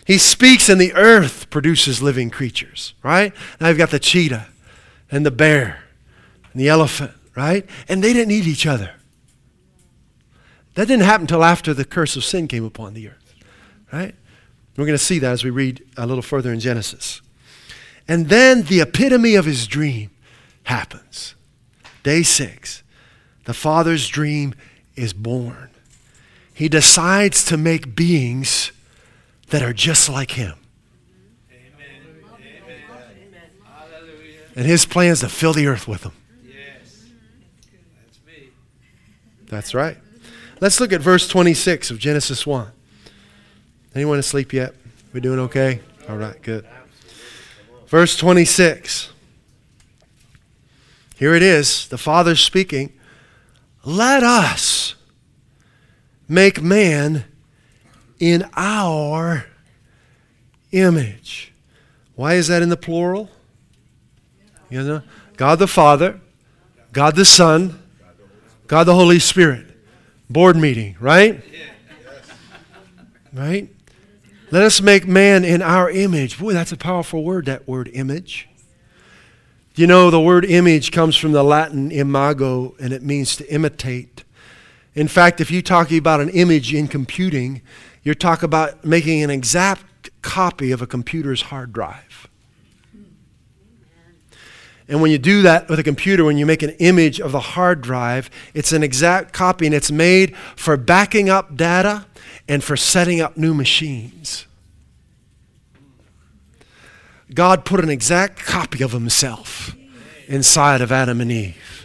He 0.06 0.18
speaks 0.18 0.68
and 0.68 0.78
the 0.78 0.92
earth 0.92 1.48
produces 1.48 2.02
living 2.02 2.28
creatures, 2.28 2.92
right? 3.02 3.32
Now 3.58 3.68
you've 3.68 3.78
got 3.78 3.88
the 3.88 3.98
cheetah 3.98 4.46
and 5.10 5.24
the 5.24 5.30
bear 5.30 5.84
and 6.52 6.60
the 6.60 6.68
elephant, 6.68 7.12
right? 7.34 7.64
And 7.88 8.04
they 8.04 8.12
didn't 8.12 8.32
eat 8.32 8.46
each 8.46 8.66
other. 8.66 8.90
That 10.74 10.86
didn't 10.86 11.04
happen 11.04 11.22
until 11.22 11.42
after 11.42 11.72
the 11.72 11.86
curse 11.86 12.14
of 12.14 12.24
sin 12.24 12.46
came 12.46 12.66
upon 12.66 12.92
the 12.92 13.08
earth, 13.08 13.34
right? 13.90 14.14
We're 14.76 14.84
going 14.84 14.98
to 14.98 15.02
see 15.02 15.18
that 15.18 15.32
as 15.32 15.42
we 15.42 15.48
read 15.48 15.82
a 15.96 16.06
little 16.06 16.20
further 16.20 16.52
in 16.52 16.60
Genesis. 16.60 17.22
And 18.06 18.28
then 18.28 18.64
the 18.64 18.82
epitome 18.82 19.34
of 19.34 19.46
his 19.46 19.66
dream 19.66 20.10
happens. 20.64 21.34
Day 22.02 22.22
six. 22.22 22.82
The 23.44 23.54
Father's 23.54 24.06
dream 24.08 24.54
is 24.94 25.14
born. 25.14 25.69
He 26.60 26.68
decides 26.68 27.42
to 27.46 27.56
make 27.56 27.96
beings 27.96 28.70
that 29.48 29.62
are 29.62 29.72
just 29.72 30.10
like 30.10 30.32
him. 30.32 30.58
Amen. 31.50 32.42
And 34.54 34.66
his 34.66 34.84
plan 34.84 35.12
is 35.12 35.20
to 35.20 35.30
fill 35.30 35.54
the 35.54 35.66
earth 35.66 35.88
with 35.88 36.02
them. 36.02 36.12
Yes. 36.44 37.06
That's 38.04 38.18
me. 38.26 38.50
That's 39.46 39.72
right. 39.72 39.96
Let's 40.60 40.80
look 40.80 40.92
at 40.92 41.00
verse 41.00 41.26
26 41.26 41.90
of 41.90 41.98
Genesis 41.98 42.46
1. 42.46 42.70
Anyone 43.94 44.18
asleep 44.18 44.52
yet? 44.52 44.74
We 45.14 45.20
doing 45.20 45.38
okay? 45.38 45.80
All 46.10 46.18
right, 46.18 46.42
good. 46.42 46.66
Verse 47.86 48.18
26. 48.18 49.10
Here 51.16 51.32
it 51.32 51.42
is. 51.42 51.88
The 51.88 51.96
Father 51.96 52.36
speaking. 52.36 52.92
Let 53.82 54.22
us 54.22 54.79
make 56.30 56.62
man 56.62 57.24
in 58.20 58.48
our 58.54 59.46
image. 60.70 61.52
Why 62.14 62.34
is 62.34 62.46
that 62.46 62.62
in 62.62 62.68
the 62.68 62.76
plural? 62.76 63.28
You 64.70 64.82
know, 64.82 65.02
God 65.36 65.58
the 65.58 65.66
Father, 65.66 66.20
God 66.92 67.16
the 67.16 67.24
Son, 67.24 67.82
God 68.68 68.84
the 68.84 68.94
Holy 68.94 69.18
Spirit. 69.18 69.66
Board 70.28 70.56
meeting, 70.56 70.96
right? 71.00 71.42
Right? 73.32 73.68
Let 74.52 74.62
us 74.62 74.80
make 74.80 75.08
man 75.08 75.44
in 75.44 75.62
our 75.62 75.90
image. 75.90 76.38
Boy, 76.38 76.52
that's 76.52 76.70
a 76.70 76.76
powerful 76.76 77.24
word, 77.24 77.46
that 77.46 77.66
word 77.66 77.90
image. 77.92 78.48
You 79.74 79.88
know, 79.88 80.10
the 80.10 80.20
word 80.20 80.44
image 80.44 80.92
comes 80.92 81.16
from 81.16 81.32
the 81.32 81.42
Latin 81.42 81.90
imago, 81.90 82.76
and 82.78 82.92
it 82.92 83.02
means 83.02 83.34
to 83.36 83.52
imitate. 83.52 84.22
In 84.94 85.08
fact, 85.08 85.40
if 85.40 85.50
you 85.50 85.62
talk 85.62 85.92
about 85.92 86.20
an 86.20 86.30
image 86.30 86.74
in 86.74 86.88
computing, 86.88 87.62
you're 88.02 88.14
talking 88.14 88.44
about 88.44 88.84
making 88.84 89.22
an 89.22 89.30
exact 89.30 90.10
copy 90.22 90.72
of 90.72 90.82
a 90.82 90.86
computer's 90.86 91.42
hard 91.42 91.72
drive. 91.72 92.28
And 94.88 95.00
when 95.00 95.12
you 95.12 95.18
do 95.18 95.42
that 95.42 95.68
with 95.68 95.78
a 95.78 95.84
computer, 95.84 96.24
when 96.24 96.36
you 96.36 96.44
make 96.44 96.64
an 96.64 96.70
image 96.80 97.20
of 97.20 97.30
the 97.30 97.40
hard 97.40 97.80
drive, 97.80 98.28
it's 98.54 98.72
an 98.72 98.82
exact 98.82 99.32
copy 99.32 99.66
and 99.66 99.74
it's 99.74 99.92
made 99.92 100.36
for 100.56 100.76
backing 100.76 101.30
up 101.30 101.56
data 101.56 102.06
and 102.48 102.64
for 102.64 102.76
setting 102.76 103.20
up 103.20 103.36
new 103.36 103.54
machines. 103.54 104.46
God 107.32 107.64
put 107.64 107.78
an 107.78 107.88
exact 107.88 108.40
copy 108.40 108.82
of 108.82 108.90
himself 108.90 109.76
inside 110.26 110.80
of 110.80 110.90
Adam 110.90 111.20
and 111.20 111.30
Eve 111.30 111.79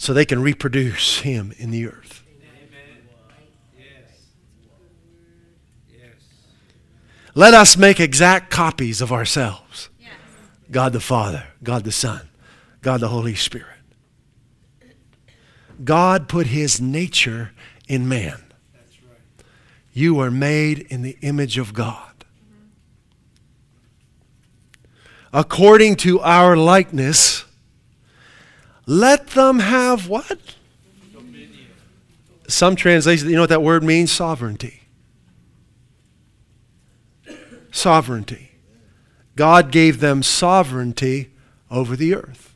so 0.00 0.14
they 0.14 0.24
can 0.24 0.40
reproduce 0.40 1.18
him 1.18 1.52
in 1.58 1.70
the 1.70 1.86
earth. 1.86 2.22
Let 7.34 7.52
us 7.52 7.76
make 7.76 8.00
exact 8.00 8.50
copies 8.50 9.02
of 9.02 9.12
ourselves 9.12 9.90
God 10.70 10.94
the 10.94 11.00
Father, 11.00 11.48
God 11.62 11.84
the 11.84 11.92
Son, 11.92 12.30
God 12.80 13.00
the 13.00 13.08
Holy 13.08 13.34
Spirit. 13.34 13.76
God 15.84 16.30
put 16.30 16.46
his 16.46 16.80
nature 16.80 17.52
in 17.86 18.08
man. 18.08 18.42
You 19.92 20.18
are 20.20 20.30
made 20.30 20.78
in 20.78 21.02
the 21.02 21.18
image 21.20 21.58
of 21.58 21.74
God. 21.74 22.24
According 25.30 25.96
to 25.96 26.20
our 26.20 26.56
likeness, 26.56 27.44
Let 28.86 29.28
them 29.28 29.60
have 29.60 30.08
what? 30.08 30.38
Some 32.48 32.74
translations, 32.74 33.30
you 33.30 33.36
know 33.36 33.42
what 33.42 33.50
that 33.50 33.62
word 33.62 33.84
means? 33.84 34.10
Sovereignty. 34.10 34.82
Sovereignty. 37.70 38.50
God 39.36 39.70
gave 39.70 40.00
them 40.00 40.22
sovereignty 40.22 41.30
over 41.70 41.94
the 41.94 42.14
earth. 42.14 42.54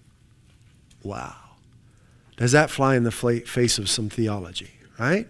Wow. 1.02 1.36
Does 2.36 2.52
that 2.52 2.70
fly 2.70 2.96
in 2.96 3.04
the 3.04 3.12
face 3.12 3.78
of 3.78 3.88
some 3.88 4.08
theology, 4.08 4.72
right? 4.98 5.28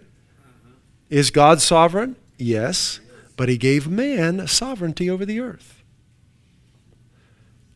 Is 1.09 1.29
God 1.29 1.61
sovereign? 1.61 2.15
Yes, 2.37 2.99
but 3.37 3.47
he 3.47 3.57
gave 3.57 3.87
man 3.87 4.47
sovereignty 4.47 5.09
over 5.09 5.23
the 5.23 5.39
earth. 5.39 5.83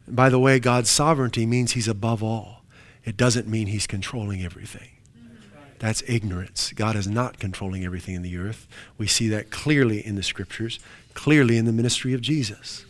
And 0.08 0.16
by 0.16 0.30
the 0.30 0.40
way, 0.40 0.60
God's 0.60 0.90
sovereignty 0.90 1.46
means 1.46 1.74
he's 1.74 1.88
above 1.88 2.24
all. 2.24 2.59
It 3.10 3.18
doesn't 3.18 3.48
mean 3.48 3.66
he's 3.66 3.88
controlling 3.88 4.44
everything. 4.44 4.90
That's 5.80 6.04
ignorance. 6.06 6.72
God 6.74 6.96
is 6.96 7.08
not 7.08 7.40
controlling 7.40 7.84
everything 7.84 8.14
in 8.14 8.22
the 8.22 8.38
earth. 8.38 8.68
We 9.00 9.08
see 9.08 9.28
that 9.30 9.50
clearly 9.50 10.06
in 10.06 10.14
the 10.14 10.22
scriptures, 10.22 10.78
clearly 11.16 11.58
in 11.58 11.66
the 11.66 11.72
ministry 11.72 12.14
of 12.14 12.22
Jesus. 12.22 12.86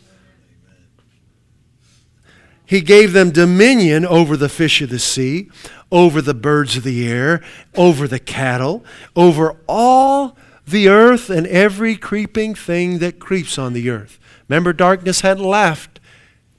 He 2.65 2.81
gave 2.81 3.13
them 3.13 3.31
dominion 3.31 4.05
over 4.05 4.35
the 4.35 4.49
fish 4.49 4.81
of 4.81 4.89
the 4.89 4.99
sea, 4.99 5.49
over 5.89 6.21
the 6.21 6.33
birds 6.33 6.75
of 6.75 6.83
the 6.83 7.07
air, 7.07 7.41
over 7.77 8.05
the 8.05 8.19
cattle, 8.19 8.83
over 9.15 9.55
all 9.69 10.35
the 10.67 10.89
earth 10.89 11.29
and 11.29 11.47
every 11.47 11.95
creeping 11.95 12.55
thing 12.55 12.99
that 12.99 13.19
creeps 13.19 13.57
on 13.57 13.71
the 13.71 13.89
earth. 13.89 14.19
Remember, 14.49 14.73
darkness 14.73 15.21
hadn't 15.21 15.45
left, 15.45 16.01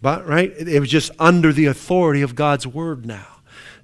but 0.01 0.27
right? 0.27 0.51
It 0.57 0.81
was 0.81 0.89
just 0.89 1.11
under 1.19 1.53
the 1.53 1.67
authority 1.67 2.23
of 2.23 2.35
God's 2.35 2.67
word 2.67 3.05
now. 3.05 3.27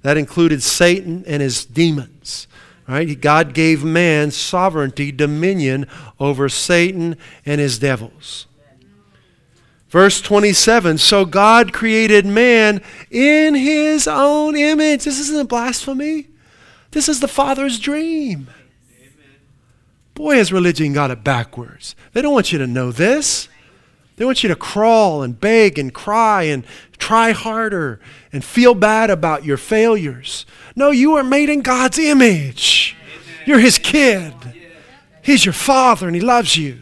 That 0.01 0.17
included 0.17 0.63
Satan 0.63 1.23
and 1.27 1.41
his 1.41 1.65
demons. 1.65 2.47
Right? 2.87 3.19
God 3.19 3.53
gave 3.53 3.83
man 3.83 4.31
sovereignty, 4.31 5.11
dominion 5.11 5.87
over 6.19 6.47
Satan 6.47 7.17
and 7.45 7.59
his 7.59 7.79
devils. 7.79 8.47
Verse 9.89 10.21
27 10.21 10.97
So 10.97 11.25
God 11.25 11.73
created 11.73 12.25
man 12.25 12.81
in 13.09 13.55
his 13.55 14.07
own 14.07 14.55
image. 14.55 15.03
This 15.03 15.19
isn't 15.19 15.49
blasphemy. 15.49 16.27
This 16.91 17.09
is 17.09 17.19
the 17.19 17.27
Father's 17.27 17.79
dream. 17.79 18.47
Boy, 20.13 20.37
has 20.37 20.51
religion 20.51 20.93
got 20.93 21.11
it 21.11 21.23
backwards. 21.23 21.95
They 22.13 22.21
don't 22.21 22.33
want 22.33 22.51
you 22.51 22.57
to 22.57 22.67
know 22.67 22.91
this. 22.91 23.49
They 24.17 24.25
want 24.25 24.43
you 24.43 24.49
to 24.49 24.55
crawl 24.55 25.23
and 25.23 25.39
beg 25.39 25.79
and 25.79 25.93
cry 25.93 26.43
and 26.43 26.65
try 26.97 27.31
harder 27.31 27.99
and 28.33 28.43
feel 28.43 28.73
bad 28.73 29.09
about 29.09 29.45
your 29.45 29.57
failures. 29.57 30.45
No, 30.75 30.91
you 30.91 31.13
are 31.15 31.23
made 31.23 31.49
in 31.49 31.61
God's 31.61 31.97
image. 31.97 32.95
You're 33.45 33.59
His 33.59 33.77
kid. 33.77 34.33
He's 35.21 35.45
your 35.45 35.53
father 35.53 36.07
and 36.07 36.15
He 36.15 36.21
loves 36.21 36.57
you. 36.57 36.79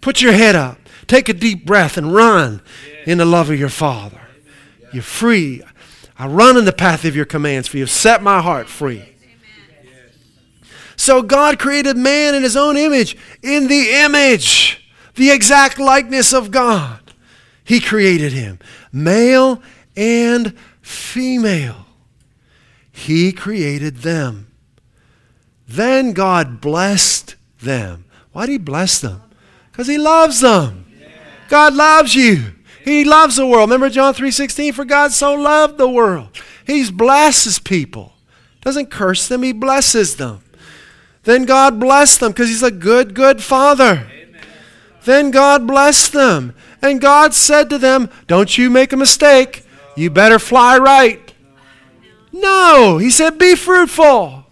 Put 0.00 0.20
your 0.20 0.32
head 0.32 0.54
up. 0.54 0.78
Take 1.06 1.28
a 1.28 1.32
deep 1.32 1.64
breath 1.64 1.96
and 1.96 2.12
run 2.12 2.60
in 3.06 3.18
the 3.18 3.24
love 3.24 3.48
of 3.48 3.58
your 3.58 3.68
Father. 3.68 4.20
You're 4.92 5.02
free. 5.02 5.62
I 6.18 6.26
run 6.26 6.56
in 6.56 6.64
the 6.64 6.72
path 6.72 7.04
of 7.04 7.16
your 7.16 7.24
commands, 7.24 7.68
for 7.68 7.76
you 7.76 7.84
have 7.84 7.90
set 7.90 8.22
my 8.22 8.40
heart 8.40 8.68
free. 8.68 9.14
So 10.96 11.22
God 11.22 11.58
created 11.58 11.96
man 11.96 12.34
in 12.34 12.42
his 12.42 12.56
own 12.56 12.76
image, 12.76 13.16
in 13.42 13.68
the 13.68 13.90
image, 13.90 14.87
the 15.18 15.30
exact 15.30 15.78
likeness 15.78 16.32
of 16.32 16.50
God. 16.50 17.00
He 17.64 17.80
created 17.80 18.32
him, 18.32 18.58
male 18.90 19.62
and 19.94 20.56
female. 20.80 21.86
He 22.90 23.32
created 23.32 23.98
them. 23.98 24.46
Then 25.68 26.12
God 26.14 26.62
blessed 26.62 27.36
them. 27.60 28.06
Why 28.32 28.46
did 28.46 28.52
he 28.52 28.58
bless 28.58 28.98
them? 29.00 29.20
Because 29.70 29.86
he 29.86 29.98
loves 29.98 30.40
them. 30.40 30.86
God 31.48 31.74
loves 31.74 32.14
you. 32.14 32.54
He 32.84 33.04
loves 33.04 33.36
the 33.36 33.46
world. 33.46 33.68
Remember 33.68 33.90
John 33.90 34.14
3:16 34.14 34.72
for 34.72 34.86
God 34.86 35.12
so 35.12 35.34
loved 35.34 35.76
the 35.76 35.88
world. 35.88 36.28
He 36.66 36.90
blesses 36.90 37.58
people. 37.58 38.14
Doesn't 38.62 38.90
curse 38.90 39.28
them, 39.28 39.42
he 39.42 39.52
blesses 39.52 40.16
them. 40.16 40.40
Then 41.28 41.44
God 41.44 41.78
blessed 41.78 42.20
them 42.20 42.32
because 42.32 42.48
He's 42.48 42.62
a 42.62 42.70
good, 42.70 43.12
good 43.12 43.42
Father. 43.42 44.10
Then 45.08 45.30
God 45.30 45.66
blessed 45.66 46.12
them. 46.12 46.54
And 46.82 47.00
God 47.00 47.32
said 47.32 47.70
to 47.70 47.78
them, 47.78 48.10
Don't 48.26 48.58
you 48.58 48.68
make 48.68 48.92
a 48.92 48.96
mistake. 48.98 49.64
You 49.96 50.10
better 50.10 50.38
fly 50.38 50.76
right. 50.76 51.32
No. 52.30 52.98
He 52.98 53.08
said, 53.08 53.38
Be 53.38 53.54
fruitful. 53.54 54.44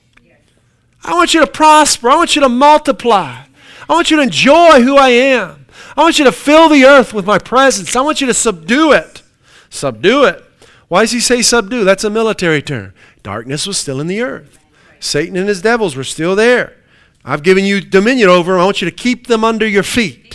I 1.04 1.12
want 1.12 1.34
you 1.34 1.40
to 1.40 1.46
prosper. 1.46 2.09
I 2.09 2.16
want 2.16 2.36
you 2.36 2.40
to 2.40 2.48
multiply. 2.48 3.44
I 3.86 3.92
want 3.92 4.11
you 4.11 4.16
to 4.16 4.22
enjoy 4.22 4.80
who 4.80 4.96
I 4.96 5.11
am. 5.11 5.66
I 5.94 6.00
want 6.00 6.18
you 6.18 6.24
to 6.24 6.32
fill 6.32 6.70
the 6.70 6.86
earth 6.86 7.12
with 7.12 7.26
my 7.26 7.38
presence. 7.38 7.94
I 7.94 8.00
want 8.00 8.22
you 8.22 8.26
to 8.26 8.32
subdue 8.34 8.92
it. 8.92 9.20
Subdue 9.68 10.24
it. 10.24 10.42
Why 10.88 11.02
does 11.02 11.12
he 11.12 11.20
say 11.20 11.42
subdue? 11.42 11.84
That's 11.84 12.02
a 12.02 12.09
military 12.09 12.62
term. 12.62 12.94
Darkness 13.22 13.66
was 13.66 13.76
still 13.76 14.00
in 14.00 14.07
the 14.07 14.22
earth. 14.22 14.59
Satan 15.00 15.36
and 15.36 15.50
his 15.50 15.61
devils 15.61 15.96
were 15.96 16.02
still 16.02 16.34
there. 16.34 16.78
I've 17.26 17.42
given 17.42 17.66
you 17.66 17.82
dominion 17.82 18.30
over 18.30 18.52
them. 18.52 18.62
I 18.62 18.64
want 18.64 18.80
you 18.80 18.88
to 18.88 18.96
keep 18.96 19.26
them 19.26 19.44
under 19.44 19.68
your 19.68 19.82
feet. 19.82 20.26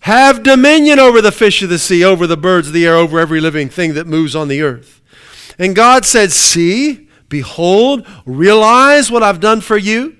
Have 0.00 0.42
dominion 0.42 0.98
over 0.98 1.20
the 1.20 1.32
fish 1.32 1.62
of 1.62 1.68
the 1.68 1.78
sea, 1.78 2.04
over 2.04 2.26
the 2.26 2.36
birds 2.36 2.68
of 2.68 2.72
the 2.72 2.86
air, 2.86 2.96
over 2.96 3.18
every 3.18 3.40
living 3.40 3.68
thing 3.68 3.94
that 3.94 4.06
moves 4.06 4.34
on 4.34 4.48
the 4.48 4.62
earth. 4.62 5.00
And 5.58 5.76
God 5.76 6.06
said, 6.06 6.32
See, 6.32 7.08
behold, 7.28 8.06
realize 8.24 9.10
what 9.10 9.22
I've 9.22 9.40
done 9.40 9.60
for 9.60 9.76
you. 9.76 10.16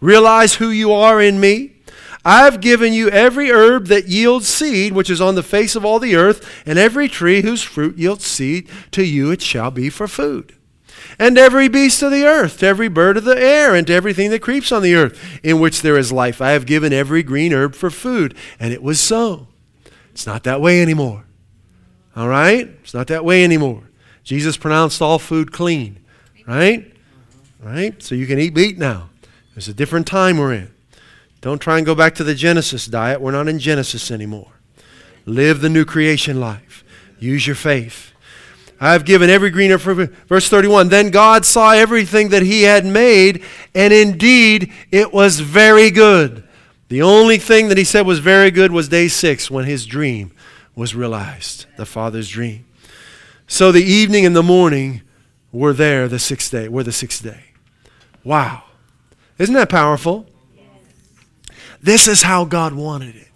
Realize 0.00 0.54
who 0.54 0.70
you 0.70 0.92
are 0.92 1.20
in 1.20 1.40
me. 1.40 1.74
I've 2.24 2.60
given 2.60 2.92
you 2.92 3.08
every 3.08 3.50
herb 3.50 3.86
that 3.86 4.06
yields 4.06 4.46
seed, 4.46 4.92
which 4.92 5.10
is 5.10 5.20
on 5.20 5.34
the 5.34 5.42
face 5.42 5.74
of 5.74 5.84
all 5.84 5.98
the 5.98 6.14
earth, 6.14 6.62
and 6.66 6.78
every 6.78 7.08
tree 7.08 7.42
whose 7.42 7.62
fruit 7.62 7.96
yields 7.96 8.26
seed, 8.26 8.68
to 8.92 9.02
you 9.02 9.30
it 9.30 9.42
shall 9.42 9.70
be 9.70 9.90
for 9.90 10.06
food 10.06 10.57
and 11.18 11.38
every 11.38 11.68
beast 11.68 12.02
of 12.02 12.10
the 12.10 12.24
earth, 12.24 12.58
to 12.58 12.66
every 12.66 12.88
bird 12.88 13.16
of 13.16 13.24
the 13.24 13.40
air, 13.40 13.74
and 13.74 13.86
to 13.86 13.92
everything 13.92 14.30
that 14.30 14.42
creeps 14.42 14.72
on 14.72 14.82
the 14.82 14.94
earth, 14.94 15.40
in 15.42 15.60
which 15.60 15.82
there 15.82 15.98
is 15.98 16.12
life. 16.12 16.40
I 16.40 16.50
have 16.50 16.66
given 16.66 16.92
every 16.92 17.22
green 17.22 17.52
herb 17.52 17.74
for 17.74 17.90
food. 17.90 18.36
And 18.58 18.72
it 18.72 18.82
was 18.82 19.00
so. 19.00 19.48
It's 20.12 20.26
not 20.26 20.44
that 20.44 20.60
way 20.60 20.82
anymore. 20.82 21.24
All 22.16 22.28
right? 22.28 22.68
It's 22.82 22.94
not 22.94 23.06
that 23.08 23.24
way 23.24 23.44
anymore. 23.44 23.84
Jesus 24.24 24.56
pronounced 24.56 25.00
all 25.00 25.18
food 25.18 25.52
clean. 25.52 26.00
Right? 26.46 26.92
Right? 27.62 28.02
So 28.02 28.14
you 28.14 28.26
can 28.26 28.38
eat 28.38 28.54
meat 28.54 28.78
now. 28.78 29.10
It's 29.56 29.68
a 29.68 29.74
different 29.74 30.06
time 30.06 30.38
we're 30.38 30.54
in. 30.54 30.70
Don't 31.40 31.60
try 31.60 31.76
and 31.76 31.86
go 31.86 31.94
back 31.94 32.14
to 32.16 32.24
the 32.24 32.34
Genesis 32.34 32.86
diet. 32.86 33.20
We're 33.20 33.32
not 33.32 33.48
in 33.48 33.58
Genesis 33.58 34.10
anymore. 34.10 34.52
Live 35.24 35.60
the 35.60 35.68
new 35.68 35.84
creation 35.84 36.40
life. 36.40 36.84
Use 37.18 37.46
your 37.46 37.56
faith. 37.56 38.12
I 38.80 38.92
have 38.92 39.04
given 39.04 39.28
every 39.28 39.50
green 39.50 39.76
for 39.78 39.94
verse 39.94 40.48
31. 40.48 40.88
Then 40.88 41.10
God 41.10 41.44
saw 41.44 41.72
everything 41.72 42.28
that 42.28 42.42
he 42.42 42.62
had 42.62 42.86
made, 42.86 43.42
and 43.74 43.92
indeed 43.92 44.72
it 44.92 45.12
was 45.12 45.40
very 45.40 45.90
good. 45.90 46.44
The 46.88 47.02
only 47.02 47.38
thing 47.38 47.68
that 47.68 47.78
he 47.78 47.84
said 47.84 48.06
was 48.06 48.20
very 48.20 48.50
good 48.50 48.72
was 48.72 48.88
day 48.88 49.08
six 49.08 49.50
when 49.50 49.64
his 49.64 49.84
dream 49.84 50.32
was 50.74 50.94
realized, 50.94 51.66
the 51.76 51.84
Father's 51.84 52.28
dream. 52.28 52.64
So 53.46 53.72
the 53.72 53.82
evening 53.82 54.24
and 54.24 54.36
the 54.36 54.42
morning 54.42 55.02
were 55.52 55.72
there 55.72 56.06
the 56.06 56.18
sixth 56.18 56.50
day, 56.50 56.68
were 56.68 56.84
the 56.84 56.92
sixth 56.92 57.22
day. 57.22 57.44
Wow. 58.22 58.64
Isn't 59.38 59.54
that 59.54 59.68
powerful? 59.68 60.26
This 61.82 62.08
is 62.08 62.22
how 62.22 62.44
God 62.44 62.74
wanted 62.74 63.16
it. 63.16 63.27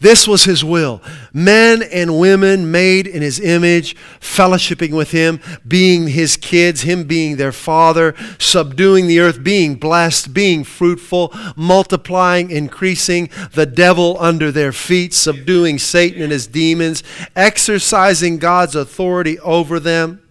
This 0.00 0.26
was 0.26 0.44
his 0.44 0.64
will. 0.64 1.02
Men 1.34 1.82
and 1.82 2.18
women 2.18 2.70
made 2.70 3.06
in 3.06 3.20
his 3.20 3.38
image, 3.38 3.94
fellowshipping 4.18 4.96
with 4.96 5.10
him, 5.10 5.40
being 5.68 6.08
his 6.08 6.38
kids, 6.38 6.82
him 6.82 7.04
being 7.04 7.36
their 7.36 7.52
father, 7.52 8.14
subduing 8.38 9.06
the 9.06 9.20
earth, 9.20 9.44
being 9.44 9.74
blessed, 9.74 10.32
being 10.32 10.64
fruitful, 10.64 11.34
multiplying, 11.54 12.50
increasing, 12.50 13.28
the 13.52 13.66
devil 13.66 14.16
under 14.18 14.50
their 14.50 14.72
feet, 14.72 15.12
subduing 15.12 15.78
Satan 15.78 16.22
and 16.22 16.32
his 16.32 16.46
demons, 16.46 17.02
exercising 17.36 18.38
God's 18.38 18.74
authority 18.74 19.38
over 19.40 19.78
them 19.78 20.22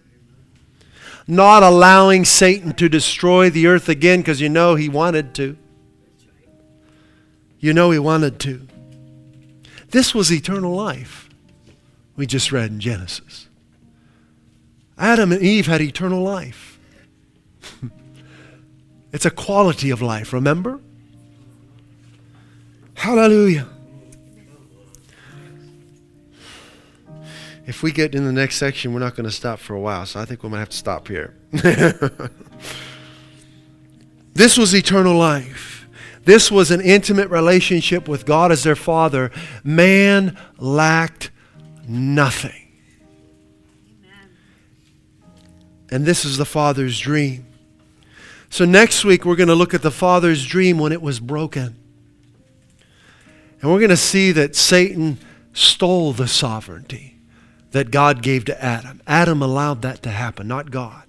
not 1.28 1.62
allowing 1.62 2.24
Satan 2.24 2.72
to 2.72 2.88
destroy 2.88 3.48
the 3.50 3.68
earth 3.68 3.88
again 3.88 4.18
because 4.18 4.40
you 4.40 4.48
know 4.48 4.74
he 4.74 4.88
wanted 4.88 5.32
to. 5.36 5.56
You 7.60 7.72
know 7.72 7.92
he 7.92 8.00
wanted 8.00 8.40
to. 8.40 8.66
This 9.90 10.14
was 10.14 10.32
eternal 10.32 10.74
life. 10.74 11.28
We 12.16 12.26
just 12.26 12.52
read 12.52 12.70
in 12.70 12.80
Genesis. 12.80 13.48
Adam 14.98 15.32
and 15.32 15.42
Eve 15.42 15.66
had 15.66 15.80
eternal 15.80 16.22
life. 16.22 16.78
it's 19.12 19.24
a 19.24 19.30
quality 19.30 19.90
of 19.90 20.02
life, 20.02 20.32
remember? 20.32 20.80
Hallelujah. 22.94 23.66
if 27.70 27.84
we 27.84 27.92
get 27.92 28.16
in 28.16 28.24
the 28.24 28.32
next 28.32 28.56
section, 28.56 28.92
we're 28.92 28.98
not 28.98 29.14
going 29.14 29.26
to 29.26 29.30
stop 29.30 29.60
for 29.60 29.74
a 29.74 29.80
while. 29.80 30.04
So 30.04 30.18
I 30.18 30.24
think 30.24 30.42
we 30.42 30.48
might 30.48 30.58
have 30.58 30.70
to 30.70 30.76
stop 30.76 31.06
here. 31.06 31.36
this 34.34 34.58
was 34.58 34.74
eternal 34.74 35.16
life. 35.16 35.79
This 36.24 36.50
was 36.50 36.70
an 36.70 36.80
intimate 36.80 37.28
relationship 37.30 38.06
with 38.08 38.26
God 38.26 38.52
as 38.52 38.62
their 38.62 38.76
Father. 38.76 39.30
Man 39.64 40.36
lacked 40.58 41.30
nothing. 41.88 42.68
And 45.90 46.06
this 46.06 46.24
is 46.24 46.36
the 46.36 46.44
Father's 46.44 46.98
dream. 47.00 47.46
So 48.48 48.64
next 48.64 49.04
week, 49.04 49.24
we're 49.24 49.36
going 49.36 49.48
to 49.48 49.54
look 49.54 49.74
at 49.74 49.82
the 49.82 49.90
Father's 49.90 50.44
dream 50.44 50.78
when 50.78 50.92
it 50.92 51.02
was 51.02 51.20
broken. 51.20 51.76
And 53.60 53.70
we're 53.70 53.78
going 53.78 53.90
to 53.90 53.96
see 53.96 54.32
that 54.32 54.56
Satan 54.56 55.18
stole 55.52 56.12
the 56.12 56.28
sovereignty 56.28 57.18
that 57.72 57.90
God 57.90 58.22
gave 58.22 58.44
to 58.46 58.64
Adam. 58.64 59.00
Adam 59.06 59.42
allowed 59.42 59.82
that 59.82 60.02
to 60.02 60.10
happen, 60.10 60.48
not 60.48 60.70
God. 60.70 61.04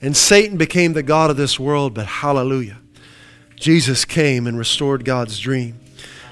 And 0.00 0.16
Satan 0.16 0.56
became 0.56 0.92
the 0.92 1.02
God 1.02 1.30
of 1.30 1.36
this 1.36 1.58
world, 1.58 1.94
but 1.94 2.06
hallelujah. 2.06 2.78
Jesus 3.56 4.04
came 4.04 4.46
and 4.46 4.58
restored 4.58 5.04
God's 5.04 5.38
dream. 5.38 5.80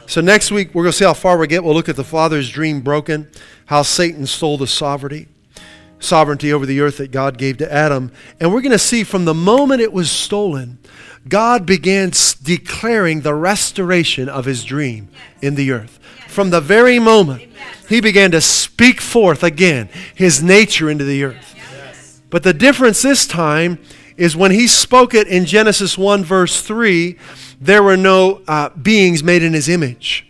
So 0.07 0.21
next 0.21 0.51
week, 0.51 0.75
we're 0.75 0.83
going 0.83 0.93
to 0.93 0.99
see 0.99 1.05
how 1.05 1.15
far 1.15 1.39
we 1.39 1.47
get. 1.47 1.65
We'll 1.65 1.75
look 1.75 1.89
at 1.89 1.97
the 1.97 2.05
Father's 2.05 2.51
dream 2.51 2.83
broken, 2.83 3.31
how 3.67 3.83
Satan 3.83 4.27
stole 4.27 4.59
the 4.59 4.67
sovereignty, 4.67 5.29
sovereignty 5.99 6.53
over 6.53 6.67
the 6.67 6.81
earth 6.81 6.99
that 6.99 7.11
God 7.11 7.39
gave 7.39 7.57
to 7.59 7.73
Adam. 7.73 8.13
And 8.39 8.53
we're 8.53 8.61
going 8.61 8.73
to 8.73 8.79
see 8.79 9.03
from 9.03 9.25
the 9.25 9.35
moment 9.35 9.81
it 9.81 9.93
was 9.93 10.11
stolen, 10.11 10.79
God 11.27 11.65
began 11.65 12.13
declaring 12.43 13.23
the 13.23 13.35
restoration 13.35 14.29
of 14.29 14.45
his 14.45 14.63
dream 14.63 15.09
in 15.41 15.55
the 15.55 15.73
earth. 15.73 15.99
From 16.29 16.51
the 16.51 16.61
very 16.61 16.99
moment, 16.99 17.45
he 17.89 18.01
began 18.01 18.31
to 18.33 18.41
speak 18.43 19.01
forth 19.01 19.43
again 19.43 19.89
his 20.15 20.43
nature 20.43 20.91
into 20.91 21.05
the 21.05 21.25
earth. 21.25 22.21
But 22.29 22.43
the 22.43 22.53
difference 22.53 23.01
this 23.01 23.27
time 23.27 23.79
is 24.17 24.37
when 24.37 24.51
he 24.51 24.67
spoke 24.67 25.15
it 25.15 25.27
in 25.27 25.45
Genesis 25.45 25.99
1, 25.99 26.25
verse 26.25 26.63
3, 26.63 27.19
there 27.61 27.83
were 27.83 27.97
no 27.97 28.43
uh, 28.47 28.69
beings 28.71 29.23
made 29.23 29.43
in 29.43 29.53
his 29.53 29.69
image. 29.69 30.27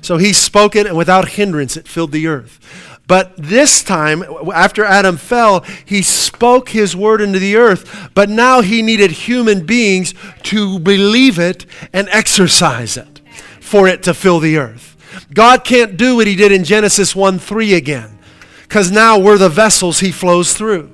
So 0.00 0.16
he 0.16 0.32
spoke 0.32 0.76
it, 0.76 0.86
and 0.86 0.96
without 0.96 1.30
hindrance, 1.30 1.76
it 1.76 1.88
filled 1.88 2.12
the 2.12 2.26
earth. 2.26 2.60
But 3.08 3.34
this 3.36 3.84
time, 3.84 4.24
after 4.52 4.84
Adam 4.84 5.16
fell, 5.16 5.60
he 5.84 6.02
spoke 6.02 6.70
his 6.70 6.96
word 6.96 7.20
into 7.20 7.38
the 7.38 7.56
earth, 7.56 8.10
but 8.14 8.28
now 8.28 8.62
he 8.62 8.82
needed 8.82 9.12
human 9.12 9.64
beings 9.64 10.12
to 10.44 10.78
believe 10.80 11.38
it 11.38 11.66
and 11.92 12.08
exercise 12.10 12.96
it 12.96 13.20
for 13.60 13.86
it 13.86 14.02
to 14.04 14.14
fill 14.14 14.40
the 14.40 14.56
earth. 14.56 14.96
God 15.32 15.64
can't 15.64 15.96
do 15.96 16.16
what 16.16 16.26
he 16.26 16.34
did 16.34 16.52
in 16.52 16.64
Genesis 16.64 17.14
1 17.14 17.38
3 17.38 17.74
again, 17.74 18.18
because 18.62 18.90
now 18.90 19.18
we're 19.18 19.38
the 19.38 19.48
vessels 19.48 20.00
he 20.00 20.10
flows 20.10 20.54
through. 20.54 20.90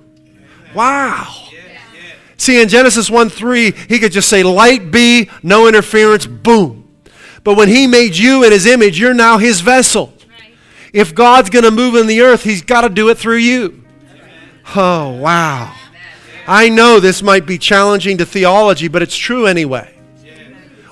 Wow. 0.75 1.49
See, 2.43 2.61
in 2.61 2.69
Genesis 2.69 3.09
1 3.09 3.31
3, 3.31 3.71
he 3.71 4.01
could 4.01 4.11
just 4.11 4.29
say, 4.29 4.43
Light 4.43 4.91
be, 4.91 5.31
no 5.45 5.69
interference, 5.69 6.27
boom. 6.27 6.89
But 7.45 7.57
when 7.57 7.69
he 7.69 7.87
made 7.87 8.17
you 8.17 8.43
in 8.43 8.51
his 8.51 8.67
image, 8.67 8.99
you're 8.99 9.15
now 9.15 9.39
his 9.39 9.61
vessel. 9.61 10.13
If 10.93 11.15
God's 11.15 11.51
going 11.51 11.65
to 11.65 11.71
move 11.71 11.95
in 11.95 12.09
the 12.09 12.21
earth, 12.21 12.43
He's 12.43 12.61
got 12.61 12.81
to 12.81 12.89
do 12.89 13.11
it 13.11 13.17
through 13.17 13.37
you. 13.37 13.85
Oh, 14.75 15.13
wow. 15.21 15.73
I 16.49 16.69
know 16.69 16.99
this 16.99 17.23
might 17.23 17.47
be 17.47 17.59
challenging 17.59 18.19
to 18.19 18.27
theology, 18.27 18.89
but 18.89 19.03
it's 19.03 19.17
true 19.17 19.47
anyway. 19.47 19.95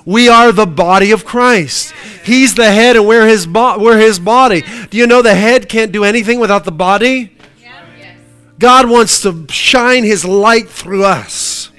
We 0.05 0.29
are 0.29 0.53
the 0.53 0.65
body 0.65 1.11
of 1.11 1.25
Christ. 1.25 1.91
He's 2.23 2.55
the 2.55 2.71
head 2.71 2.95
and 2.95 3.05
we're 3.05 3.27
his, 3.27 3.45
bo- 3.45 3.77
we're 3.77 3.99
his 3.99 4.19
body. 4.19 4.63
Do 4.89 4.97
you 4.97 5.05
know 5.05 5.21
the 5.21 5.35
head 5.35 5.67
can't 5.67 5.91
do 5.91 6.05
anything 6.05 6.39
without 6.39 6.63
the 6.63 6.71
body? 6.71 7.35
God 8.61 8.89
wants 8.89 9.21
to 9.23 9.47
shine 9.49 10.03
his 10.03 10.23
light 10.23 10.69
through 10.69 11.03
us. 11.03 11.69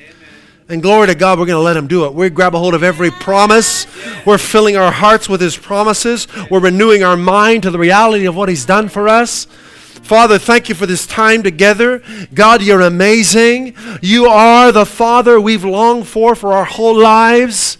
And 0.69 0.83
glory 0.83 1.07
to 1.07 1.15
God, 1.15 1.39
we're 1.39 1.47
going 1.47 1.59
to 1.59 1.63
let 1.63 1.77
Him 1.77 1.87
do 1.87 2.07
it. 2.07 2.15
We 2.15 2.31
grab 2.31 2.55
a 2.55 2.59
hold 2.59 2.75
of 2.75 2.83
every 2.83 3.11
promise. 3.11 3.87
We're 4.25 4.39
filling 4.39 4.77
our 4.77 4.91
hearts 4.91 5.29
with 5.29 5.41
His 5.41 5.57
promises. 5.57 6.27
We're 6.51 6.61
renewing 6.61 7.03
our 7.03 7.17
mind 7.17 7.65
to 7.65 7.71
the 7.71 7.79
reality 7.79 8.25
of 8.25 8.35
what 8.37 8.49
He's 8.49 8.65
done 8.65 8.89
for 8.89 9.07
us. 9.07 9.45
Father, 9.45 10.39
thank 10.39 10.69
you 10.69 10.75
for 10.75 10.87
this 10.87 11.07
time 11.07 11.43
together. 11.43 12.03
God, 12.33 12.63
you're 12.63 12.81
amazing. 12.81 13.77
You 14.01 14.27
are 14.27 14.73
the 14.73 14.87
Father 14.87 15.41
we've 15.41 15.65
longed 15.65 16.07
for 16.07 16.35
for 16.35 16.53
our 16.53 16.65
whole 16.65 16.99
lives. 16.99 17.79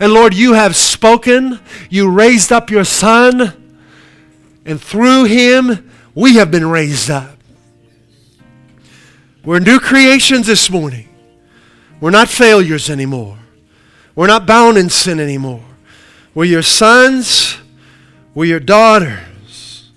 And 0.00 0.12
Lord, 0.12 0.34
you 0.34 0.54
have 0.54 0.76
spoken. 0.76 1.60
You 1.90 2.10
raised 2.10 2.52
up 2.52 2.70
your 2.70 2.84
Son. 2.84 3.52
And 4.64 4.80
through 4.80 5.24
him, 5.24 5.90
we 6.14 6.34
have 6.34 6.50
been 6.50 6.68
raised 6.68 7.10
up. 7.10 7.37
We're 9.48 9.60
new 9.60 9.80
creations 9.80 10.46
this 10.46 10.68
morning. 10.68 11.08
We're 12.00 12.10
not 12.10 12.28
failures 12.28 12.90
anymore. 12.90 13.38
We're 14.14 14.26
not 14.26 14.46
bound 14.46 14.76
in 14.76 14.90
sin 14.90 15.18
anymore. 15.18 15.64
We're 16.34 16.44
your 16.44 16.60
sons. 16.60 17.56
We're 18.34 18.44
your 18.44 18.60
daughters. 18.60 19.90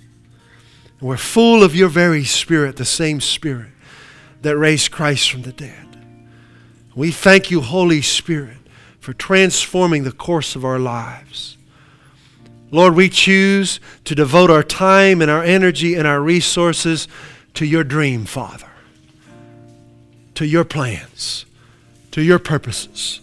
We're 1.02 1.18
full 1.18 1.64
of 1.64 1.76
your 1.76 1.90
very 1.90 2.24
spirit, 2.24 2.78
the 2.78 2.86
same 2.86 3.20
spirit 3.20 3.72
that 4.42 4.56
raised 4.56 4.90
Christ 4.90 5.30
from 5.30 5.42
the 5.42 5.52
dead. 5.52 5.98
We 6.96 7.12
thank 7.12 7.52
you, 7.52 7.60
Holy 7.60 8.02
Spirit, 8.02 8.60
for 9.02 9.12
transforming 9.12 10.06
the 10.06 10.14
course 10.14 10.56
of 10.56 10.64
our 10.64 10.80
lives. 10.80 11.58
Lord, 12.72 12.96
we 12.96 13.10
choose 13.10 13.82
to 14.06 14.16
devote 14.16 14.50
our 14.50 14.64
time 14.64 15.22
and 15.22 15.30
our 15.30 15.44
energy 15.44 15.96
and 15.96 16.08
our 16.08 16.22
resources 16.22 17.10
to 17.56 17.66
your 17.66 17.84
dream, 17.84 18.24
Father, 18.24 18.71
to 20.36 20.46
your 20.46 20.64
plans 20.64 21.46
to 22.12 22.22
your 22.22 22.40
purposes. 22.40 23.22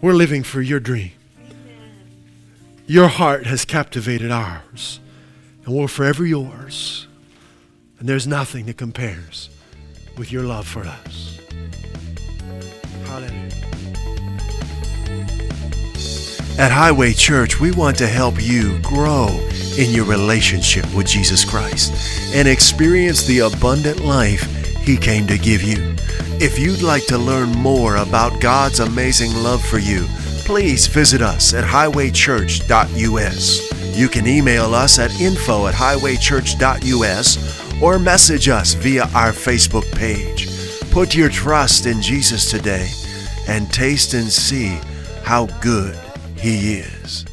We're 0.00 0.14
living 0.14 0.42
for 0.42 0.60
your 0.60 0.80
dream. 0.80 1.12
Your 2.86 3.08
heart 3.08 3.46
has 3.46 3.64
captivated 3.64 4.30
ours, 4.30 5.00
and 5.64 5.74
we're 5.74 5.88
forever 5.88 6.24
yours. 6.26 7.06
And 7.98 8.08
there's 8.08 8.26
nothing 8.26 8.66
that 8.66 8.76
compares 8.76 9.48
with 10.18 10.30
your 10.30 10.42
love 10.42 10.66
for 10.66 10.82
us. 10.84 11.40
Hallelujah. 13.06 13.42
At 16.58 16.70
Highway 16.70 17.12
Church, 17.12 17.60
we 17.60 17.72
want 17.72 17.98
to 17.98 18.06
help 18.06 18.34
you 18.38 18.78
grow 18.80 19.28
in 19.78 19.90
your 19.90 20.04
relationship 20.04 20.84
with 20.94 21.06
Jesus 21.06 21.44
Christ 21.44 22.34
and 22.34 22.48
experience 22.48 23.26
the 23.26 23.40
abundant 23.40 24.00
life 24.00 24.66
He 24.86 24.96
came 24.96 25.26
to 25.26 25.36
give 25.36 25.62
you. 25.62 25.94
If 26.40 26.58
you'd 26.60 26.80
like 26.80 27.04
to 27.06 27.18
learn 27.18 27.50
more 27.50 27.96
about 27.96 28.40
God's 28.40 28.78
amazing 28.78 29.34
love 29.34 29.60
for 29.60 29.78
you, 29.78 30.06
please 30.44 30.86
visit 30.86 31.20
us 31.20 31.52
at 31.54 31.64
highwaychurch.us. 31.64 33.98
You 33.98 34.08
can 34.08 34.28
email 34.28 34.74
us 34.74 35.00
at 35.00 35.20
info 35.20 35.66
at 35.66 35.74
highwaychurch.us 35.74 37.82
or 37.82 37.98
message 37.98 38.48
us 38.48 38.74
via 38.74 39.08
our 39.12 39.32
Facebook 39.32 39.90
page. 39.92 40.48
Put 40.92 41.16
your 41.16 41.30
trust 41.30 41.86
in 41.86 42.00
Jesus 42.00 42.48
today 42.48 42.88
and 43.48 43.68
taste 43.72 44.14
and 44.14 44.30
see 44.30 44.78
how 45.24 45.46
good 45.60 45.98
He 46.38 46.74
is. 46.74 47.24